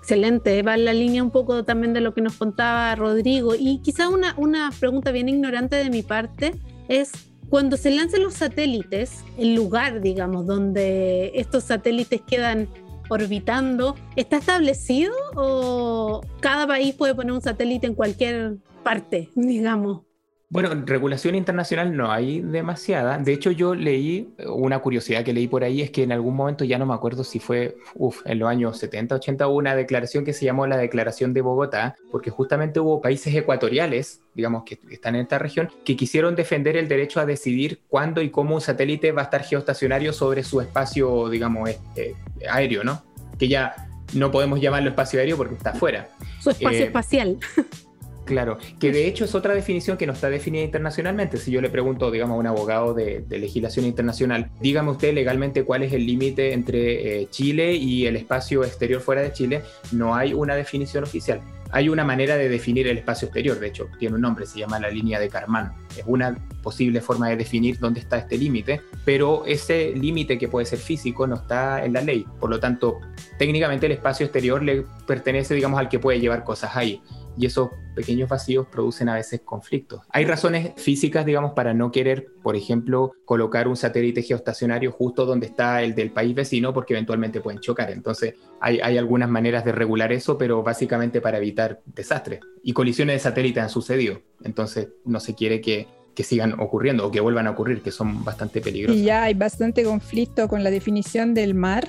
Excelente, 0.00 0.62
va 0.62 0.74
en 0.74 0.84
la 0.84 0.92
línea 0.92 1.22
un 1.22 1.30
poco 1.30 1.64
también 1.64 1.92
de 1.92 2.00
lo 2.00 2.14
que 2.14 2.20
nos 2.20 2.36
contaba 2.36 2.94
Rodrigo. 2.94 3.54
Y 3.58 3.78
quizá 3.78 4.08
una, 4.08 4.34
una 4.38 4.72
pregunta 4.78 5.12
bien 5.12 5.28
ignorante 5.28 5.76
de 5.76 5.90
mi 5.90 6.02
parte 6.02 6.54
es, 6.88 7.12
cuando 7.48 7.76
se 7.76 7.90
lancen 7.90 8.22
los 8.22 8.34
satélites, 8.34 9.22
el 9.36 9.54
lugar, 9.54 10.00
digamos, 10.00 10.46
donde 10.46 11.32
estos 11.34 11.64
satélites 11.64 12.22
quedan 12.22 12.68
orbitando, 13.08 13.96
¿está 14.16 14.36
establecido 14.38 15.12
o 15.34 16.20
cada 16.40 16.66
país 16.66 16.94
puede 16.94 17.14
poner 17.14 17.32
un 17.32 17.42
satélite 17.42 17.86
en 17.86 17.94
cualquier 17.94 18.58
parte, 18.82 19.30
digamos? 19.34 20.07
Bueno, 20.50 20.70
regulación 20.86 21.34
internacional 21.34 21.94
no 21.94 22.10
hay 22.10 22.40
demasiada. 22.40 23.18
De 23.18 23.34
hecho, 23.34 23.50
yo 23.50 23.74
leí, 23.74 24.32
una 24.46 24.78
curiosidad 24.78 25.22
que 25.22 25.34
leí 25.34 25.46
por 25.46 25.62
ahí 25.62 25.82
es 25.82 25.90
que 25.90 26.02
en 26.02 26.10
algún 26.10 26.34
momento, 26.34 26.64
ya 26.64 26.78
no 26.78 26.86
me 26.86 26.94
acuerdo 26.94 27.22
si 27.22 27.38
fue 27.38 27.76
uf, 27.94 28.22
en 28.24 28.38
los 28.38 28.48
años 28.48 28.78
70, 28.78 29.16
80, 29.16 29.46
hubo 29.46 29.58
una 29.58 29.76
declaración 29.76 30.24
que 30.24 30.32
se 30.32 30.46
llamó 30.46 30.66
la 30.66 30.78
Declaración 30.78 31.34
de 31.34 31.42
Bogotá, 31.42 31.96
porque 32.10 32.30
justamente 32.30 32.80
hubo 32.80 33.02
países 33.02 33.34
ecuatoriales, 33.34 34.22
digamos, 34.34 34.64
que 34.64 34.78
están 34.90 35.16
en 35.16 35.22
esta 35.22 35.38
región, 35.38 35.68
que 35.84 35.96
quisieron 35.96 36.34
defender 36.34 36.78
el 36.78 36.88
derecho 36.88 37.20
a 37.20 37.26
decidir 37.26 37.80
cuándo 37.86 38.22
y 38.22 38.30
cómo 38.30 38.54
un 38.54 38.62
satélite 38.62 39.12
va 39.12 39.22
a 39.22 39.24
estar 39.24 39.42
geoestacionario 39.42 40.14
sobre 40.14 40.42
su 40.44 40.62
espacio, 40.62 41.28
digamos, 41.28 41.68
este, 41.68 42.16
aéreo, 42.50 42.84
¿no? 42.84 43.02
Que 43.38 43.48
ya 43.48 43.86
no 44.14 44.30
podemos 44.30 44.62
llamarlo 44.62 44.88
espacio 44.88 45.20
aéreo 45.20 45.36
porque 45.36 45.56
está 45.56 45.70
afuera. 45.70 46.08
Su 46.40 46.48
espacio 46.48 46.80
eh, 46.80 46.84
espacial. 46.84 47.38
Claro, 48.28 48.58
que 48.78 48.92
de 48.92 49.06
hecho 49.06 49.24
es 49.24 49.34
otra 49.34 49.54
definición 49.54 49.96
que 49.96 50.06
no 50.06 50.12
está 50.12 50.28
definida 50.28 50.62
internacionalmente. 50.62 51.38
Si 51.38 51.50
yo 51.50 51.62
le 51.62 51.70
pregunto, 51.70 52.10
digamos, 52.10 52.34
a 52.34 52.38
un 52.38 52.46
abogado 52.46 52.92
de, 52.92 53.24
legislación 53.30 53.86
internacional, 53.86 54.50
dígame 54.60 54.90
usted 54.90 55.14
legalmente 55.14 55.64
cuál 55.64 55.82
es 55.82 55.94
el 55.94 56.04
límite 56.04 56.52
entre 56.52 57.22
eh, 57.22 57.28
Chile 57.30 57.72
y 57.72 58.04
el 58.04 58.16
espacio 58.16 58.64
exterior 58.64 59.00
fuera 59.00 59.22
de 59.22 59.32
Chile, 59.32 59.62
no 59.92 60.14
hay 60.14 60.34
una 60.34 60.56
definición 60.56 61.04
oficial. 61.04 61.40
Hay 61.70 61.88
una 61.88 62.04
manera 62.04 62.36
de 62.36 62.48
definir 62.48 62.86
el 62.86 62.98
espacio 62.98 63.26
exterior, 63.26 63.58
de 63.58 63.68
hecho, 63.68 63.88
tiene 63.98 64.16
un 64.16 64.22
nombre, 64.22 64.46
se 64.46 64.58
llama 64.58 64.78
la 64.78 64.90
línea 64.90 65.20
de 65.20 65.28
Karman. 65.28 65.72
Es 65.96 66.04
una 66.06 66.34
posible 66.62 67.00
forma 67.00 67.28
de 67.28 67.36
definir 67.36 67.78
dónde 67.78 68.00
está 68.00 68.18
este 68.18 68.38
límite, 68.38 68.80
pero 69.04 69.44
ese 69.46 69.92
límite 69.94 70.38
que 70.38 70.48
puede 70.48 70.66
ser 70.66 70.78
físico 70.78 71.26
no 71.26 71.36
está 71.36 71.84
en 71.84 71.92
la 71.92 72.00
ley. 72.00 72.26
Por 72.40 72.50
lo 72.50 72.58
tanto, 72.58 73.00
técnicamente 73.38 73.86
el 73.86 73.92
espacio 73.92 74.26
exterior 74.26 74.62
le 74.62 74.84
pertenece, 75.06 75.54
digamos, 75.54 75.78
al 75.78 75.88
que 75.88 75.98
puede 75.98 76.20
llevar 76.20 76.44
cosas 76.44 76.74
ahí 76.74 77.02
y 77.38 77.46
esos 77.46 77.70
pequeños 77.94 78.28
vacíos 78.28 78.66
producen 78.66 79.08
a 79.08 79.14
veces 79.14 79.40
conflictos. 79.44 80.02
Hay 80.10 80.24
razones 80.24 80.72
físicas, 80.76 81.24
digamos, 81.24 81.52
para 81.52 81.72
no 81.72 81.92
querer, 81.92 82.26
por 82.42 82.56
ejemplo, 82.56 83.12
colocar 83.24 83.68
un 83.68 83.76
satélite 83.76 84.22
geoestacionario 84.22 84.90
justo 84.90 85.24
donde 85.24 85.46
está 85.46 85.82
el 85.82 85.94
del 85.94 86.10
país 86.10 86.34
vecino 86.34 86.74
porque 86.74 86.94
eventualmente 86.94 87.40
pueden 87.40 87.60
chocar. 87.60 87.90
Entonces, 87.90 88.34
hay, 88.60 88.80
hay 88.80 88.98
algunas 88.98 89.28
maneras 89.28 89.64
de 89.64 89.72
regular 89.72 90.12
eso, 90.12 90.36
pero 90.36 90.62
básicamente 90.64 91.20
para 91.20 91.38
evitar 91.38 91.57
desastres. 91.86 92.40
Y 92.62 92.72
colisiones 92.72 93.16
de 93.16 93.20
satélites 93.20 93.62
han 93.62 93.70
sucedido. 93.70 94.22
Entonces, 94.42 94.88
no 95.04 95.20
se 95.20 95.34
quiere 95.34 95.60
que, 95.60 95.86
que 96.14 96.22
sigan 96.24 96.58
ocurriendo 96.60 97.06
o 97.06 97.10
que 97.10 97.20
vuelvan 97.20 97.46
a 97.46 97.50
ocurrir, 97.50 97.82
que 97.82 97.90
son 97.90 98.24
bastante 98.24 98.60
peligrosos. 98.60 99.00
Y 99.00 99.04
ya 99.04 99.24
hay 99.24 99.34
bastante 99.34 99.84
conflicto 99.84 100.48
con 100.48 100.62
la 100.64 100.70
definición 100.70 101.34
del 101.34 101.54
mar 101.54 101.88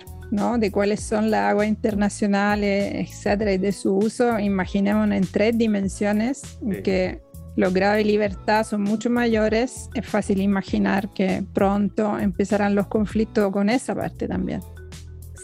de 0.59 0.71
cuáles 0.71 1.01
son 1.01 1.31
las 1.31 1.49
aguas 1.49 1.67
internacionales, 1.67 2.91
etcétera, 2.93 3.53
y 3.53 3.57
de 3.57 3.71
su 3.71 3.97
uso, 3.97 4.39
imaginemos 4.39 5.09
en 5.11 5.25
tres 5.25 5.57
dimensiones, 5.57 6.59
que 6.83 7.19
los 7.55 7.73
grados 7.73 7.97
de 7.97 8.05
libertad 8.05 8.63
son 8.63 8.81
mucho 8.81 9.09
mayores, 9.09 9.89
es 9.95 10.05
fácil 10.05 10.39
imaginar 10.41 11.09
que 11.13 11.43
pronto 11.53 12.19
empezarán 12.19 12.75
los 12.75 12.87
conflictos 12.87 13.51
con 13.51 13.69
esa 13.69 13.95
parte 13.95 14.27
también. 14.27 14.61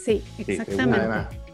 Sí, 0.04 0.22
exactamente. 0.38 1.45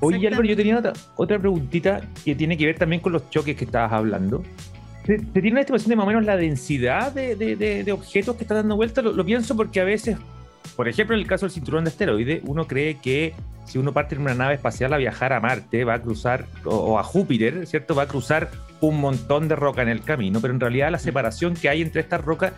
Oye, 0.00 0.28
Álvaro, 0.28 0.44
yo 0.44 0.56
tenía 0.56 0.82
otra, 1.16 1.38
preguntita 1.38 2.02
que 2.24 2.34
tiene 2.34 2.56
que 2.56 2.66
ver 2.66 2.78
también 2.78 3.00
con 3.00 3.12
los 3.12 3.28
choques 3.30 3.56
que 3.56 3.64
estabas 3.64 3.92
hablando. 3.92 4.42
¿Se, 5.06 5.18
tiene 5.18 5.52
una 5.52 5.60
estimación 5.60 5.90
de 5.90 5.96
más 5.96 6.04
o 6.04 6.08
menos 6.08 6.24
la 6.24 6.36
densidad 6.36 7.12
de, 7.12 7.90
objetos 7.92 8.36
que 8.36 8.44
está 8.44 8.54
dando 8.54 8.76
vuelta? 8.76 9.02
lo, 9.02 9.24
pienso 9.24 9.56
porque 9.56 9.80
a 9.80 9.84
veces 9.84 10.16
por 10.76 10.88
ejemplo, 10.88 11.16
en 11.16 11.22
el 11.22 11.26
caso 11.26 11.46
del 11.46 11.52
cinturón 11.52 11.84
de 11.84 11.90
asteroides, 11.90 12.42
uno 12.44 12.66
cree 12.66 12.98
que 12.98 13.34
si 13.64 13.78
uno 13.78 13.92
parte 13.92 14.14
en 14.14 14.20
una 14.20 14.34
nave 14.34 14.54
espacial 14.54 14.92
a 14.92 14.96
viajar 14.96 15.32
a 15.32 15.40
Marte, 15.40 15.84
va 15.84 15.94
a 15.94 16.02
cruzar, 16.02 16.46
o, 16.64 16.98
a 16.98 17.02
Júpiter, 17.02 17.66
¿cierto? 17.66 17.94
Va 17.94 18.04
a 18.04 18.06
cruzar 18.06 18.50
un 18.80 19.00
montón 19.00 19.48
de 19.48 19.56
roca 19.56 19.82
en 19.82 19.88
el 19.88 20.02
camino, 20.02 20.40
pero 20.40 20.54
en 20.54 20.60
realidad 20.60 20.90
la 20.90 20.98
separación 20.98 21.54
que 21.54 21.68
hay 21.68 21.82
entre 21.82 22.00
estas 22.00 22.24
rocas 22.24 22.52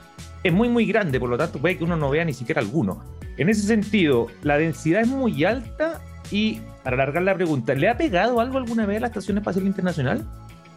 es 0.45 0.53
muy, 0.53 0.69
muy 0.69 0.85
grande, 0.87 1.19
por 1.19 1.31
lo 1.31 1.39
tanto 1.39 1.59
puede 1.59 1.79
que 1.79 1.85
uno 1.85 1.97
no 1.97 2.11
vea 2.11 2.25
ni 2.25 2.35
siquiera 2.35 2.61
alguno. 2.61 3.03
En 3.39 3.49
ese 3.49 3.63
sentido, 3.63 4.27
la 4.43 4.59
densidad 4.59 5.01
es 5.01 5.09
muy 5.09 5.45
alta 5.45 6.01
y, 6.31 6.61
para 6.83 6.95
alargar 6.95 7.23
la 7.23 7.35
pregunta, 7.35 7.75
¿le 7.75 7.89
ha 7.89 7.97
pegado 7.97 8.41
algo 8.41 8.59
alguna 8.59 8.87
vez 8.87 8.99
a 8.99 9.01
la 9.01 9.07
Estación 9.09 9.39
Espacial 9.39 9.67
Internacional? 9.67 10.27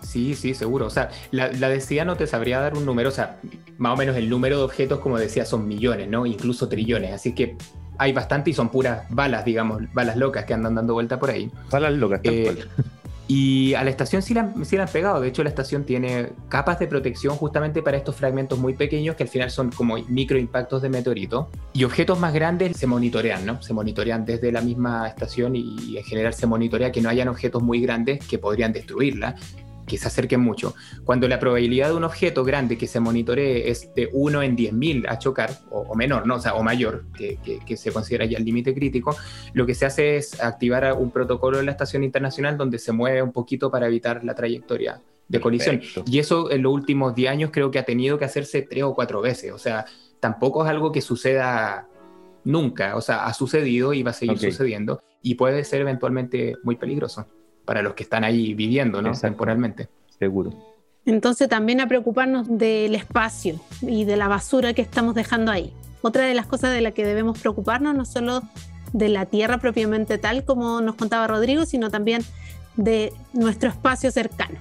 Sí, 0.01 0.36
sí, 0.36 0.54
seguro. 0.54 0.88
O 0.88 0.89
sea, 0.89 1.10
la, 1.32 1.51
la 1.51 1.70
densidad 1.70 2.06
no 2.06 2.16
te 2.16 2.28
sabría 2.28 2.60
dar 2.60 2.76
un 2.76 2.86
número, 2.86 3.10
o 3.10 3.12
sea, 3.12 3.38
más 3.78 3.93
o 3.93 3.97
menos 3.97 4.16
el 4.18 4.30
número 4.30 4.58
de 4.58 4.64
objetos, 4.64 4.99
como 4.99 5.18
decía, 5.18 5.45
son 5.45 5.68
millones, 5.68 6.10
¿no? 6.10 6.26
Incluso 6.26 6.68
trillones. 6.68 7.14
Así 7.14 7.34
que 7.34 7.58
hay 7.97 8.12
bastante 8.12 8.49
y 8.49 8.54
son 8.54 8.70
puras 8.70 9.06
balas, 9.10 9.45
digamos, 9.45 9.82
balas 9.93 10.18
locas 10.18 10.45
que 10.45 10.54
andan 10.54 10.76
dando 10.76 10.93
vuelta 10.93 11.20
por 11.20 11.30
ahí. 11.30 11.49
Balas 11.72 11.93
locas, 11.93 12.22
tal 12.22 12.34
eh, 12.34 12.66
Y 13.36 13.74
a 13.74 13.84
la 13.84 13.90
estación 13.90 14.22
sí 14.22 14.36
la, 14.36 14.54
sí 14.64 14.78
la, 14.78 14.84
han 14.84 14.90
pegado. 14.90 15.20
De 15.20 15.28
hecho, 15.28 15.42
la 15.42 15.50
estación 15.50 15.86
tiene 15.86 16.34
capas 16.50 16.78
de 16.78 16.86
protección 16.86 17.36
justamente 17.36 17.82
para 17.82 17.98
estos 17.98 18.16
fragmentos 18.16 18.60
muy 18.60 18.76
pequeños 18.76 19.16
que 19.16 19.24
al 19.24 19.30
final 19.30 19.50
son 19.50 19.72
como 19.72 19.98
microimpactos 20.08 20.84
de 20.84 20.90
meteorito. 20.90 21.50
Y 21.74 21.84
objetos 21.84 22.20
más 22.20 22.32
grandes 22.32 22.78
se 22.78 22.86
monitorean, 22.86 23.44
¿no? 23.44 23.60
Se 23.64 23.74
monitorean 23.74 24.24
desde 24.24 24.52
la 24.52 24.62
misma 24.62 25.08
estación 25.08 25.56
y 25.56 25.98
en 25.98 26.04
general 26.04 26.36
se 26.36 26.46
monitorea 26.46 26.92
que 26.92 27.02
no 27.02 27.10
hayan 27.10 27.28
objetos 27.28 27.64
muy 27.64 27.82
grandes 27.82 28.24
que 28.28 28.38
podrían 28.38 28.72
destruirla 28.72 29.36
que 29.86 29.98
se 29.98 30.08
acerquen 30.08 30.40
mucho. 30.40 30.76
Cuando 31.04 31.28
la 31.28 31.40
probabilidad 31.40 31.90
de 31.90 31.96
un 31.96 32.04
objeto 32.04 32.44
grande 32.44 32.78
que 32.78 32.88
se 32.88 33.00
monitoree 33.00 33.70
es 33.70 33.94
de 33.96 34.10
1 34.12 34.44
en 34.44 34.58
10.000 34.58 35.06
a 35.10 35.20
chocar, 35.20 35.52
o, 35.70 35.96
menor, 35.96 36.26
¿no? 36.26 36.36
O, 36.36 36.40
sea, 36.40 36.56
o 36.56 36.64
mayor, 36.64 37.06
que, 37.18 37.38
que, 37.66 37.78
se 37.78 37.92
considera 37.92 38.26
ya 38.26 38.38
el 38.38 38.46
límite 38.46 38.74
crítico, 38.74 39.16
lo 39.54 39.66
que 39.66 39.76
se 39.76 39.86
hace 39.86 40.18
es 40.18 40.42
activar 40.42 40.94
un 40.94 41.12
protocolo 41.12 41.58
de 41.58 41.64
la 41.64 41.72
Estación 41.72 42.04
Internacional 42.04 42.58
donde 42.58 42.80
se 42.80 42.92
mueve 42.92 43.22
un 43.22 43.32
poquito 43.32 43.70
para 43.70 43.88
evitar 43.88 44.24
la 44.24 44.36
trayectoria 44.36 45.02
de 45.28 45.40
colisión. 45.40 45.82
Y 46.06 46.20
eso 46.20 46.52
en 46.52 46.62
los 46.62 46.74
últimos 46.74 47.16
10 47.16 47.32
años 47.32 47.50
creo 47.52 47.72
que 47.72 47.80
ha 47.80 47.86
tenido 47.86 48.18
que 48.18 48.26
hacerse 48.26 48.62
tres 48.62 48.84
o 48.84 48.94
cuatro 48.94 49.22
veces. 49.22 49.52
O 49.52 49.58
sea, 49.58 49.86
tampoco 50.20 50.64
es 50.64 50.70
algo 50.70 50.92
que 50.92 51.02
suceda 51.02 51.88
nunca. 52.44 52.96
O 52.96 53.02
sea, 53.02 53.26
ha 53.26 53.34
sucedido 53.34 53.94
y 53.94 54.04
va 54.04 54.12
a 54.12 54.14
seguir 54.14 54.38
sucediendo 54.38 55.02
y 55.22 55.36
puede 55.36 55.64
ser 55.64 55.82
eventualmente 55.82 56.56
muy 56.64 56.76
peligroso 56.76 57.26
para 57.66 57.82
los 57.82 57.93
que 57.93 58.03
están 58.03 58.24
ahí 58.24 58.53
viviendo, 58.53 59.01
¿no? 59.01 59.11
Temporalmente. 59.14 59.89
Seguro. 60.20 60.53
Entonces 61.05 61.49
también 61.49 61.82
a 61.82 61.88
preocuparnos 61.88 62.47
del 62.49 62.95
espacio 62.95 63.59
y 63.82 64.05
de 64.05 64.16
la 64.16 64.28
basura 64.28 64.74
que 64.74 64.82
estamos 64.82 65.16
dejando 65.16 65.51
ahí. 65.51 65.74
Otra 66.01 66.24
de 66.24 66.34
las 66.34 66.47
cosas 66.47 66.74
de 66.74 66.82
las 66.82 66.93
que 66.93 67.05
debemos 67.05 67.39
preocuparnos 67.39 67.95
no 67.95 68.05
solo 68.05 68.41
de 68.93 69.09
la 69.09 69.26
Tierra 69.26 69.57
propiamente 69.57 70.18
tal 70.18 70.45
como 70.45 70.82
nos 70.82 70.95
contaba 70.95 71.28
Rodrigo, 71.28 71.66
sino 71.66 71.89
también 71.89 72.24
de 72.76 73.14
nuestro 73.34 73.70
espacio 73.70 74.11
cercano. 74.11 74.57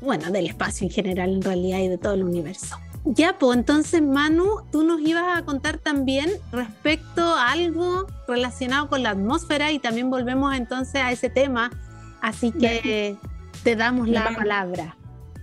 Bueno, 0.00 0.30
del 0.30 0.46
espacio 0.46 0.86
en 0.86 0.92
general 0.92 1.34
en 1.34 1.42
realidad 1.42 1.78
y 1.78 1.88
de 1.88 1.98
todo 1.98 2.14
el 2.14 2.24
universo. 2.24 2.76
Ya, 3.04 3.38
pues 3.38 3.56
entonces 3.56 4.02
Manu, 4.02 4.62
tú 4.70 4.82
nos 4.82 5.00
ibas 5.00 5.38
a 5.38 5.42
contar 5.44 5.78
también 5.78 6.30
respecto 6.52 7.22
a 7.22 7.50
algo 7.50 8.06
relacionado 8.28 8.88
con 8.88 9.02
la 9.02 9.10
atmósfera 9.10 9.72
y 9.72 9.78
también 9.78 10.10
volvemos 10.10 10.54
entonces 10.54 11.00
a 11.00 11.10
ese 11.10 11.30
tema 11.30 11.70
Así 12.20 12.52
que 12.52 13.16
te 13.62 13.76
damos 13.76 14.08
la 14.08 14.30
palabra. 14.34 14.96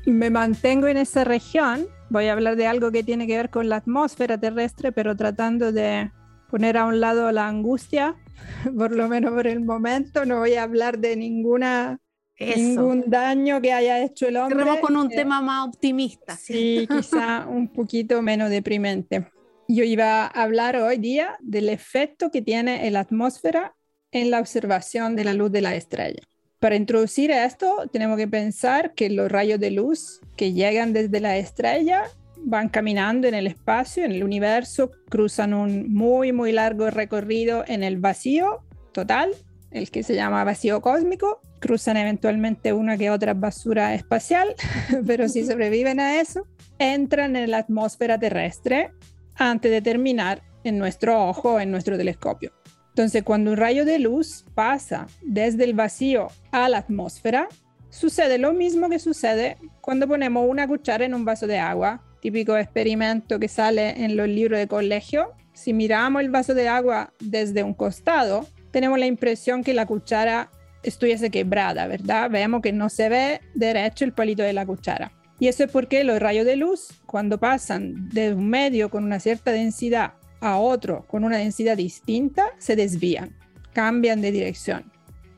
Me 0.06 0.30
mantengo 0.30 0.88
en 0.88 0.98
esa 0.98 1.24
región. 1.24 1.88
Voy 2.10 2.28
a 2.28 2.34
hablar 2.34 2.56
de 2.56 2.68
algo 2.68 2.92
que 2.92 3.04
tiene 3.04 3.28
que 3.28 3.36
ver 3.36 3.50
con 3.50 3.68
la 3.68 3.78
atmósfera 3.78 4.38
terrestre, 4.38 4.92
pero 4.92 5.16
tratando 5.16 5.72
de 5.72 6.12
poner 6.50 6.78
a 6.78 6.86
un 6.86 7.00
lado 7.02 7.32
la 7.32 7.48
angustia, 7.48 8.16
por 8.78 8.96
lo 8.96 9.08
menos 9.08 9.34
por 9.34 9.48
el 9.48 9.60
momento. 9.60 10.26
No 10.26 10.40
voy 10.40 10.54
a 10.54 10.64
hablar 10.64 11.00
de 11.00 11.16
ninguna 11.16 12.00
ningún 12.40 13.04
daño 13.08 13.60
que 13.62 13.74
haya 13.74 14.04
hecho 14.04 14.28
el 14.28 14.38
hombre. 14.38 14.60
Cerremos 14.60 14.80
con 14.80 14.96
un 14.96 15.12
eh, 15.12 15.16
tema 15.16 15.42
más 15.42 15.68
optimista. 15.68 16.36
Sí, 16.36 16.88
quizá 16.90 17.48
un 17.48 17.68
poquito 17.68 18.22
menos 18.22 18.50
deprimente. 18.50 19.32
Yo 19.68 19.84
iba 19.84 20.26
a 20.26 20.28
hablar 20.28 20.78
hoy 20.78 20.98
día 20.98 21.36
del 21.42 21.70
efecto 21.70 22.32
que 22.32 22.42
tiene 22.42 22.90
la 22.92 23.02
atmósfera 23.02 23.76
en 24.12 24.32
la 24.32 24.40
observación 24.40 25.16
de 25.16 25.24
la 25.24 25.34
luz 25.34 25.52
de 25.52 25.62
la 25.62 25.76
estrella. 25.76 26.22
Para 26.60 26.76
introducir 26.76 27.30
esto, 27.30 27.88
tenemos 27.92 28.18
que 28.18 28.28
pensar 28.28 28.96
que 28.96 29.12
los 29.12 29.32
rayos 29.32 29.60
de 29.60 29.70
luz 29.70 30.22
que 30.36 30.54
llegan 30.54 30.92
desde 30.92 31.20
la 31.20 31.38
estrella 31.38 32.06
van 32.38 32.70
caminando 32.70 33.28
en 33.28 33.36
el 33.36 33.46
espacio, 33.46 34.04
en 34.04 34.12
el 34.12 34.24
universo, 34.24 34.90
cruzan 35.08 35.54
un 35.54 35.94
muy, 35.94 36.32
muy 36.32 36.52
largo 36.52 36.90
recorrido 36.90 37.64
en 37.68 37.84
el 37.84 37.98
vacío 37.98 38.64
total, 38.92 39.36
el 39.70 39.92
que 39.92 40.02
se 40.02 40.16
llama 40.16 40.44
vacío 40.44 40.82
cósmico, 40.82 41.42
cruzan 41.60 41.98
eventualmente 41.98 42.74
una 42.74 42.98
que 42.98 43.12
otra 43.12 43.36
basura 43.36 43.94
espacial, 43.94 44.56
pero 45.06 45.30
si 45.30 45.46
sobreviven 45.46 46.00
a 46.00 46.20
eso, 46.20 46.48
entran 46.80 47.36
en 47.36 47.52
la 47.52 47.60
atmósfera 47.60 48.18
terrestre 48.18 48.94
antes 49.36 49.70
de 49.70 49.82
terminar 49.84 50.42
en 50.64 50.80
nuestro 50.80 51.28
ojo, 51.28 51.60
en 51.60 51.70
nuestro 51.70 51.98
telescopio. 51.98 52.52
Entonces, 52.98 53.22
cuando 53.22 53.52
un 53.52 53.58
rayo 53.58 53.86
de 53.86 54.00
luz 54.00 54.44
pasa 54.56 55.06
desde 55.22 55.66
el 55.66 55.76
vacío 55.76 56.30
a 56.52 56.68
la 56.68 56.80
atmósfera, 56.80 57.48
sucede 57.92 58.40
lo 58.40 58.54
mismo 58.54 58.90
que 58.90 58.98
sucede 58.98 59.58
cuando 59.82 60.08
ponemos 60.08 60.50
una 60.50 60.68
cuchara 60.68 61.06
en 61.06 61.14
un 61.14 61.24
vaso 61.24 61.46
de 61.46 61.60
agua, 61.60 62.02
típico 62.22 62.58
experimento 62.58 63.38
que 63.38 63.50
sale 63.50 64.04
en 64.04 64.18
los 64.18 64.28
libros 64.28 64.58
de 64.58 64.68
colegio. 64.68 65.34
Si 65.54 65.74
miramos 65.74 66.24
el 66.24 66.32
vaso 66.32 66.56
de 66.56 66.70
agua 66.70 67.14
desde 67.20 67.62
un 67.62 67.76
costado, 67.76 68.48
tenemos 68.72 68.98
la 68.98 69.06
impresión 69.06 69.64
que 69.64 69.76
la 69.76 69.86
cuchara 69.86 70.50
estuviese 70.82 71.30
quebrada, 71.30 71.86
¿verdad? 71.86 72.32
Vemos 72.32 72.64
que 72.64 72.74
no 72.74 72.90
se 72.90 73.10
ve 73.10 73.42
derecho 73.54 74.06
el 74.06 74.14
palito 74.14 74.42
de 74.42 74.54
la 74.54 74.66
cuchara. 74.66 75.12
Y 75.40 75.50
eso 75.50 75.64
es 75.64 75.70
porque 75.70 76.04
los 76.04 76.20
rayos 76.20 76.48
de 76.48 76.56
luz, 76.56 76.88
cuando 77.06 77.38
pasan 77.38 78.10
de 78.10 78.34
un 78.34 78.50
medio 78.50 78.90
con 78.90 79.04
una 79.04 79.20
cierta 79.20 79.52
densidad 79.52 80.14
a 80.42 80.58
otro 80.58 81.06
con 81.08 81.24
una 81.24 81.38
densidad 81.38 81.78
distinta, 81.78 82.54
se 82.58 82.76
desvían, 82.76 83.36
cambian 83.74 84.22
de 84.22 84.32
dirección. 84.32 84.92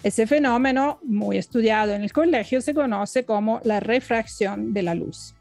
Ese 0.04 0.28
fenómeno, 0.28 1.00
muy 1.04 1.38
estudiado 1.38 1.94
en 1.94 2.04
el 2.04 2.14
colegio, 2.14 2.62
se 2.62 2.74
conoce 2.74 3.26
como 3.26 3.60
la 3.64 3.80
refracción 3.80 4.74
de 4.74 4.84
la 4.84 4.96
luz. 4.96 5.36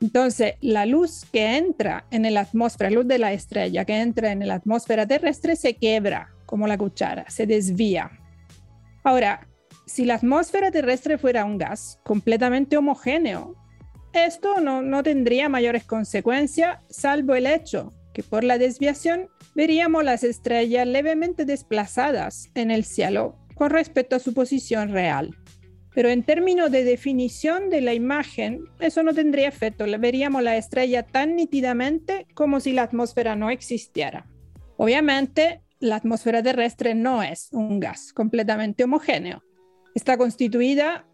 Entonces, 0.00 0.54
la 0.60 0.84
luz 0.84 1.24
que 1.32 1.56
entra 1.56 2.04
en 2.10 2.32
la 2.34 2.40
atmósfera, 2.40 2.90
luz 2.90 3.06
de 3.06 3.18
la 3.18 3.32
estrella 3.32 3.84
que 3.84 4.00
entra 4.00 4.32
en 4.32 4.46
la 4.46 4.54
atmósfera 4.54 5.06
terrestre, 5.06 5.54
se 5.54 5.76
quebra 5.76 6.30
como 6.44 6.66
la 6.66 6.76
cuchara, 6.76 7.24
se 7.30 7.46
desvía. 7.46 8.10
Ahora, 9.04 9.46
si 9.86 10.04
la 10.04 10.14
atmósfera 10.14 10.70
terrestre 10.70 11.16
fuera 11.16 11.44
un 11.44 11.56
gas 11.56 12.00
completamente 12.04 12.76
homogéneo, 12.76 13.54
esto 14.12 14.60
no, 14.60 14.82
no 14.82 15.02
tendría 15.02 15.48
mayores 15.48 15.84
consecuencias, 15.84 16.78
salvo 16.90 17.34
el 17.34 17.46
hecho 17.46 17.92
que 18.14 18.22
por 18.22 18.44
la 18.44 18.56
desviación 18.56 19.28
veríamos 19.54 20.04
las 20.04 20.24
estrellas 20.24 20.86
levemente 20.86 21.44
desplazadas 21.44 22.48
en 22.54 22.70
el 22.70 22.84
cielo 22.84 23.36
con 23.54 23.70
respecto 23.70 24.16
a 24.16 24.20
su 24.20 24.32
posición 24.32 24.92
real. 24.92 25.36
Pero 25.94 26.08
en 26.08 26.22
términos 26.22 26.70
de 26.70 26.84
definición 26.84 27.70
de 27.70 27.80
la 27.80 27.94
imagen, 27.94 28.64
eso 28.80 29.02
no 29.02 29.12
tendría 29.14 29.48
efecto. 29.48 29.84
Veríamos 29.98 30.42
la 30.42 30.56
estrella 30.56 31.04
tan 31.04 31.36
nítidamente 31.36 32.26
como 32.34 32.60
si 32.60 32.72
la 32.72 32.82
atmósfera 32.82 33.36
no 33.36 33.50
existiera. 33.50 34.26
Obviamente, 34.76 35.62
la 35.78 35.96
atmósfera 35.96 36.42
terrestre 36.42 36.94
no 36.94 37.22
es 37.22 37.48
un 37.52 37.78
gas 37.78 38.12
completamente 38.12 38.84
homogéneo. 38.84 39.42
Está 39.94 40.16
constituida 40.16 41.06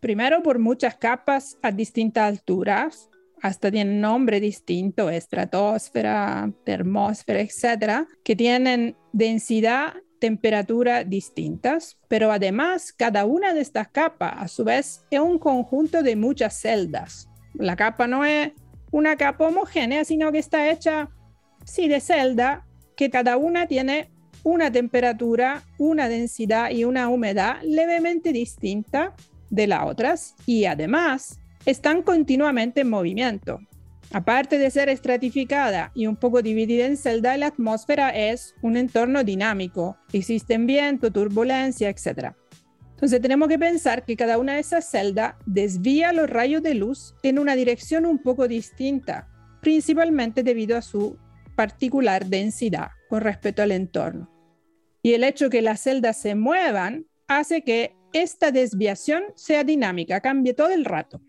primero 0.00 0.42
por 0.42 0.58
muchas 0.58 0.96
capas 0.96 1.56
a 1.62 1.72
distintas 1.72 2.28
alturas, 2.28 3.08
hasta 3.42 3.70
tienen 3.70 4.00
nombre 4.00 4.40
distinto, 4.40 5.10
estratosfera, 5.10 6.50
termósfera, 6.64 7.40
etcétera, 7.40 8.06
que 8.24 8.36
tienen 8.36 8.96
densidad, 9.12 9.94
temperatura 10.18 11.04
distintas, 11.04 11.98
pero 12.08 12.32
además 12.32 12.92
cada 12.92 13.24
una 13.26 13.54
de 13.54 13.60
estas 13.60 13.88
capas 13.88 14.34
a 14.36 14.48
su 14.48 14.64
vez 14.64 15.04
es 15.10 15.20
un 15.20 15.38
conjunto 15.38 16.02
de 16.02 16.16
muchas 16.16 16.60
celdas. 16.60 17.28
La 17.54 17.76
capa 17.76 18.06
no 18.06 18.24
es 18.24 18.52
una 18.90 19.16
capa 19.16 19.48
homogénea, 19.48 20.04
sino 20.04 20.32
que 20.32 20.38
está 20.38 20.70
hecha, 20.70 21.10
sí, 21.64 21.88
de 21.88 22.00
celda, 22.00 22.66
que 22.96 23.10
cada 23.10 23.36
una 23.36 23.66
tiene 23.66 24.10
una 24.42 24.70
temperatura, 24.70 25.62
una 25.78 26.08
densidad 26.08 26.70
y 26.70 26.84
una 26.84 27.08
humedad 27.08 27.56
levemente 27.62 28.32
distinta 28.32 29.14
de 29.50 29.66
las 29.66 29.84
otras 29.84 30.34
y 30.46 30.64
además 30.64 31.40
están 31.66 32.02
continuamente 32.02 32.82
en 32.82 32.90
movimiento. 32.90 33.60
Aparte 34.12 34.56
de 34.58 34.70
ser 34.70 34.88
estratificada 34.88 35.90
y 35.94 36.06
un 36.06 36.16
poco 36.16 36.40
dividida 36.40 36.86
en 36.86 36.96
celda, 36.96 37.36
la 37.36 37.48
atmósfera 37.48 38.10
es 38.10 38.54
un 38.62 38.76
entorno 38.76 39.24
dinámico. 39.24 39.96
Existen 40.12 40.66
viento, 40.66 41.10
turbulencia, 41.10 41.90
etc. 41.90 42.32
Entonces 42.92 43.20
tenemos 43.20 43.48
que 43.48 43.58
pensar 43.58 44.04
que 44.04 44.16
cada 44.16 44.38
una 44.38 44.54
de 44.54 44.60
esas 44.60 44.88
celdas 44.88 45.34
desvía 45.44 46.12
los 46.12 46.30
rayos 46.30 46.62
de 46.62 46.74
luz 46.74 47.14
en 47.24 47.38
una 47.38 47.56
dirección 47.56 48.06
un 48.06 48.22
poco 48.22 48.46
distinta, 48.46 49.28
principalmente 49.60 50.44
debido 50.44 50.76
a 50.76 50.82
su 50.82 51.18
particular 51.56 52.26
densidad 52.26 52.90
con 53.08 53.22
respecto 53.22 53.62
al 53.62 53.72
entorno. 53.72 54.30
Y 55.02 55.14
el 55.14 55.24
hecho 55.24 55.50
que 55.50 55.62
las 55.62 55.80
celdas 55.80 56.20
se 56.20 56.36
muevan 56.36 57.06
hace 57.26 57.62
que 57.62 57.96
esta 58.12 58.52
desviación 58.52 59.24
sea 59.34 59.64
dinámica, 59.64 60.20
cambie 60.20 60.54
todo 60.54 60.70
el 60.70 60.84
rato. 60.84 61.20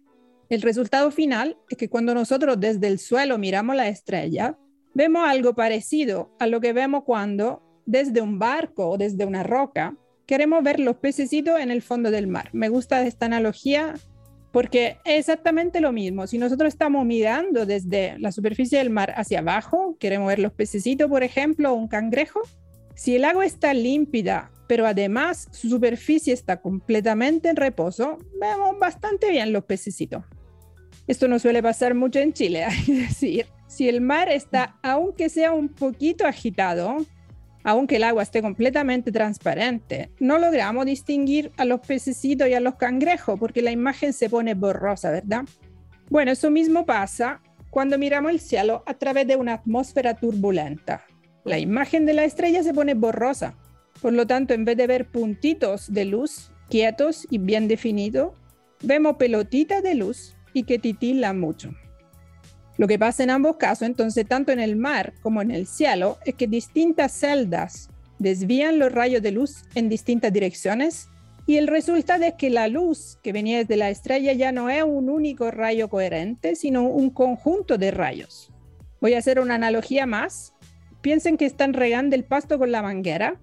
El 0.50 0.62
resultado 0.62 1.12
final 1.12 1.58
es 1.70 1.78
que 1.78 1.90
cuando 1.90 2.14
nosotros 2.14 2.60
desde 2.60 2.88
el 2.88 3.00
suelo 3.00 3.38
miramos 3.38 3.76
la 3.76 3.90
estrella, 3.90 4.58
vemos 4.94 5.28
algo 5.28 5.56
parecido 5.56 6.36
a 6.40 6.48
lo 6.48 6.62
que 6.62 6.74
vemos 6.74 7.04
cuando 7.04 7.62
desde 7.86 8.22
un 8.22 8.40
barco 8.40 8.90
o 8.90 8.98
desde 8.98 9.26
una 9.26 9.44
roca 9.44 9.96
queremos 10.26 10.64
ver 10.64 10.80
los 10.80 10.98
pececitos 10.98 11.60
en 11.60 11.72
el 11.72 11.82
fondo 11.82 12.12
del 12.12 12.28
mar. 12.28 12.50
Me 12.54 12.70
gusta 12.70 13.06
esta 13.06 13.26
analogía 13.26 13.96
porque 14.52 14.98
es 15.06 15.20
exactamente 15.20 15.82
lo 15.82 15.92
mismo. 15.92 16.28
Si 16.28 16.38
nosotros 16.38 16.70
estamos 16.70 17.06
mirando 17.06 17.66
desde 17.66 18.18
la 18.20 18.32
superficie 18.32 18.78
del 18.78 18.90
mar 18.90 19.14
hacia 19.18 19.40
abajo, 19.40 19.98
queremos 20.00 20.28
ver 20.28 20.40
los 20.40 20.54
pececitos, 20.54 21.10
por 21.10 21.24
ejemplo, 21.24 21.72
o 21.72 21.76
un 21.76 21.88
cangrejo, 21.88 22.42
si 22.96 23.16
el 23.16 23.26
agua 23.26 23.46
está 23.46 23.74
límpida, 23.74 24.52
pero 24.68 24.88
además 24.88 25.48
su 25.52 25.70
superficie 25.70 26.34
está 26.34 26.62
completamente 26.62 27.50
en 27.50 27.56
reposo, 27.56 28.18
vemos 28.40 28.80
bastante 28.80 29.30
bien 29.30 29.54
los 29.54 29.66
pececitos. 29.66 30.24
Esto 31.08 31.30
no 31.30 31.40
suele 31.40 31.64
pasar 31.64 31.96
mucho 31.96 32.20
en 32.20 32.34
Chile, 32.34 32.64
hay 32.66 32.84
decir. 32.86 33.48
Si 33.68 33.90
el 33.90 34.02
mar 34.02 34.30
está, 34.30 34.78
aunque 34.82 35.30
sea 35.30 35.54
un 35.54 35.70
poquito 35.70 36.26
agitado, 36.26 37.06
aunque 37.64 37.98
el 37.98 38.04
agua 38.04 38.24
esté 38.24 38.42
completamente 38.42 39.12
transparente, 39.12 40.10
no 40.20 40.38
logramos 40.38 40.86
distinguir 40.86 41.52
a 41.58 41.66
los 41.66 41.82
pececitos 41.82 42.48
y 42.48 42.54
a 42.54 42.62
los 42.62 42.76
cangrejos 42.76 43.38
porque 43.38 43.62
la 43.62 43.72
imagen 43.72 44.14
se 44.14 44.30
pone 44.30 44.54
borrosa, 44.54 45.12
¿verdad? 45.12 45.44
Bueno, 46.10 46.32
eso 46.32 46.50
mismo 46.50 46.86
pasa 46.86 47.42
cuando 47.70 47.98
miramos 47.98 48.32
el 48.32 48.40
cielo 48.40 48.84
a 48.86 48.94
través 48.94 49.28
de 49.28 49.36
una 49.36 49.56
atmósfera 49.56 50.16
turbulenta. 50.16 51.04
La 51.44 51.60
imagen 51.60 52.06
de 52.06 52.14
la 52.14 52.24
estrella 52.24 52.64
se 52.64 52.74
pone 52.74 52.94
borrosa. 52.94 53.56
Por 54.02 54.14
lo 54.14 54.26
tanto, 54.26 54.54
en 54.54 54.64
vez 54.64 54.78
de 54.78 54.88
ver 54.88 55.08
puntitos 55.08 55.92
de 55.92 56.06
luz 56.06 56.52
quietos 56.70 57.28
y 57.30 57.38
bien 57.38 57.68
definidos, 57.68 58.32
vemos 58.82 59.18
pelotitas 59.18 59.84
de 59.84 59.96
luz 59.96 60.37
y 60.58 60.64
que 60.64 60.80
titila 60.80 61.34
mucho. 61.34 61.74
Lo 62.78 62.88
que 62.88 63.00
pasa 63.00 63.24
en 63.24 63.32
ambos 63.32 63.58
casos, 63.58 63.88
entonces, 63.88 64.28
tanto 64.28 64.52
en 64.52 64.60
el 64.60 64.76
mar 64.76 65.14
como 65.22 65.42
en 65.42 65.52
el 65.52 65.66
cielo, 65.66 66.18
es 66.26 66.36
que 66.36 66.48
distintas 66.48 67.12
celdas 67.12 67.90
desvían 68.20 68.80
los 68.80 68.92
rayos 68.92 69.22
de 69.22 69.32
luz 69.32 69.64
en 69.76 69.90
distintas 69.90 70.34
direcciones 70.34 71.10
y 71.48 71.56
el 71.56 71.68
resultado 71.68 72.26
es 72.26 72.34
que 72.34 72.50
la 72.50 72.68
luz 72.68 73.20
que 73.24 73.32
venía 73.32 73.60
desde 73.60 73.78
la 73.78 73.90
estrella 73.90 74.34
ya 74.34 74.52
no 74.52 74.70
es 74.70 74.84
un 74.84 75.10
único 75.10 75.50
rayo 75.50 75.88
coherente, 75.88 76.58
sino 76.58 76.84
un 76.84 77.10
conjunto 77.10 77.78
de 77.78 77.92
rayos. 77.92 78.52
Voy 79.00 79.14
a 79.14 79.20
hacer 79.20 79.40
una 79.40 79.56
analogía 79.56 80.06
más. 80.06 80.54
Piensen 81.02 81.38
que 81.38 81.46
están 81.46 81.74
regando 81.74 82.18
el 82.18 82.26
pasto 82.26 82.60
con 82.60 82.72
la 82.72 82.82
manguera. 82.82 83.40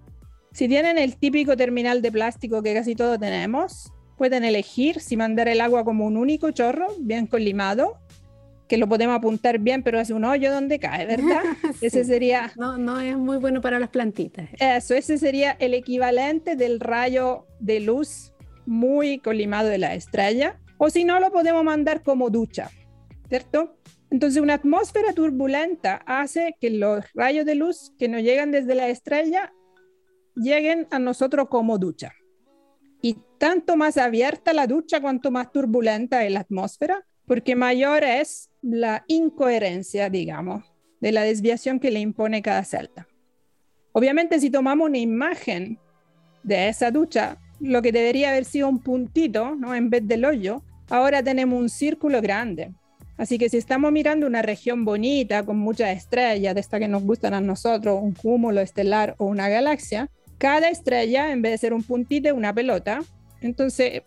Si 0.52 0.68
tienen 0.68 0.98
el 0.98 1.16
típico 1.16 1.56
terminal 1.56 2.02
de 2.02 2.12
plástico 2.12 2.62
que 2.62 2.74
casi 2.74 2.94
todos 2.94 3.18
tenemos, 3.18 3.93
pueden 4.16 4.44
elegir 4.44 5.00
si 5.00 5.16
mandar 5.16 5.48
el 5.48 5.60
agua 5.60 5.84
como 5.84 6.06
un 6.06 6.16
único 6.16 6.50
chorro, 6.50 6.86
bien 7.00 7.26
colimado, 7.26 7.98
que 8.68 8.78
lo 8.78 8.88
podemos 8.88 9.16
apuntar 9.16 9.58
bien, 9.58 9.82
pero 9.82 10.00
hace 10.00 10.14
un 10.14 10.24
hoyo 10.24 10.52
donde 10.52 10.78
cae, 10.78 11.06
¿verdad? 11.06 11.42
Ese 11.80 12.04
sería... 12.04 12.52
No, 12.56 12.78
no 12.78 13.00
es 13.00 13.16
muy 13.16 13.36
bueno 13.36 13.60
para 13.60 13.78
las 13.78 13.90
plantitas. 13.90 14.48
Eso, 14.58 14.94
ese 14.94 15.18
sería 15.18 15.52
el 15.52 15.74
equivalente 15.74 16.56
del 16.56 16.80
rayo 16.80 17.46
de 17.60 17.80
luz 17.80 18.32
muy 18.66 19.18
colimado 19.18 19.68
de 19.68 19.78
la 19.78 19.94
estrella. 19.94 20.58
O 20.78 20.90
si 20.90 21.04
no, 21.04 21.20
lo 21.20 21.30
podemos 21.30 21.62
mandar 21.62 22.02
como 22.02 22.30
ducha, 22.30 22.70
¿cierto? 23.28 23.76
Entonces, 24.10 24.40
una 24.40 24.54
atmósfera 24.54 25.12
turbulenta 25.12 26.02
hace 26.06 26.56
que 26.60 26.70
los 26.70 27.04
rayos 27.14 27.44
de 27.44 27.56
luz 27.56 27.92
que 27.98 28.08
nos 28.08 28.22
llegan 28.22 28.50
desde 28.50 28.74
la 28.74 28.88
estrella 28.88 29.52
lleguen 30.36 30.86
a 30.90 30.98
nosotros 30.98 31.48
como 31.48 31.78
ducha. 31.78 32.12
Y 33.04 33.18
tanto 33.36 33.76
más 33.76 33.98
abierta 33.98 34.54
la 34.54 34.66
ducha, 34.66 34.98
cuanto 34.98 35.30
más 35.30 35.52
turbulenta 35.52 36.24
es 36.24 36.32
la 36.32 36.40
atmósfera, 36.40 37.04
porque 37.26 37.54
mayor 37.54 38.02
es 38.02 38.48
la 38.62 39.04
incoherencia, 39.08 40.08
digamos, 40.08 40.64
de 41.02 41.12
la 41.12 41.20
desviación 41.20 41.80
que 41.80 41.90
le 41.90 42.00
impone 42.00 42.40
cada 42.40 42.64
celda. 42.64 43.06
Obviamente, 43.92 44.40
si 44.40 44.48
tomamos 44.48 44.88
una 44.88 44.96
imagen 44.96 45.78
de 46.42 46.70
esa 46.70 46.90
ducha, 46.90 47.36
lo 47.60 47.82
que 47.82 47.92
debería 47.92 48.30
haber 48.30 48.46
sido 48.46 48.70
un 48.70 48.78
puntito, 48.78 49.54
¿no? 49.54 49.74
En 49.74 49.90
vez 49.90 50.08
del 50.08 50.24
hoyo, 50.24 50.62
ahora 50.88 51.22
tenemos 51.22 51.60
un 51.60 51.68
círculo 51.68 52.22
grande. 52.22 52.72
Así 53.18 53.36
que 53.36 53.50
si 53.50 53.58
estamos 53.58 53.92
mirando 53.92 54.26
una 54.26 54.40
región 54.40 54.86
bonita, 54.86 55.44
con 55.44 55.58
muchas 55.58 55.94
estrellas, 55.94 56.54
de 56.54 56.60
estas 56.62 56.80
que 56.80 56.88
nos 56.88 57.02
gustan 57.02 57.34
a 57.34 57.42
nosotros, 57.42 58.00
un 58.00 58.14
cúmulo 58.14 58.62
estelar 58.62 59.14
o 59.18 59.26
una 59.26 59.50
galaxia, 59.50 60.08
cada 60.44 60.68
estrella, 60.68 61.32
en 61.32 61.40
vez 61.40 61.52
de 61.52 61.56
ser 61.58 61.72
un 61.72 61.82
puntito, 61.82 62.34
una 62.34 62.54
pelota, 62.54 63.02
Entonces, 63.40 64.02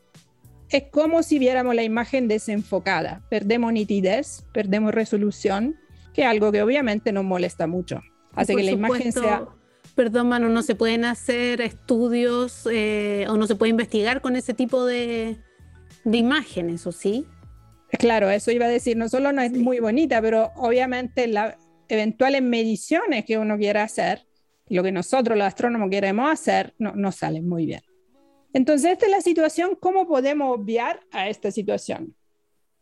es 0.70 0.84
como 0.92 1.24
si 1.24 1.40
viéramos 1.40 1.74
la 1.74 1.82
imagen 1.82 2.28
desenfocada. 2.28 3.24
Perdemos 3.28 3.74
nitidez, 3.74 4.46
perdemos 4.54 4.94
resolución, 4.94 5.80
que 6.14 6.22
es 6.22 6.28
algo 6.28 6.52
que 6.52 6.62
obviamente 6.62 7.12
nos 7.12 7.24
molesta 7.24 7.66
mucho. 7.66 8.04
Hace 8.36 8.56
que 8.56 8.62
la 8.62 8.70
imagen 8.70 9.12
sea... 9.12 9.48
Perdón, 9.96 10.30
Manu, 10.30 10.50
no 10.50 10.62
se 10.62 10.76
pueden 10.76 11.06
hacer 11.06 11.60
estudios 11.60 12.70
eh, 12.72 13.26
o 13.30 13.36
no 13.36 13.48
se 13.48 13.56
puede 13.56 13.72
investigar 13.72 14.22
con 14.22 14.36
ese 14.36 14.54
tipo 14.54 14.86
de, 14.86 15.38
de 16.04 16.18
imágenes, 16.20 16.86
¿o 16.86 16.92
sí? 16.92 17.26
Claro, 17.98 18.30
eso 18.30 18.52
iba 18.52 18.68
a 18.68 18.70
decir, 18.70 18.96
no 18.96 19.10
solo 19.10 19.32
no 19.32 19.42
es 19.42 19.54
muy 19.54 19.80
bonita, 19.80 20.22
pero 20.22 20.52
obviamente 20.56 21.26
las 21.26 21.56
eventuales 21.90 22.44
mediciones 22.44 23.26
que 23.26 23.40
uno 23.40 23.58
quiera 23.58 23.82
hacer, 23.82 24.28
lo 24.76 24.84
que 24.84 24.92
nosotros 24.92 25.38
los 25.38 25.48
astrónomos 25.48 25.90
queremos 25.90 26.32
hacer, 26.32 26.74
no, 26.78 26.94
no 26.96 27.12
salen 27.12 27.48
muy 27.48 27.66
bien. 27.66 27.82
Entonces, 28.54 28.94
esta 28.94 29.06
es 29.06 29.12
la 29.12 29.22
situación, 29.22 29.78
¿cómo 29.80 30.08
podemos 30.08 30.58
obviar 30.58 31.02
a 31.12 31.30
esta 31.30 31.52
situación? 31.52 32.16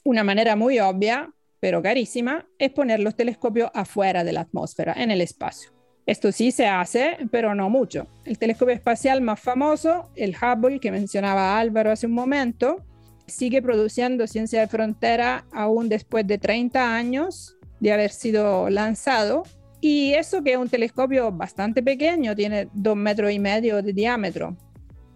Una 0.04 0.24
manera 0.24 0.56
muy 0.56 0.80
obvia, 0.80 1.34
pero 1.60 1.82
carísima, 1.82 2.48
es 2.60 2.72
poner 2.72 3.00
los 3.00 3.16
telescopios 3.16 3.72
afuera 3.74 4.24
de 4.24 4.34
la 4.34 4.42
atmósfera, 4.42 4.94
en 4.98 5.12
el 5.12 5.22
espacio. 5.22 5.72
Esto 6.06 6.32
sí 6.32 6.52
se 6.52 6.68
hace, 6.68 7.18
pero 7.32 7.56
no 7.56 7.70
mucho. 7.70 8.08
El 8.26 8.38
telescopio 8.38 8.76
espacial 8.76 9.22
más 9.22 9.40
famoso, 9.40 10.12
el 10.16 10.36
Hubble, 10.36 10.80
que 10.80 10.92
mencionaba 10.92 11.58
Álvaro 11.58 11.92
hace 11.92 12.06
un 12.06 12.14
momento, 12.14 12.86
sigue 13.26 13.62
produciendo 13.62 14.28
ciencia 14.28 14.62
de 14.62 14.68
frontera 14.68 15.46
aún 15.52 15.90
después 15.90 16.28
de 16.28 16.38
30 16.38 16.96
años 16.96 17.58
de 17.80 17.92
haber 17.92 18.12
sido 18.12 18.70
lanzado. 18.70 19.44
Y 19.82 20.14
eso 20.14 20.44
que 20.44 20.54
es 20.54 20.58
un 20.58 20.70
telescopio 20.70 21.32
bastante 21.32 21.84
pequeño, 21.84 22.36
tiene 22.36 22.70
dos 22.74 22.96
metros 22.96 23.32
y 23.32 23.40
medio 23.40 23.82
de 23.82 23.94
diámetro. 23.94 24.56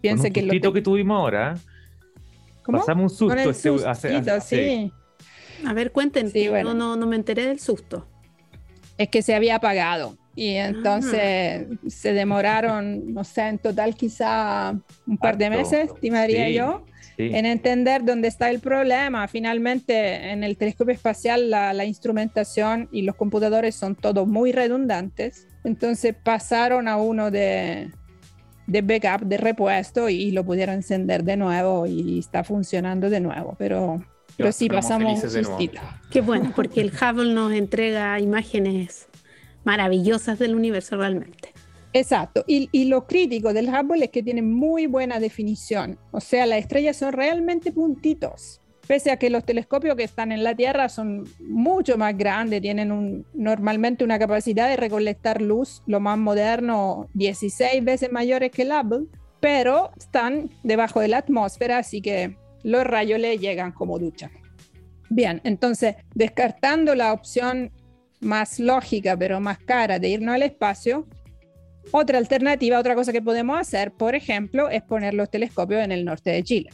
Piense 0.02 0.32
que 0.32 0.42
lo 0.42 0.74
que 0.74 0.82
tuvimos 0.82 1.18
ahora. 1.18 1.58
¿Cómo? 2.64 2.80
Pasamos 2.80 3.20
un 3.22 3.32
susto. 3.32 3.50
Este, 3.50 4.42
sí. 4.42 4.92
A 5.66 5.74
ver, 5.74 5.92
cuéntenme. 5.92 6.64
no, 6.64 6.74
no, 6.74 6.96
no 6.96 7.08
me 7.08 7.16
enteré 7.16 7.46
del 7.48 7.60
susto. 7.60 8.08
Es 8.98 9.10
que 9.10 9.22
se 9.22 9.34
había 9.34 9.56
apagado 9.56 10.18
y 10.36 10.56
entonces 10.56 11.68
ah. 11.70 11.76
se 11.88 12.14
demoraron, 12.14 13.14
no 13.14 13.24
sé, 13.24 13.48
en 13.48 13.58
total 13.58 13.96
quizá 13.96 14.74
un 15.06 15.18
par 15.18 15.38
de 15.38 15.50
meses, 15.50 15.90
estimaría 15.94 16.50
yo, 16.50 16.86
en 17.20 17.46
entender 17.46 18.06
dónde 18.06 18.30
está 18.30 18.50
el 18.50 18.60
problema. 18.60 19.28
Finalmente, 19.28 20.32
en 20.32 20.44
el 20.44 20.56
telescopio 20.56 20.94
espacial 20.94 21.50
la, 21.50 21.74
la, 21.74 21.84
instrumentación 21.84 22.88
y 22.92 23.02
los 23.02 23.16
computadores 23.16 23.76
son 23.76 23.96
todos 23.96 24.26
muy 24.28 24.54
redundantes, 24.54 25.48
entonces 25.66 26.16
pasaron 26.24 26.88
a 26.88 26.96
uno 26.96 27.30
de, 27.30 27.92
de 28.70 28.82
backup, 28.82 29.28
de 29.28 29.38
repuesto 29.38 30.10
y, 30.10 30.32
lo 30.32 30.46
pudieron 30.46 30.76
encender 30.76 31.24
de 31.24 31.36
nuevo 31.36 31.86
y 31.88 32.20
está 32.20 32.44
funcionando 32.44 33.10
de 33.10 33.20
nuevo, 33.20 33.56
pero... 33.58 34.04
Pero 34.38 34.54
sí, 34.54 34.70
pasamos 34.70 35.22
Qué 36.10 36.22
bueno, 36.22 36.54
porque 36.56 36.80
el 36.80 36.94
Hubble 36.94 37.34
nos 37.34 37.52
entrega 37.52 38.18
imágenes 38.22 39.10
maravillosas 39.66 40.40
del 40.40 40.56
universo 40.56 40.96
realmente. 40.96 41.52
Exacto, 41.92 42.44
y, 42.48 42.70
y, 42.72 42.86
lo 42.86 43.08
crítico 43.08 43.52
del 43.52 43.70
Hubble 43.70 44.06
es 44.06 44.12
que 44.12 44.22
tiene 44.22 44.44
muy 44.44 44.86
buena 44.86 45.20
definición, 45.20 45.98
o 46.12 46.22
sea, 46.22 46.46
las 46.46 46.60
estrellas 46.60 46.98
son 46.98 47.14
realmente 47.14 47.72
puntitos, 47.72 48.62
pese 48.90 49.12
a 49.12 49.18
que 49.18 49.30
los 49.30 49.44
telescopios 49.44 49.96
que 49.96 50.04
están 50.04 50.32
en 50.32 50.44
la 50.44 50.56
Tierra 50.56 50.90
son 50.90 51.28
mucho 51.40 51.96
más 51.96 52.18
grandes, 52.18 52.60
tienen 52.60 52.92
un, 52.92 53.24
normalmente 53.36 54.04
una 54.04 54.18
capacidad 54.18 54.68
de 54.68 54.78
recolectar 54.78 55.44
luz, 55.44 55.84
lo 55.86 56.00
más 56.00 56.18
moderno, 56.18 57.08
16 57.14 57.84
veces 57.84 58.12
mayores 58.12 58.52
que 58.52 58.64
el 58.64 58.72
Hubble, 58.72 59.08
pero 59.40 59.92
están 59.98 60.50
debajo 60.64 61.02
de 61.02 61.08
la 61.08 61.20
atmósfera, 61.20 61.78
así 61.78 62.02
que 62.02 62.36
los 62.64 62.84
rayos 62.84 63.20
le 63.20 63.38
llegan 63.38 63.72
como 63.72 64.00
ducha. 64.00 64.32
Bien, 65.10 65.40
entonces, 65.44 65.96
descartando 66.16 66.96
la 66.96 67.14
opción 67.14 67.72
más 68.22 68.60
lógica, 68.60 69.16
pero 69.16 69.40
más 69.40 69.60
cara 69.60 70.00
de 70.00 70.10
irnos 70.10 70.36
al 70.36 70.44
espacio, 70.44 71.08
otra 71.92 72.18
alternativa, 72.18 72.80
otra 72.80 72.96
cosa 72.96 73.12
que 73.12 73.22
podemos 73.22 73.60
hacer, 73.60 73.92
por 73.92 74.16
ejemplo, 74.16 74.70
es 74.70 74.82
poner 74.84 75.14
los 75.14 75.30
telescopios 75.30 75.84
en 75.84 75.92
el 75.92 76.06
norte 76.06 76.32
de 76.32 76.44
Chile. 76.44 76.70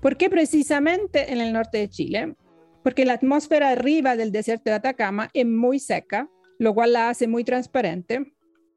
¿Por 0.00 0.16
qué 0.16 0.30
precisamente 0.30 1.32
en 1.32 1.40
el 1.40 1.52
norte 1.52 1.78
de 1.78 1.88
Chile? 1.88 2.34
Porque 2.82 3.04
la 3.04 3.14
atmósfera 3.14 3.70
arriba 3.70 4.16
del 4.16 4.32
desierto 4.32 4.70
de 4.70 4.76
Atacama 4.76 5.30
es 5.34 5.46
muy 5.46 5.78
seca, 5.78 6.28
lo 6.58 6.74
cual 6.74 6.94
la 6.94 7.10
hace 7.10 7.28
muy 7.28 7.44
transparente, 7.44 8.32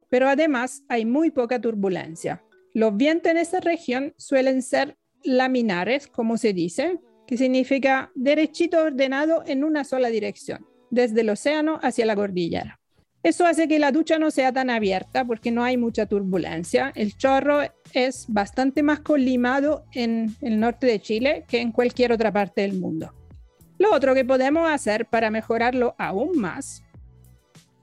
pero 0.09 0.27
además 0.27 0.83
hay 0.89 1.05
muy 1.05 1.31
poca 1.31 1.59
turbulencia. 1.59 2.43
Los 2.73 2.95
vientos 2.97 3.31
en 3.31 3.37
esta 3.37 3.59
región 3.59 4.13
suelen 4.17 4.61
ser 4.61 4.97
laminares, 5.23 6.07
como 6.07 6.37
se 6.37 6.53
dice, 6.53 6.99
que 7.25 7.37
significa 7.37 8.11
derechito 8.15 8.81
ordenado 8.81 9.43
en 9.45 9.63
una 9.63 9.83
sola 9.83 10.09
dirección 10.09 10.65
desde 10.89 11.21
el 11.21 11.29
océano 11.29 11.79
hacia 11.81 12.05
la 12.05 12.15
cordillera. 12.15 12.79
Eso 13.23 13.45
hace 13.45 13.69
que 13.69 13.79
la 13.79 13.93
ducha 13.93 14.19
no 14.19 14.31
sea 14.31 14.51
tan 14.51 14.69
abierta 14.69 15.23
porque 15.23 15.49
no 15.49 15.63
hay 15.63 15.77
mucha 15.77 16.05
turbulencia. 16.05 16.91
El 16.93 17.15
chorro 17.15 17.61
es 17.93 18.25
bastante 18.27 18.83
más 18.83 18.99
colimado 18.99 19.85
en 19.93 20.35
el 20.41 20.59
norte 20.59 20.87
de 20.87 20.99
Chile 20.99 21.45
que 21.47 21.61
en 21.61 21.71
cualquier 21.71 22.11
otra 22.11 22.33
parte 22.33 22.61
del 22.61 22.79
mundo. 22.79 23.13
Lo 23.79 23.93
otro 23.93 24.13
que 24.13 24.25
podemos 24.25 24.69
hacer 24.69 25.05
para 25.05 25.31
mejorarlo 25.31 25.95
aún 25.97 26.37
más, 26.37 26.83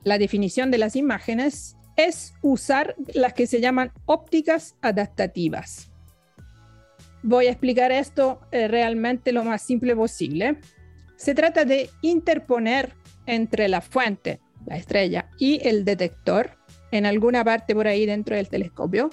la 0.05 0.18
definición 0.18 0.70
de 0.70 0.78
las 0.78 0.95
imágenes, 0.95 1.76
es 1.97 2.34
usar 2.43 2.95
las 3.14 3.32
que 3.32 3.47
se 3.47 3.61
llaman 3.61 3.93
ópticas 4.07 4.76
adaptativas. 4.82 5.91
Voy 7.22 7.47
a 7.47 7.51
explicar 7.51 7.93
esto 7.93 8.41
eh, 8.51 8.68
realmente 8.68 9.32
lo 9.32 9.45
más 9.45 9.62
simple 9.62 9.95
posible. 9.95 10.59
Se 11.16 11.34
trata 11.34 11.64
de 11.64 11.91
interponer 12.01 12.95
entre 13.26 13.68
la 13.68 13.82
fuente, 13.82 14.41
la 14.66 14.76
estrella, 14.76 15.28
y 15.38 15.66
el 15.66 15.84
detector, 15.84 16.58
en 16.90 17.06
alguna 17.06 17.44
parte 17.44 17.74
por 17.74 17.86
ahí 17.86 18.06
dentro 18.06 18.36
del 18.36 18.48
telescopio, 18.48 19.11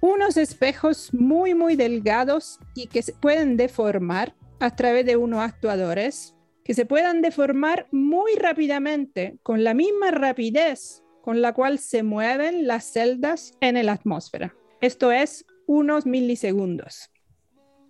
unos 0.00 0.36
espejos 0.36 1.12
muy, 1.14 1.54
muy 1.54 1.76
delgados 1.76 2.58
y 2.74 2.86
que 2.86 3.02
se 3.02 3.12
pueden 3.12 3.56
deformar 3.56 4.34
a 4.60 4.74
través 4.74 5.06
de 5.06 5.16
unos 5.16 5.40
actuadores 5.40 6.34
que 6.64 6.74
se 6.74 6.84
puedan 6.84 7.22
deformar 7.22 7.86
muy 7.92 8.34
rápidamente, 8.34 9.38
con 9.42 9.62
la 9.62 9.72
misma 9.72 10.10
rapidez 10.10 11.04
con 11.26 11.42
la 11.42 11.52
cual 11.52 11.80
se 11.80 12.04
mueven 12.04 12.68
las 12.68 12.84
celdas 12.92 13.58
en 13.60 13.84
la 13.84 13.94
atmósfera. 13.94 14.54
Esto 14.80 15.10
es 15.10 15.44
unos 15.66 16.06
milisegundos. 16.06 17.10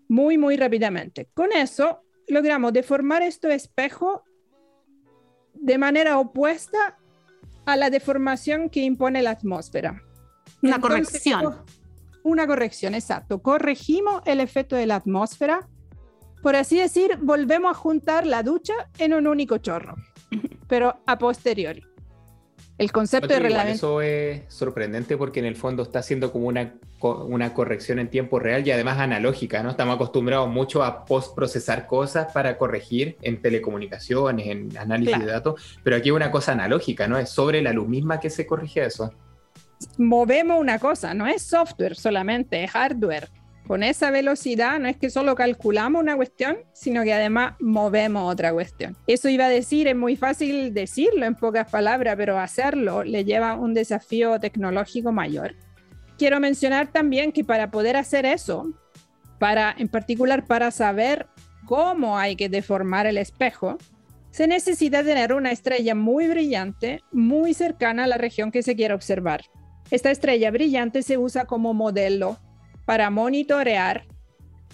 Muy, 0.08 0.38
muy 0.38 0.56
rápidamente. 0.56 1.28
Con 1.34 1.52
eso 1.52 2.00
logramos 2.28 2.72
deformar 2.72 3.22
este 3.22 3.52
espejo 3.54 4.24
de 5.60 5.78
manera 5.78 6.18
opuesta 6.18 6.98
a 7.64 7.76
la 7.76 7.90
deformación 7.90 8.70
que 8.70 8.80
impone 8.80 9.22
la 9.22 9.30
atmósfera. 9.30 10.02
Una 10.62 10.80
corrección. 10.80 11.56
Una 12.22 12.46
corrección, 12.46 12.94
exacto. 12.94 13.40
Corregimos 13.40 14.22
el 14.24 14.40
efecto 14.40 14.76
de 14.76 14.86
la 14.86 14.96
atmósfera. 14.96 15.68
Por 16.42 16.56
así 16.56 16.78
decir, 16.78 17.18
volvemos 17.20 17.70
a 17.70 17.74
juntar 17.74 18.26
la 18.26 18.42
ducha 18.42 18.74
en 18.98 19.14
un 19.14 19.26
único 19.26 19.58
chorro, 19.58 19.94
pero 20.68 21.02
a 21.06 21.18
posteriori. 21.18 21.84
El 22.78 22.92
concepto 22.92 23.28
de 23.28 23.70
Eso 23.70 24.02
es 24.02 24.42
sorprendente 24.48 25.16
porque 25.16 25.40
en 25.40 25.46
el 25.46 25.56
fondo 25.56 25.82
está 25.82 26.00
haciendo 26.00 26.30
como 26.30 26.48
una, 26.48 26.74
una 27.00 27.54
corrección 27.54 27.98
en 27.98 28.10
tiempo 28.10 28.38
real 28.38 28.66
y 28.66 28.70
además 28.70 28.98
analógica, 28.98 29.62
¿no? 29.62 29.70
Estamos 29.70 29.94
acostumbrados 29.94 30.50
mucho 30.50 30.84
a 30.84 31.06
post-procesar 31.06 31.86
cosas 31.86 32.30
para 32.32 32.58
corregir 32.58 33.16
en 33.22 33.40
telecomunicaciones, 33.40 34.48
en 34.48 34.76
análisis 34.76 35.18
de 35.18 35.26
datos, 35.26 35.78
pero 35.82 35.96
aquí 35.96 36.10
es 36.10 36.14
una 36.14 36.30
cosa 36.30 36.52
analógica, 36.52 37.08
¿no? 37.08 37.16
Es 37.16 37.30
sobre 37.30 37.62
la 37.62 37.72
luz 37.72 37.88
misma 37.88 38.20
que 38.20 38.28
se 38.28 38.46
corrige 38.46 38.84
eso. 38.84 39.10
Movemos 39.96 40.60
una 40.60 40.78
cosa, 40.78 41.14
no 41.14 41.26
es 41.26 41.40
software 41.42 41.96
solamente, 41.96 42.62
es 42.62 42.70
hardware 42.70 43.30
con 43.66 43.82
esa 43.82 44.10
velocidad 44.10 44.78
no 44.78 44.88
es 44.88 44.96
que 44.96 45.10
solo 45.10 45.34
calculamos 45.34 46.00
una 46.00 46.16
cuestión, 46.16 46.58
sino 46.72 47.02
que 47.02 47.12
además 47.12 47.54
movemos 47.58 48.32
otra 48.32 48.52
cuestión. 48.52 48.96
Eso 49.06 49.28
iba 49.28 49.46
a 49.46 49.50
decir, 49.50 49.88
es 49.88 49.96
muy 49.96 50.16
fácil 50.16 50.72
decirlo 50.72 51.26
en 51.26 51.34
pocas 51.34 51.68
palabras, 51.70 52.14
pero 52.16 52.38
hacerlo 52.38 53.02
le 53.02 53.24
lleva 53.24 53.54
un 53.54 53.74
desafío 53.74 54.38
tecnológico 54.38 55.10
mayor. 55.10 55.56
Quiero 56.16 56.38
mencionar 56.38 56.92
también 56.92 57.32
que 57.32 57.44
para 57.44 57.70
poder 57.70 57.96
hacer 57.96 58.24
eso, 58.24 58.72
para 59.38 59.74
en 59.76 59.88
particular 59.88 60.46
para 60.46 60.70
saber 60.70 61.26
cómo 61.66 62.16
hay 62.18 62.36
que 62.36 62.48
deformar 62.48 63.06
el 63.06 63.18
espejo, 63.18 63.78
se 64.30 64.46
necesita 64.46 65.02
tener 65.02 65.32
una 65.32 65.50
estrella 65.50 65.94
muy 65.94 66.28
brillante, 66.28 67.02
muy 67.10 67.52
cercana 67.52 68.04
a 68.04 68.06
la 68.06 68.18
región 68.18 68.52
que 68.52 68.62
se 68.62 68.76
quiere 68.76 68.94
observar. 68.94 69.42
Esta 69.90 70.10
estrella 70.10 70.50
brillante 70.50 71.02
se 71.02 71.18
usa 71.18 71.46
como 71.46 71.74
modelo 71.74 72.38
para 72.86 73.10
monitorear 73.10 74.06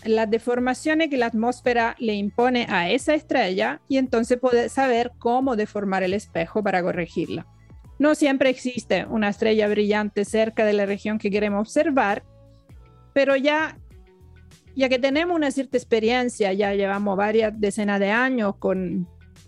las 0.05 0.31
deformaciones 0.31 1.11
que 1.11 1.17
la 1.17 1.27
atmósfera 1.27 1.97
le 1.99 2.15
impone 2.15 2.67
a 2.69 2.91
esa 2.91 3.15
estrella 3.15 3.81
y 3.89 3.97
entonces 3.99 4.39
poder 4.39 4.69
saber 4.71 5.13
cómo 5.19 5.57
deformar 5.57 6.03
el 6.03 6.15
espejo 6.15 6.63
para 6.63 6.83
corregirla. 6.83 7.47
No 7.99 8.15
siempre 8.15 8.51
existe 8.51 9.07
una 9.07 9.29
estrella 9.29 9.69
brillante 9.69 10.25
cerca 10.25 10.65
de 10.65 10.73
la 10.73 10.87
región 10.87 11.19
que 11.19 11.31
queremos 11.31 11.69
observar, 11.69 12.25
pero 13.13 13.37
ya 13.37 13.77
ya 14.75 14.89
que 14.89 14.99
tenemos 14.99 15.37
una 15.37 15.51
cierta 15.51 15.77
experiencia, 15.77 16.53
ya 16.53 16.75
llevamos 16.75 17.17
varias 17.17 17.53
decenas 17.59 18.01
de 18.01 18.11
años 18.11 18.55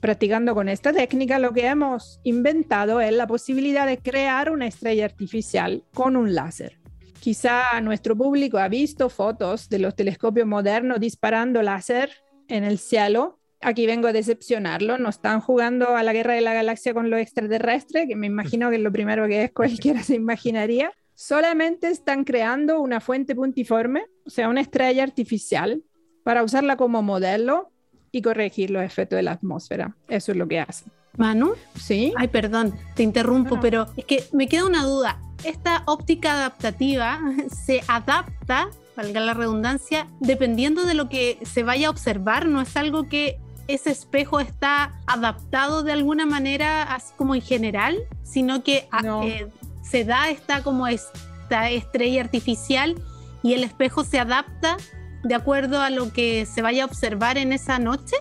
practicando 0.01 0.55
con 0.55 0.69
esta 0.69 0.93
técnica, 0.93 1.39
lo 1.39 1.53
que 1.53 1.67
hemos 1.67 2.21
inventado 2.25 3.01
es 3.01 3.13
la 3.13 3.27
posibilidad 3.27 3.87
de 3.87 3.99
crear 3.99 4.51
una 4.51 4.67
estrella 4.67 5.07
artificial 5.07 5.83
con 5.95 6.17
un 6.17 6.35
láser. 6.35 6.79
Quizá 7.25 7.81
nuestro 7.81 8.15
público 8.15 8.59
ha 8.59 8.69
visto 8.69 9.09
fotos 9.09 9.71
de 9.71 9.79
los 9.79 9.97
telescopios 9.97 10.47
modernos 10.47 11.01
disparando 11.01 11.63
láser 11.63 12.11
en 12.49 12.65
el 12.65 12.77
cielo. 12.79 13.41
Aquí 13.63 13.87
vengo 13.87 14.09
a 14.09 14.13
decepcionarlo. 14.13 14.99
No 14.99 15.09
están 15.09 15.41
jugando 15.41 15.97
a 15.97 16.03
la 16.03 16.13
guerra 16.13 16.35
de 16.35 16.43
la 16.43 16.53
galaxia 16.53 16.93
con 16.93 17.09
los 17.09 17.19
extraterrestres, 17.19 18.07
que 18.07 18.15
me 18.15 18.27
imagino 18.27 18.69
que 18.69 18.77
es 18.77 18.83
lo 18.83 18.93
primero 18.93 19.27
que 19.27 19.45
es 19.45 19.53
cualquiera 19.55 20.03
se 20.03 20.17
imaginaría. 20.17 20.93
Solamente 21.15 21.89
están 21.89 22.25
creando 22.25 22.83
una 22.83 23.01
fuente 23.01 23.35
puntiforme, 23.35 24.05
o 24.27 24.29
sea, 24.29 24.51
una 24.51 24.61
estrella 24.61 25.03
artificial, 25.03 25.83
para 26.25 26.43
usarla 26.45 26.77
como 26.77 27.01
modelo 27.01 27.73
y 28.13 28.21
corregir 28.21 28.69
los 28.69 28.83
efectos 28.83 29.17
de 29.17 29.23
la 29.23 29.33
atmósfera. 29.33 29.97
Eso 30.09 30.33
es 30.33 30.37
lo 30.37 30.47
que 30.47 30.61
hacen. 30.61 30.93
Manu, 31.17 31.55
¿Sí? 31.81 32.13
ay, 32.19 32.29
perdón, 32.29 32.75
te 32.95 33.03
interrumpo, 33.03 33.51
No, 33.51 33.57
no. 33.57 33.63
pero 33.63 33.87
es 33.97 34.05
que 34.05 34.25
me 34.35 34.47
queda 34.47 34.67
una 34.67 34.85
duda. 34.85 35.19
Esta 35.45 35.83
óptica 35.87 36.33
adaptativa 36.33 37.21
se 37.67 37.83
adapta, 37.89 38.69
valga 38.97 39.21
la 39.21 39.35
redundancia, 39.35 40.07
dependiendo 40.21 40.85
de 40.85 40.95
lo 40.95 41.09
que 41.09 41.39
se 41.45 41.63
vaya 41.63 41.89
a 41.89 41.91
observar, 41.91 42.47
no 42.47 42.61
es 42.61 42.77
algo 42.77 43.09
que 43.09 43.39
ese 43.67 43.91
espejo 43.91 44.41
está 44.41 44.93
adaptado 45.07 45.83
de 45.83 45.93
alguna 45.93 46.27
manera, 46.27 46.83
así 46.83 47.13
como 47.17 47.35
en 47.35 47.41
general, 47.41 47.97
sino 48.23 48.63
que 48.63 48.89
a- 48.91 49.03
No. 49.03 49.23
eh, 49.23 49.49
se 49.83 50.05
da 50.05 50.29
esta 50.29 50.63
como 50.63 50.87
esta 50.87 51.71
estrella 51.71 52.21
artificial 52.23 52.95
y 53.43 53.55
el 53.55 53.65
espejo 53.65 54.05
se 54.05 54.19
adapta 54.19 54.77
de 55.23 55.35
acuerdo 55.35 55.81
a 55.81 55.89
lo 55.91 56.13
que 56.13 56.45
se 56.47 56.61
vaya 56.63 56.83
a 56.83 56.87
observar 56.87 57.39
en 57.39 57.53
esa 57.53 57.79
noche. 57.79 58.17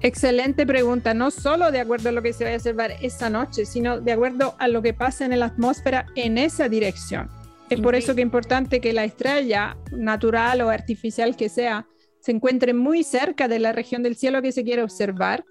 Excelente 0.00 0.64
pregunta, 0.64 1.12
no 1.12 1.32
solo 1.32 1.72
de 1.72 1.80
acuerdo 1.80 2.10
a 2.10 2.12
lo 2.12 2.22
que 2.22 2.32
se 2.32 2.44
vaya 2.44 2.54
a 2.54 2.58
observar 2.58 2.92
esa 3.02 3.28
noche, 3.30 3.66
sino 3.66 4.00
de 4.00 4.12
acuerdo 4.12 4.54
a 4.58 4.68
lo 4.68 4.80
que 4.80 4.94
pasa 4.94 5.24
en 5.24 5.38
la 5.38 5.46
atmósfera 5.46 6.06
en 6.14 6.38
esa 6.38 6.68
dirección. 6.68 7.28
Es 7.68 7.80
por 7.80 7.96
eso 7.96 8.14
que 8.14 8.20
es 8.20 8.26
importante 8.26 8.80
que 8.80 8.92
la 8.92 9.04
estrella, 9.04 9.76
natural 9.90 10.60
o 10.62 10.70
artificial 10.70 11.36
que 11.36 11.48
sea, 11.48 11.86
se 12.20 12.30
encuentre 12.30 12.74
muy 12.74 13.02
cerca 13.02 13.48
de 13.48 13.58
la 13.58 13.72
región 13.72 14.02
del 14.04 14.16
cielo 14.16 14.40
que 14.40 14.52
se 14.52 14.62
quiere 14.62 14.82
observar, 14.82 15.44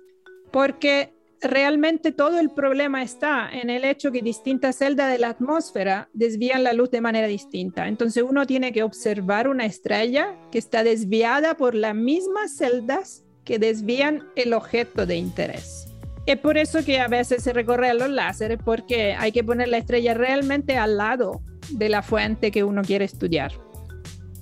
porque 0.51 1.13
realmente 1.41 2.13
todo 2.13 2.39
el 2.39 2.49
problema 2.49 3.03
está 3.03 3.49
en 3.51 3.69
el 3.69 3.83
hecho 3.83 4.11
que 4.11 4.21
distintas 4.21 4.77
celdas 4.77 5.11
de 5.11 5.19
la 5.19 5.29
atmósfera 5.29 6.09
desvían 6.13 6.63
la 6.63 6.73
luz 6.73 6.89
de 6.89 7.01
manera 7.01 7.27
distinta. 7.27 7.87
Entonces 7.87 8.23
uno 8.23 8.47
tiene 8.47 8.71
que 8.71 8.83
observar 8.83 9.49
una 9.49 9.65
estrella 9.65 10.35
que 10.51 10.57
está 10.57 10.83
desviada 10.83 11.55
por 11.57 11.75
las 11.75 11.93
mismas 11.93 12.55
celdas 12.55 13.26
que 13.47 13.59
desvían 13.59 14.25
el 14.35 14.53
objeto 14.53 15.05
de 15.05 15.15
interés. 15.15 15.87
Es 16.25 16.37
por 16.37 16.57
eso 16.57 16.83
que 16.83 16.99
a 16.99 17.07
veces 17.07 17.41
se 17.41 17.53
recorre 17.53 17.89
a 17.89 17.93
los 17.93 18.09
láseres, 18.09 18.59
porque 18.63 19.13
hay 19.13 19.31
que 19.31 19.45
poner 19.45 19.69
la 19.69 19.77
estrella 19.77 20.13
realmente 20.13 20.77
al 20.77 20.97
lado 20.97 21.41
de 21.71 21.87
la 21.87 22.01
fuente 22.01 22.51
que 22.51 22.65
uno 22.65 22.81
quiere 22.81 23.05
estudiar. 23.05 23.53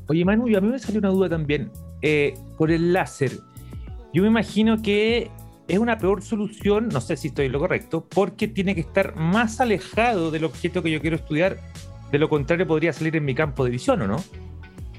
Oye, 0.07 0.25
Manu, 0.25 0.45
a 0.57 0.61
mí 0.61 0.67
me 0.67 0.79
salió 0.79 0.99
una 0.99 1.09
duda 1.09 1.29
también. 1.29 1.71
Eh, 2.01 2.33
por 2.57 2.71
el 2.71 2.91
láser, 2.91 3.31
yo 4.11 4.23
me 4.23 4.27
imagino 4.27 4.81
que 4.81 5.29
es 5.67 5.77
una 5.77 5.97
peor 5.99 6.23
solución, 6.23 6.89
no 6.89 6.99
sé 6.99 7.15
si 7.15 7.27
estoy 7.27 7.45
en 7.45 7.51
lo 7.51 7.59
correcto, 7.59 8.07
porque 8.09 8.47
tiene 8.47 8.73
que 8.73 8.81
estar 8.81 9.15
más 9.15 9.61
alejado 9.61 10.31
del 10.31 10.45
objeto 10.45 10.81
que 10.81 10.89
yo 10.89 10.99
quiero 11.01 11.15
estudiar. 11.15 11.59
De 12.11 12.17
lo 12.17 12.29
contrario, 12.29 12.65
podría 12.65 12.93
salir 12.93 13.15
en 13.15 13.25
mi 13.25 13.35
campo 13.35 13.63
de 13.63 13.69
visión, 13.69 14.01
¿o 14.01 14.07
no? 14.07 14.23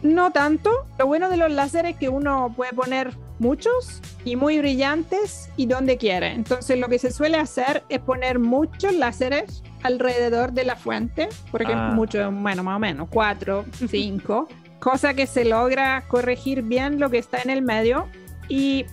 No 0.02 0.30
tanto. 0.32 0.70
Lo 0.98 1.06
bueno 1.06 1.28
de 1.28 1.36
los 1.36 1.50
láseres 1.50 1.92
es 1.92 1.98
que 1.98 2.08
uno 2.08 2.52
puede 2.56 2.72
poner 2.72 3.14
muchos 3.38 4.00
y 4.24 4.36
muy 4.36 4.58
brillantes 4.58 5.50
y 5.56 5.66
donde 5.66 5.96
quiere. 5.96 6.32
Entonces 6.32 6.78
lo 6.78 6.88
que 6.88 6.98
se 6.98 7.10
suele 7.12 7.38
hacer 7.38 7.82
es 7.88 7.98
poner 8.00 8.38
muchos 8.38 8.94
láseres 8.94 9.62
alrededor 9.82 10.52
de 10.52 10.64
la 10.64 10.76
fuente, 10.76 11.28
por 11.50 11.62
ejemplo, 11.62 11.84
Ah. 11.86 11.92
muchos, 11.94 12.34
bueno, 12.34 12.62
más 12.62 12.76
o 12.76 12.78
menos, 12.78 13.08
cuatro, 13.10 13.64
cinco, 13.90 14.48
cosa 14.80 15.14
que 15.14 15.26
se 15.26 15.44
logra 15.44 16.04
corregir 16.08 16.62
bien 16.62 16.98
lo 16.98 17.10
que 17.10 17.18
está 17.18 17.38
en 17.42 17.50
el 17.50 17.62
medio. 17.62 18.06
Y 18.48 18.86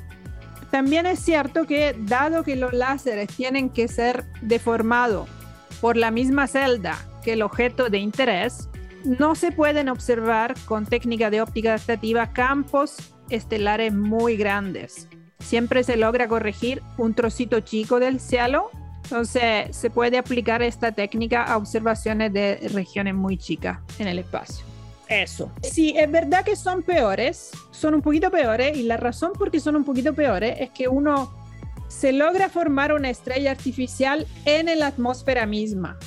también 0.71 1.05
es 1.05 1.19
cierto 1.19 1.65
que 1.65 1.95
dado 1.97 2.43
que 2.43 2.55
los 2.55 2.73
láseres 2.73 3.27
tienen 3.27 3.69
que 3.69 3.87
ser 3.87 4.25
deformados 4.41 5.29
por 5.81 5.95
la 5.97 6.11
misma 6.11 6.47
celda 6.47 6.97
que 7.23 7.33
el 7.33 7.41
objeto 7.41 7.89
de 7.89 7.99
interés, 7.99 8.69
no 9.03 9.35
se 9.35 9.51
pueden 9.51 9.89
observar 9.89 10.55
con 10.65 10.85
técnica 10.85 11.29
de 11.29 11.41
óptica 11.41 11.69
adaptativa 11.69 12.31
campos 12.33 12.97
estelares 13.29 13.93
muy 13.93 14.37
grandes. 14.37 15.07
Siempre 15.39 15.83
se 15.83 15.97
logra 15.97 16.27
corregir 16.27 16.81
un 16.97 17.13
trocito 17.13 17.59
chico 17.59 17.99
del 17.99 18.19
cielo, 18.19 18.69
entonces 19.03 19.75
se 19.75 19.89
puede 19.89 20.17
aplicar 20.17 20.61
esta 20.61 20.91
técnica 20.91 21.43
a 21.43 21.57
observaciones 21.57 22.31
de 22.31 22.69
regiones 22.73 23.13
muy 23.13 23.37
chicas 23.37 23.79
en 23.99 24.07
el 24.07 24.19
espacio. 24.19 24.65
Eso. 25.09 25.51
Sí, 25.61 25.93
es 25.97 26.09
verdad 26.09 26.45
que 26.45 26.55
son 26.55 26.81
peores, 26.81 27.51
son 27.71 27.93
un 27.93 28.01
poquito 28.01 28.31
peores, 28.31 28.77
y 28.77 28.83
la 28.83 28.97
razón 28.97 29.33
por 29.33 29.51
qué 29.51 29.59
son 29.59 29.75
un 29.75 29.83
poquito 29.83 30.13
peores 30.13 30.55
es 30.59 30.69
que 30.71 30.87
uno 30.87 31.31
se 31.89 32.13
logra 32.13 32.49
formar 32.49 32.93
una 32.93 33.09
estrella 33.09 33.51
artificial 33.51 34.25
en 34.45 34.79
la 34.79 34.87
atmósfera 34.87 35.45
misma. 35.45 35.97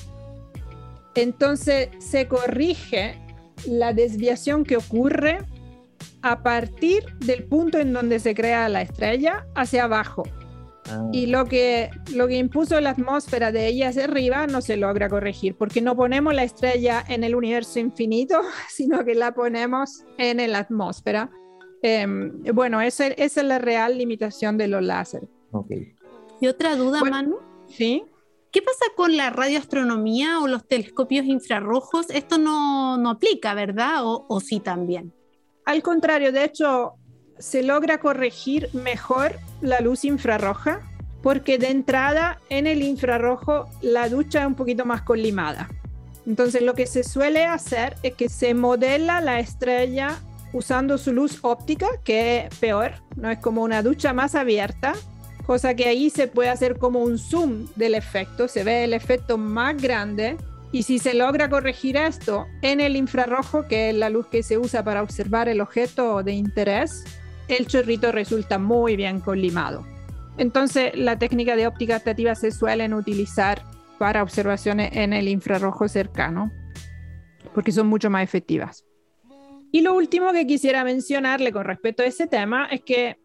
Entonces 1.16 1.88
se 1.98 2.28
corrige 2.28 3.18
la 3.66 3.92
desviación 3.92 4.64
que 4.64 4.76
ocurre 4.76 5.38
a 6.22 6.42
partir 6.42 7.04
del 7.20 7.44
punto 7.44 7.78
en 7.78 7.92
donde 7.92 8.20
se 8.20 8.34
crea 8.34 8.68
la 8.68 8.82
estrella 8.82 9.46
hacia 9.54 9.84
abajo. 9.84 10.24
Y 11.12 11.26
lo 11.26 11.46
que, 11.46 11.90
lo 12.14 12.28
que 12.28 12.36
impuso 12.36 12.80
la 12.80 12.90
atmósfera 12.90 13.50
de 13.50 13.66
ella 13.66 13.88
hacia 13.88 14.04
arriba 14.04 14.46
no 14.46 14.60
se 14.60 14.76
logra 14.76 15.08
corregir, 15.08 15.56
porque 15.56 15.80
no 15.80 15.96
ponemos 15.96 16.32
la 16.32 16.44
estrella 16.44 17.04
en 17.08 17.24
el 17.24 17.34
universo 17.34 17.80
infinito, 17.80 18.40
sino 18.68 19.04
que 19.04 19.16
la 19.16 19.34
ponemos 19.34 20.04
en 20.16 20.48
la 20.50 20.58
atmósfera. 20.58 21.30
Eh, 21.82 22.06
bueno, 22.54 22.80
esa, 22.80 23.08
esa 23.08 23.40
es 23.40 23.46
la 23.46 23.58
real 23.58 23.98
limitación 23.98 24.56
de 24.58 24.68
los 24.68 24.82
láseres. 24.82 25.28
Y 26.40 26.46
otra 26.46 26.76
duda, 26.76 27.00
Bueno. 27.00 27.16
Manu. 27.16 27.36
¿Sí? 27.68 28.04
¿Qué 28.56 28.62
pasa 28.62 28.86
con 28.96 29.18
la 29.18 29.28
radioastronomía 29.28 30.40
o 30.40 30.46
los 30.46 30.66
telescopios 30.66 31.26
infrarrojos? 31.26 32.06
Esto 32.08 32.38
no, 32.38 32.96
no 32.96 33.10
aplica, 33.10 33.52
¿verdad? 33.52 34.02
O, 34.02 34.24
o 34.30 34.40
sí 34.40 34.60
también. 34.60 35.12
Al 35.66 35.82
contrario, 35.82 36.32
de 36.32 36.44
hecho, 36.44 36.94
se 37.38 37.62
logra 37.62 37.98
corregir 37.98 38.70
mejor 38.72 39.32
la 39.60 39.80
luz 39.80 40.06
infrarroja 40.06 40.80
porque 41.22 41.58
de 41.58 41.68
entrada 41.68 42.40
en 42.48 42.66
el 42.66 42.82
infrarrojo 42.82 43.68
la 43.82 44.08
ducha 44.08 44.40
es 44.40 44.46
un 44.46 44.54
poquito 44.54 44.86
más 44.86 45.02
collimada. 45.02 45.68
Entonces 46.26 46.62
lo 46.62 46.72
que 46.72 46.86
se 46.86 47.04
suele 47.04 47.44
hacer 47.44 47.96
es 48.02 48.14
que 48.14 48.30
se 48.30 48.54
modela 48.54 49.20
la 49.20 49.38
estrella 49.38 50.18
usando 50.54 50.96
su 50.96 51.12
luz 51.12 51.40
óptica, 51.42 51.88
que 52.04 52.46
es 52.46 52.58
peor, 52.58 52.92
no 53.16 53.28
es 53.28 53.38
como 53.38 53.62
una 53.62 53.82
ducha 53.82 54.14
más 54.14 54.34
abierta, 54.34 54.94
cosa 55.46 55.74
que 55.74 55.86
ahí 55.86 56.10
se 56.10 56.26
puede 56.26 56.48
hacer 56.48 56.76
como 56.76 57.00
un 57.00 57.18
zoom 57.18 57.68
del 57.76 57.94
efecto, 57.94 58.48
se 58.48 58.64
ve 58.64 58.84
el 58.84 58.92
efecto 58.92 59.38
más 59.38 59.80
grande 59.80 60.36
y 60.72 60.82
si 60.82 60.98
se 60.98 61.14
logra 61.14 61.48
corregir 61.48 61.96
esto 61.96 62.46
en 62.62 62.80
el 62.80 62.96
infrarrojo, 62.96 63.66
que 63.68 63.90
es 63.90 63.96
la 63.96 64.10
luz 64.10 64.26
que 64.26 64.42
se 64.42 64.58
usa 64.58 64.82
para 64.82 65.02
observar 65.02 65.48
el 65.48 65.60
objeto 65.60 66.22
de 66.24 66.32
interés, 66.32 67.04
el 67.46 67.66
chorrito 67.66 68.10
resulta 68.10 68.58
muy 68.58 68.96
bien 68.96 69.20
collimado. 69.20 69.86
Entonces, 70.36 70.92
la 70.96 71.18
técnica 71.18 71.54
de 71.54 71.66
óptica 71.66 71.94
adaptativa 71.94 72.34
se 72.34 72.50
suelen 72.50 72.92
utilizar 72.92 73.62
para 73.98 74.22
observaciones 74.22 74.90
en 74.94 75.12
el 75.12 75.28
infrarrojo 75.28 75.88
cercano, 75.88 76.50
porque 77.54 77.72
son 77.72 77.86
mucho 77.86 78.10
más 78.10 78.24
efectivas. 78.24 78.84
Y 79.72 79.80
lo 79.80 79.94
último 79.94 80.32
que 80.32 80.46
quisiera 80.46 80.84
mencionarle 80.84 81.52
con 81.52 81.64
respecto 81.64 82.02
a 82.02 82.06
ese 82.06 82.26
tema 82.26 82.66
es 82.66 82.82
que 82.82 83.16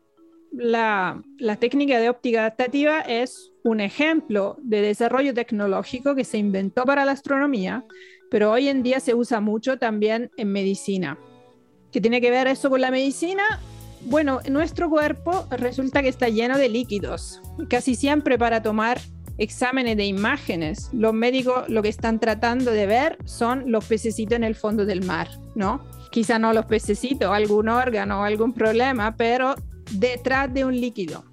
la, 0.52 1.22
la 1.38 1.56
técnica 1.56 2.00
de 2.00 2.10
óptica 2.10 2.42
adaptativa 2.42 3.02
es 3.02 3.52
un 3.64 3.80
ejemplo 3.80 4.58
de 4.62 4.82
desarrollo 4.82 5.34
tecnológico 5.34 6.16
que 6.16 6.26
se 6.26 6.38
inventó 6.38 6.84
para 6.84 7.06
la 7.06 7.14
astronomía, 7.14 7.86
pero 8.30 8.52
hoy 8.52 8.68
en 8.68 8.84
día 8.84 9.00
se 9.00 9.14
usa 9.14 9.40
mucho 9.40 9.78
también 9.78 10.32
en 10.38 10.52
medicina. 10.52 11.18
¿Qué 11.92 12.02
tiene 12.02 12.22
que 12.22 12.32
ver 12.32 12.48
eso 12.48 12.70
con 12.70 12.82
la 12.82 12.92
medicina? 12.92 13.44
Bueno, 14.06 14.40
nuestro 14.50 14.90
cuerpo 14.90 15.46
resulta 15.52 16.02
que 16.02 16.10
está 16.10 16.30
lleno 16.30 16.58
de 16.58 16.70
líquidos. 16.70 17.42
Casi 17.70 17.96
siempre 17.96 18.38
para 18.38 18.62
tomar 18.62 19.00
exámenes 19.38 19.98
de 19.98 20.06
imágenes, 20.06 20.90
los 20.94 21.14
médicos 21.14 21.68
lo 21.70 21.82
que 21.82 21.90
están 21.90 22.20
tratando 22.20 22.72
de 22.72 22.88
ver 22.88 23.18
son 23.26 23.72
los 23.72 23.86
pececitos 23.86 24.36
en 24.36 24.44
el 24.44 24.56
fondo 24.56 24.86
del 24.86 25.04
mar, 25.04 25.30
¿no? 25.56 25.86
Quizá 26.12 26.40
no 26.40 26.54
los 26.54 26.66
pececitos, 26.66 27.32
algún 27.32 27.70
órgano 27.70 28.22
o 28.22 28.24
algún 28.24 28.54
problema, 28.54 29.16
pero 29.16 29.56
detrás 29.94 30.54
de 30.54 30.66
un 30.66 30.80
líquido. 30.80 31.24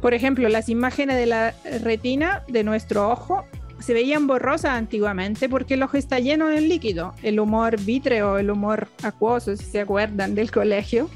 Por 0.00 0.14
ejemplo, 0.14 0.48
las 0.48 0.68
imágenes 0.68 1.16
de 1.16 1.26
la 1.26 1.54
retina 1.82 2.42
de 2.48 2.64
nuestro 2.64 3.10
ojo 3.10 3.44
se 3.78 3.94
veían 3.94 4.26
borrosas 4.26 4.72
antiguamente 4.72 5.48
porque 5.48 5.74
el 5.74 5.82
ojo 5.82 5.96
está 5.96 6.18
lleno 6.18 6.48
de 6.48 6.60
líquido. 6.60 7.14
El 7.22 7.40
humor 7.40 7.80
vítreo, 7.80 8.38
el 8.38 8.50
humor 8.50 8.88
acuoso, 9.02 9.56
si 9.56 9.64
se 9.64 9.80
acuerdan 9.80 10.34
del 10.34 10.50
colegio, 10.50 11.08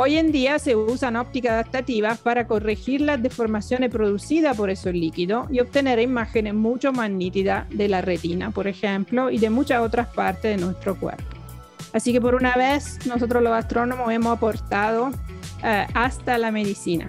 Hoy 0.00 0.16
en 0.16 0.30
día 0.30 0.60
se 0.60 0.76
usan 0.76 1.16
ópticas 1.16 1.54
adaptativas 1.54 2.18
para 2.18 2.46
corregir 2.46 3.00
las 3.00 3.20
deformaciones 3.20 3.90
producidas 3.90 4.56
por 4.56 4.70
esos 4.70 4.94
líquidos 4.94 5.48
y 5.50 5.58
obtener 5.58 5.98
imágenes 5.98 6.54
mucho 6.54 6.92
más 6.92 7.10
nítidas 7.10 7.68
de 7.70 7.88
la 7.88 8.00
retina, 8.00 8.52
por 8.52 8.68
ejemplo, 8.68 9.28
y 9.28 9.38
de 9.38 9.50
muchas 9.50 9.80
otras 9.80 10.06
partes 10.06 10.56
de 10.56 10.64
nuestro 10.64 10.96
cuerpo. 10.96 11.24
Así 11.92 12.12
que 12.12 12.20
por 12.20 12.36
una 12.36 12.54
vez 12.54 13.04
nosotros 13.06 13.42
los 13.42 13.52
astrónomos 13.52 14.12
hemos 14.12 14.36
aportado 14.36 15.10
eh, 15.62 15.86
hasta 15.94 16.38
la 16.38 16.50
medicina. 16.50 17.08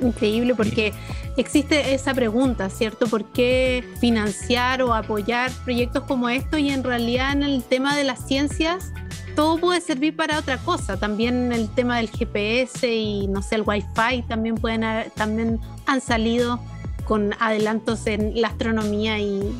Increíble 0.00 0.54
porque 0.54 0.92
existe 1.36 1.94
esa 1.94 2.14
pregunta, 2.14 2.68
¿cierto? 2.70 3.06
¿Por 3.06 3.24
qué 3.32 3.84
financiar 4.00 4.82
o 4.82 4.94
apoyar 4.94 5.50
proyectos 5.64 6.04
como 6.04 6.28
estos 6.28 6.60
y 6.60 6.70
en 6.70 6.82
realidad 6.82 7.32
en 7.32 7.42
el 7.42 7.62
tema 7.62 7.96
de 7.96 8.04
las 8.04 8.26
ciencias 8.26 8.92
todo 9.34 9.58
puede 9.58 9.80
servir 9.80 10.14
para 10.14 10.38
otra 10.38 10.58
cosa. 10.58 10.96
También 10.96 11.52
el 11.52 11.68
tema 11.68 11.96
del 11.96 12.08
GPS 12.08 12.92
y 12.92 13.26
no 13.26 13.42
sé, 13.42 13.56
el 13.56 13.62
Wi-Fi 13.62 14.22
también 14.28 14.54
pueden 14.54 14.84
también 15.14 15.60
han 15.86 16.00
salido 16.00 16.60
con 17.04 17.34
adelantos 17.40 18.06
en 18.06 18.40
la 18.40 18.48
astronomía 18.48 19.18
y 19.18 19.52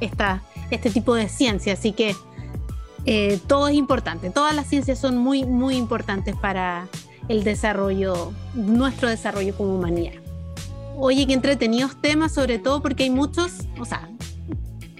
esta, 0.00 0.42
este 0.70 0.90
tipo 0.90 1.14
de 1.14 1.28
ciencia. 1.28 1.72
Así 1.72 1.92
que 1.92 2.14
eh, 3.04 3.38
todo 3.46 3.68
es 3.68 3.74
importante. 3.74 4.30
Todas 4.30 4.54
las 4.54 4.66
ciencias 4.66 4.98
son 4.98 5.18
muy, 5.18 5.44
muy 5.44 5.76
importantes 5.76 6.36
para 6.36 6.88
el 7.28 7.44
desarrollo, 7.44 8.32
nuestro 8.54 9.08
desarrollo 9.08 9.56
como 9.56 9.74
humanidad. 9.74 10.14
Oye, 10.96 11.26
qué 11.26 11.32
entretenidos 11.32 12.00
temas, 12.00 12.32
sobre 12.32 12.58
todo 12.58 12.82
porque 12.82 13.04
hay 13.04 13.10
muchos, 13.10 13.66
o 13.78 13.84
sea, 13.84 14.08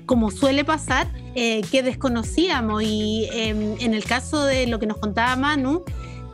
como 0.07 0.31
suele 0.31 0.65
pasar, 0.65 1.09
eh, 1.35 1.63
que 1.71 1.83
desconocíamos. 1.83 2.83
Y 2.83 3.29
em, 3.33 3.77
en 3.81 3.95
el 3.95 4.05
caso 4.05 4.45
de 4.45 4.67
lo 4.67 4.79
que 4.79 4.87
nos 4.87 4.99
contaba 4.99 5.37
Manu, 5.37 5.85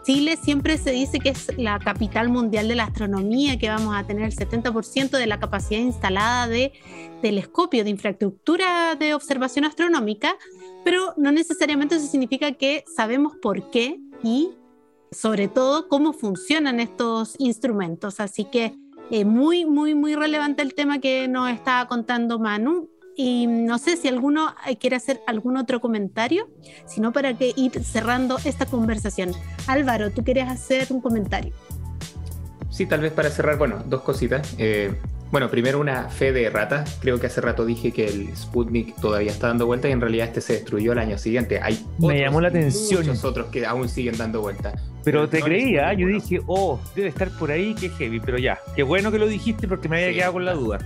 Chile 0.04 0.36
siempre 0.36 0.76
se 0.76 0.90
dice 0.90 1.18
que 1.18 1.30
es 1.30 1.50
la 1.56 1.78
capital 1.78 2.28
mundial 2.28 2.68
de 2.68 2.74
la 2.74 2.84
astronomía, 2.84 3.58
que 3.58 3.70
vamos 3.70 3.96
a 3.96 4.04
tener 4.04 4.24
el 4.24 4.36
70% 4.36 5.10
de 5.10 5.26
la 5.26 5.40
capacidad 5.40 5.80
instalada 5.80 6.46
de 6.46 6.72
telescopio, 7.22 7.84
de 7.84 7.90
infraestructura 7.90 8.96
de 8.96 9.14
observación 9.14 9.64
astronómica, 9.64 10.36
pero 10.84 11.14
no 11.16 11.32
necesariamente 11.32 11.96
eso 11.96 12.06
significa 12.06 12.52
que 12.52 12.84
sabemos 12.94 13.34
por 13.40 13.70
qué 13.70 13.98
y 14.22 14.50
sobre 15.10 15.48
todo 15.48 15.88
cómo 15.88 16.12
funcionan 16.12 16.80
estos 16.80 17.34
instrumentos. 17.38 18.20
Así 18.20 18.44
que 18.44 18.74
eh, 19.10 19.24
muy, 19.24 19.64
muy, 19.64 19.94
muy 19.94 20.14
relevante 20.14 20.62
el 20.62 20.74
tema 20.74 20.98
que 20.98 21.28
nos 21.28 21.50
estaba 21.50 21.88
contando 21.88 22.38
Manu. 22.38 22.90
Y 23.16 23.46
no 23.46 23.78
sé 23.78 23.96
si 23.96 24.08
alguno 24.08 24.54
eh, 24.66 24.76
quiere 24.76 24.96
hacer 24.96 25.20
algún 25.28 25.56
otro 25.56 25.80
comentario, 25.80 26.48
sino 26.84 27.12
para 27.12 27.32
que 27.38 27.52
ir 27.54 27.84
cerrando 27.84 28.38
esta 28.44 28.66
conversación. 28.66 29.32
Álvaro, 29.68 30.10
tú 30.10 30.24
quieres 30.24 30.48
hacer 30.48 30.88
un 30.90 31.00
comentario. 31.00 31.54
Sí, 32.70 32.86
tal 32.86 33.02
vez 33.02 33.12
para 33.12 33.30
cerrar, 33.30 33.56
bueno, 33.56 33.84
dos 33.86 34.02
cositas. 34.02 34.56
Eh, 34.58 35.00
bueno, 35.30 35.50
primero 35.50 35.80
una 35.80 36.08
fe 36.08 36.32
de 36.32 36.50
rata. 36.50 36.84
Creo 37.00 37.18
que 37.18 37.26
hace 37.26 37.40
rato 37.40 37.64
dije 37.64 37.92
que 37.92 38.06
el 38.06 38.36
Sputnik 38.36 38.94
todavía 38.96 39.30
está 39.30 39.48
dando 39.48 39.66
vueltas 39.66 39.88
y 39.90 39.92
en 39.92 40.00
realidad 40.00 40.28
este 40.28 40.40
se 40.40 40.52
destruyó 40.54 40.92
el 40.92 40.98
año 40.98 41.18
siguiente. 41.18 41.60
Hay 41.62 41.84
Me 41.98 42.20
llamó 42.20 42.40
la 42.40 42.48
atención. 42.48 43.06
muchos 43.06 43.24
otros 43.24 43.46
que 43.48 43.66
aún 43.66 43.88
siguen 43.88 44.16
dando 44.16 44.40
vueltas. 44.40 44.74
Pero, 45.04 45.28
te 45.28 45.42
creía, 45.42 45.92
yo 45.92 46.06
dije, 46.06 46.40
oh, 46.46 46.80
debe 46.96 47.08
estar 47.08 47.28
por 47.38 47.50
ahí, 47.50 47.74
qué 47.74 47.90
heavy, 47.90 48.20
pero 48.20 48.38
ya, 48.38 48.58
qué 48.74 48.82
bueno 48.82 49.12
que 49.12 49.18
lo 49.18 49.26
dijiste 49.26 49.68
porque 49.68 49.86
me 49.86 50.02
había 50.02 50.14
quedado 50.14 50.32
con 50.34 50.44
la 50.46 50.54
duda 50.54 50.78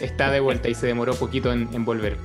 está 0.00 0.30
de 0.30 0.40
vuelta 0.40 0.68
y 0.68 0.74
se 0.74 0.86
demoró 0.86 1.14
poquito 1.14 1.52
en, 1.52 1.84
volver. 1.84 2.16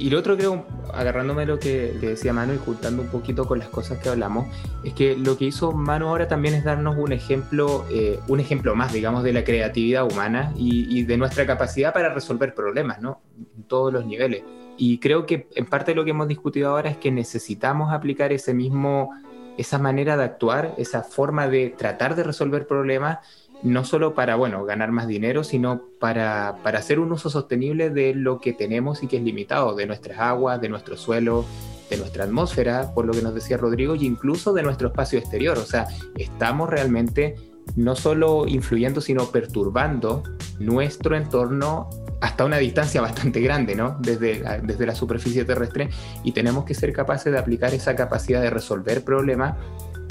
Y 0.00 0.08
lo 0.08 0.18
otro 0.18 0.34
creo, 0.34 0.64
agarrándome 0.94 1.44
lo 1.44 1.58
que, 1.58 1.92
decía 2.00 2.32
Manu 2.32 2.54
y 2.54 2.56
juntando 2.56 3.02
un 3.02 3.08
poquito 3.08 3.44
con 3.44 3.58
las 3.58 3.68
cosas 3.68 3.98
que 3.98 4.08
hablamos, 4.08 4.46
es 4.82 4.94
que 4.94 5.14
lo 5.14 5.36
que 5.36 5.44
hizo 5.44 5.72
Manu 5.72 6.08
ahora 6.08 6.26
también 6.26 6.54
es 6.54 6.64
darnos 6.64 6.96
un 6.96 7.12
ejemplo, 7.12 7.84
eh, 7.90 8.18
un 8.26 8.40
ejemplo 8.40 8.74
más, 8.74 8.94
digamos, 8.94 9.22
de 9.22 9.34
la 9.34 9.44
creatividad 9.44 10.10
humana 10.10 10.54
y, 10.56 11.02
de 11.02 11.16
nuestra 11.18 11.44
capacidad 11.46 11.92
para 11.92 12.14
resolver 12.14 12.54
problemas, 12.54 13.02
¿no? 13.02 13.20
En 13.36 13.64
todos 13.64 13.92
los 13.92 14.06
niveles. 14.06 14.42
Y 14.78 15.00
creo 15.00 15.26
que 15.26 15.48
en 15.54 15.66
parte 15.66 15.90
de 15.90 15.96
lo 15.96 16.04
que 16.04 16.12
hemos 16.12 16.28
discutido 16.28 16.70
ahora 16.70 16.88
es 16.88 16.96
que 16.96 17.10
necesitamos 17.10 17.92
aplicar 17.92 18.32
ese 18.32 18.54
mismo, 18.54 19.10
esa 19.58 19.78
manera 19.78 20.16
de 20.16 20.24
actuar, 20.24 20.74
esa 20.78 21.02
forma 21.02 21.46
de 21.46 21.74
tratar 21.76 22.14
de 22.14 22.22
resolver 22.22 22.66
problemas 22.66 23.18
no 23.62 23.84
solo 23.84 24.14
para, 24.14 24.36
bueno, 24.36 24.64
ganar 24.64 24.90
más 24.90 25.06
dinero, 25.06 25.44
sino 25.44 25.82
para, 25.98 26.56
para, 26.62 26.78
hacer 26.78 26.98
un 26.98 27.12
uso 27.12 27.30
sostenible 27.30 27.90
de 27.90 28.14
lo 28.14 28.40
que 28.40 28.52
tenemos 28.52 29.02
y 29.02 29.06
que 29.06 29.18
es 29.18 29.22
limitado, 29.22 29.74
de 29.74 29.86
nuestras 29.86 30.18
aguas, 30.18 30.60
de 30.60 30.68
nuestro 30.68 30.96
suelo, 30.96 31.44
de 31.90 31.96
nuestra 31.96 32.24
atmósfera, 32.24 32.92
por 32.94 33.04
lo 33.04 33.12
que 33.12 33.22
nos 33.22 33.34
decía 33.34 33.56
Rodrigo, 33.56 33.94
y 33.94 34.06
incluso 34.06 34.52
de 34.52 34.62
nuestro 34.62 34.88
espacio 34.88 35.18
exterior. 35.18 35.58
O 35.58 35.66
sea, 35.66 35.88
estamos 36.16 36.70
realmente 36.70 37.34
no 37.76 37.96
solo 37.96 38.46
influyendo, 38.46 39.00
sino 39.00 39.26
perturbando 39.26 40.22
nuestro 40.58 41.16
entorno 41.16 41.90
hasta 42.20 42.44
una 42.44 42.58
distancia 42.58 43.00
bastante 43.00 43.40
grande, 43.40 43.74
¿no? 43.74 43.96
Desde, 44.00 44.42
desde 44.62 44.86
la 44.86 44.94
superficie 44.94 45.44
terrestre, 45.44 45.88
y 46.22 46.32
tenemos 46.32 46.64
que 46.64 46.74
ser 46.74 46.92
capaces 46.92 47.32
de 47.32 47.38
aplicar 47.38 47.74
esa 47.74 47.94
capacidad 47.96 48.40
de 48.40 48.50
resolver 48.50 49.04
problemas 49.04 49.56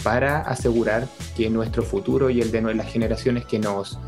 para 0.04 0.42
asegurar 0.42 1.08
que 1.36 1.50
nuestro 1.50 1.84
futuro 1.84 2.30
y 2.30 2.42
el 2.42 2.52
de 2.52 2.62
las 2.62 2.92
generaciones 2.92 3.46
que 3.46 3.60
nos 3.60 4.00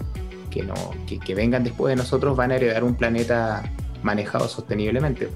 que, 0.50 0.64
no, 0.64 0.74
que, 1.08 1.34
vengan 1.34 1.64
después 1.64 1.92
de 1.92 1.96
nosotros 1.96 2.36
van 2.36 2.52
a 2.52 2.58
heredar 2.58 2.84
un 2.84 2.96
planeta 2.96 3.64
manejado 4.04 4.48
sosteniblemente. 4.48 5.30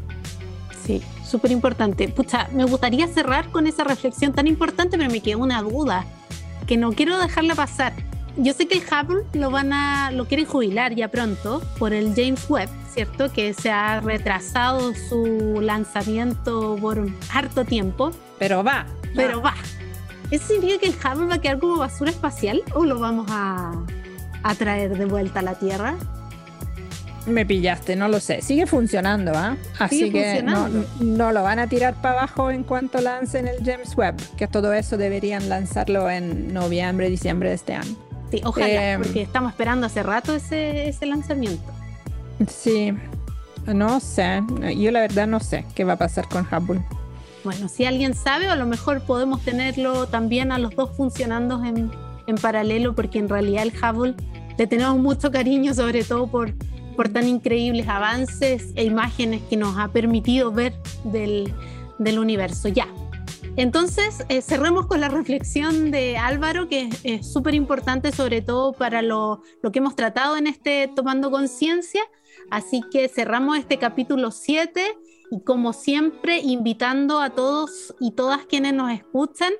Sí, 0.85 1.01
súper 1.23 1.51
importante. 1.51 2.07
Pucha, 2.09 2.49
me 2.51 2.65
gustaría 2.65 3.07
cerrar 3.07 3.49
con 3.49 3.65
esa 3.65 3.83
reflexión 3.83 4.33
tan 4.33 4.45
importante, 4.45 4.97
pero 4.97 5.09
me 5.09 5.21
quedó 5.21 5.39
una 5.39 5.61
duda 5.61 6.05
que 6.67 6.77
no 6.77 6.91
quiero 6.91 7.17
dejarla 7.17 7.55
pasar. 7.55 7.93
Yo 8.37 8.53
sé 8.53 8.67
que 8.67 8.77
el 8.77 8.83
Hubble 8.83 9.23
lo 9.33 9.49
van 9.49 9.71
a, 9.71 10.11
lo 10.11 10.25
quieren 10.25 10.45
jubilar 10.45 10.93
ya 10.93 11.07
pronto 11.07 11.61
por 11.79 11.93
el 11.93 12.13
James 12.13 12.49
Webb, 12.49 12.69
¿cierto? 12.93 13.31
Que 13.31 13.53
se 13.53 13.71
ha 13.71 14.01
retrasado 14.01 14.93
su 14.93 15.61
lanzamiento 15.61 16.75
por 16.81 17.07
harto 17.33 17.63
tiempo. 17.63 18.11
Pero 18.37 18.63
va. 18.63 18.85
Pero 19.15 19.41
va. 19.41 19.55
¿Eso 20.35 20.47
significa 20.47 20.79
que 20.79 20.87
el 20.87 20.95
Hubble 20.95 21.27
va 21.27 21.35
a 21.35 21.39
quedar 21.39 21.59
como 21.59 21.77
basura 21.77 22.11
espacial 22.11 22.61
o 22.73 22.83
lo 22.83 22.99
vamos 22.99 23.25
a, 23.29 23.71
traer 24.57 24.97
de 24.97 25.05
vuelta 25.05 25.39
a 25.39 25.43
la 25.43 25.55
Tierra? 25.55 25.95
Me 27.25 27.45
pillaste, 27.45 27.95
no 27.95 28.09
lo 28.09 28.19
sé. 28.19 28.41
Sigue 28.41 28.67
funcionando, 28.67 29.31
¿ah? 29.33 29.55
Así 29.79 30.11
que 30.11 30.43
no, 30.43 31.31
lo 31.31 31.41
van 31.41 31.59
a 31.59 31.67
tirar 31.67 32.01
para 32.01 32.19
abajo 32.19 32.51
en 32.51 32.63
cuanto 32.63 32.99
lancen 32.99 33.47
el 33.47 33.63
James 33.63 33.95
Webb, 33.95 34.17
que 34.35 34.45
todo 34.47 34.73
eso 34.73 34.97
deberían 34.97 35.47
lanzarlo 35.47 36.09
en 36.09 36.53
noviembre, 36.53 37.09
diciembre 37.09 37.47
de 37.47 37.55
este 37.55 37.75
año. 37.75 37.95
Sí, 38.29 38.41
ojalá, 38.43 38.91
em, 38.91 39.01
porque 39.03 39.21
estamos 39.21 39.53
esperando 39.53 39.85
hace 39.85 40.03
rato 40.03 40.35
ese, 40.35 40.89
ese 40.89 41.05
lanzamiento. 41.05 41.71
Sí, 42.49 42.93
no 43.67 44.01
sé. 44.01 44.43
Yo 44.77 44.91
la 44.91 44.99
verdad 44.99 45.27
no 45.27 45.39
sé 45.39 45.63
qué 45.75 45.85
va 45.85 45.93
a 45.93 45.97
pasar 45.97 46.27
con 46.27 46.45
Hubble. 46.45 46.83
Bueno, 47.45 47.69
si 47.69 47.85
alguien 47.85 48.15
sabe, 48.15 48.47
a 48.47 48.55
lo 48.55 48.65
mejor 48.65 49.01
podemos 49.01 49.39
tenerlo 49.43 50.07
también 50.07 50.51
a 50.51 50.57
los 50.57 50.75
dos 50.75 50.89
funcionando 50.97 51.63
en, 51.63 51.91
paralelo, 52.41 52.95
porque 52.95 53.19
en 53.19 53.29
realidad 53.29 53.61
el 53.61 53.71
Hubble 53.71 54.15
le 54.57 54.65
tenemos 54.65 54.97
mucho 54.97 55.29
cariño, 55.29 55.75
sobre 55.75 56.03
todo 56.03 56.25
por, 56.25 56.55
por 56.95 57.09
tan 57.09 57.27
increíbles 57.27 57.87
avances 57.87 58.71
e 58.73 58.83
imágenes 58.83 59.43
que 59.47 59.57
nos 59.57 59.77
ha 59.77 59.89
permitido 59.89 60.51
ver 60.51 60.73
del, 61.03 61.53
universo. 62.17 62.67
Ya. 62.67 62.87
Entonces, 63.57 64.25
eh, 64.27 64.41
cerremos 64.41 64.87
con 64.87 64.99
la 64.99 65.09
reflexión 65.09 65.91
de 65.91 66.17
Álvaro, 66.17 66.67
que 66.67 66.89
es 67.03 67.31
súper 67.31 67.53
importante, 67.53 68.11
sobre 68.11 68.41
todo 68.41 68.73
para 68.73 69.03
lo, 69.03 69.43
lo, 69.61 69.71
que 69.71 69.77
hemos 69.77 69.95
tratado 69.95 70.35
en 70.35 70.47
este 70.47 70.89
Tomando 70.95 71.29
Conciencia. 71.29 72.01
Así 72.49 72.81
que 72.91 73.07
cerramos 73.07 73.59
este 73.59 73.77
capítulo 73.77 74.31
7 74.31 74.81
y 75.31 75.41
como 75.41 75.73
siempre, 75.73 76.39
invitando 76.39 77.19
a 77.19 77.31
todos 77.31 77.95
y 77.99 78.11
todas 78.11 78.45
quienes 78.45 78.73
nos 78.73 78.91
escuchan 78.91 79.51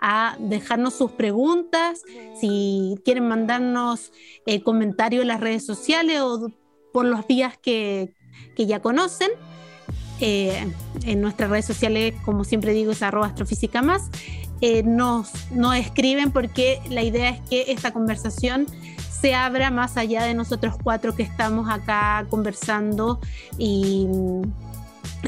a 0.00 0.36
dejarnos 0.38 0.94
sus 0.94 1.12
preguntas, 1.12 2.02
si 2.40 2.96
quieren 3.04 3.28
mandarnos 3.28 4.12
eh, 4.46 4.62
comentarios 4.62 5.22
en 5.22 5.28
las 5.28 5.40
redes 5.40 5.64
sociales 5.64 6.20
o 6.20 6.50
por 6.92 7.04
los 7.04 7.26
días 7.26 7.56
que, 7.58 8.14
ya 8.56 8.80
conocen. 8.80 9.30
Eh, 10.20 10.72
en 11.04 11.20
nuestras 11.20 11.50
redes 11.50 11.64
sociales, 11.64 12.14
como 12.24 12.44
siempre 12.44 12.72
digo, 12.72 12.92
es 12.92 13.02
arroba 13.02 13.26
astrofísica 13.26 13.82
más. 13.82 14.08
Eh, 14.60 14.84
nos, 14.84 15.50
nos 15.50 15.74
escriben 15.74 16.30
porque 16.30 16.80
la 16.88 17.02
idea 17.02 17.30
es 17.30 17.40
que 17.48 17.72
esta 17.72 17.92
conversación 17.92 18.66
se 19.22 19.34
abra 19.34 19.70
más 19.70 19.96
allá 19.96 20.24
de 20.24 20.34
nosotros 20.34 20.74
cuatro 20.82 21.14
que 21.14 21.22
estamos 21.22 21.68
acá 21.70 22.26
conversando 22.28 23.20
y 23.56 24.06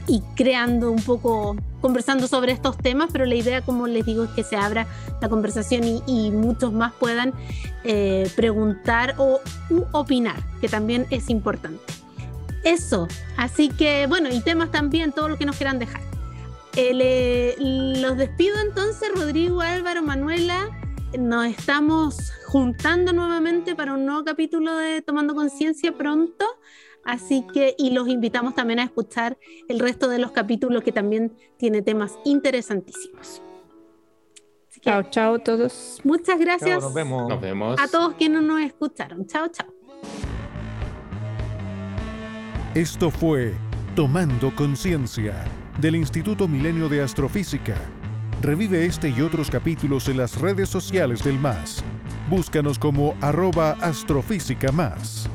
y 0.07 0.23
creando 0.35 0.91
un 0.91 1.03
poco, 1.03 1.57
conversando 1.81 2.27
sobre 2.27 2.53
estos 2.53 2.77
temas, 2.77 3.11
pero 3.13 3.25
la 3.25 3.35
idea, 3.35 3.63
como 3.63 3.87
les 3.87 4.05
digo, 4.05 4.25
es 4.25 4.31
que 4.31 4.43
se 4.43 4.57
abra 4.57 4.87
la 5.21 5.29
conversación 5.29 5.85
y, 6.07 6.31
muchos 6.31 6.73
más 6.73 6.93
puedan 6.95 7.33
eh, 7.85 8.31
preguntar 8.37 9.15
o 9.19 9.41
opinar, 9.93 10.37
que 10.61 10.69
también 10.69 11.07
es 11.11 11.31
importante. 11.31 11.83
Eso, 12.65 13.09
así 13.37 13.69
que 13.69 14.07
bueno, 14.07 14.31
y 14.33 14.41
temas 14.41 14.71
también, 14.71 15.13
todo 15.13 15.29
lo 15.29 15.39
que 15.39 15.45
nos 15.45 15.57
quieran 15.57 15.79
dejar. 15.79 16.01
Eh, 16.77 17.55
los 17.59 18.17
despido 18.17 18.57
entonces, 18.61 19.09
Rodrigo, 19.15 19.61
Álvaro, 19.61 20.03
Manuela. 20.03 20.69
Nos 21.17 21.47
estamos 21.47 22.33
juntando 22.47 23.13
nuevamente 23.13 23.77
para 23.77 23.93
un 23.93 24.05
nuevo 24.05 24.25
capítulo 24.25 24.77
de 24.77 25.01
Tomando 25.01 25.35
Conciencia 25.35 25.93
pronto. 25.93 26.45
Así 27.05 27.47
que, 27.53 27.75
y 27.79 27.91
los 27.91 28.09
invitamos 28.09 28.55
también 28.55 28.79
a 28.79 28.85
escuchar 28.85 29.39
el 29.69 29.79
resto 29.79 30.09
de 30.09 30.19
los 30.19 30.33
capítulos 30.33 30.83
que 30.83 30.93
también 30.93 31.37
tiene 31.59 31.83
temas 31.83 32.19
interesantísimos. 32.25 33.43
chao, 34.81 35.03
chao 35.11 35.35
a 35.35 35.39
todos. 35.39 36.01
Muchas 36.05 36.39
gracias. 36.39 36.83
nos 36.83 36.95
vemos. 36.95 37.29
Nos 37.29 37.41
vemos. 37.41 37.81
A 37.81 37.89
todos 37.89 38.15
quienes 38.15 38.43
nos 38.43 38.61
escucharon. 38.61 39.27
Chao, 39.27 39.49
chao. 39.49 39.69
Esto 42.75 43.11
fue 43.11 43.55
Tomando 43.95 44.55
Conciencia 44.57 45.45
del 45.81 45.97
Instituto 45.97 46.49
Milenio 46.49 46.89
de 46.89 47.03
Astrofísica. 47.03 47.77
Revive 48.43 48.85
este 48.85 49.09
y 49.09 49.21
otros 49.21 49.51
capítulos 49.51 50.09
en 50.09 50.17
las 50.17 50.41
redes 50.41 50.69
sociales 50.69 51.23
del 51.23 51.39
MAS. 51.39 51.85
Búscanos 52.29 52.79
como 52.79 53.15
arroba 53.21 53.73
astrofísica 53.81 54.73
más. 54.73 55.29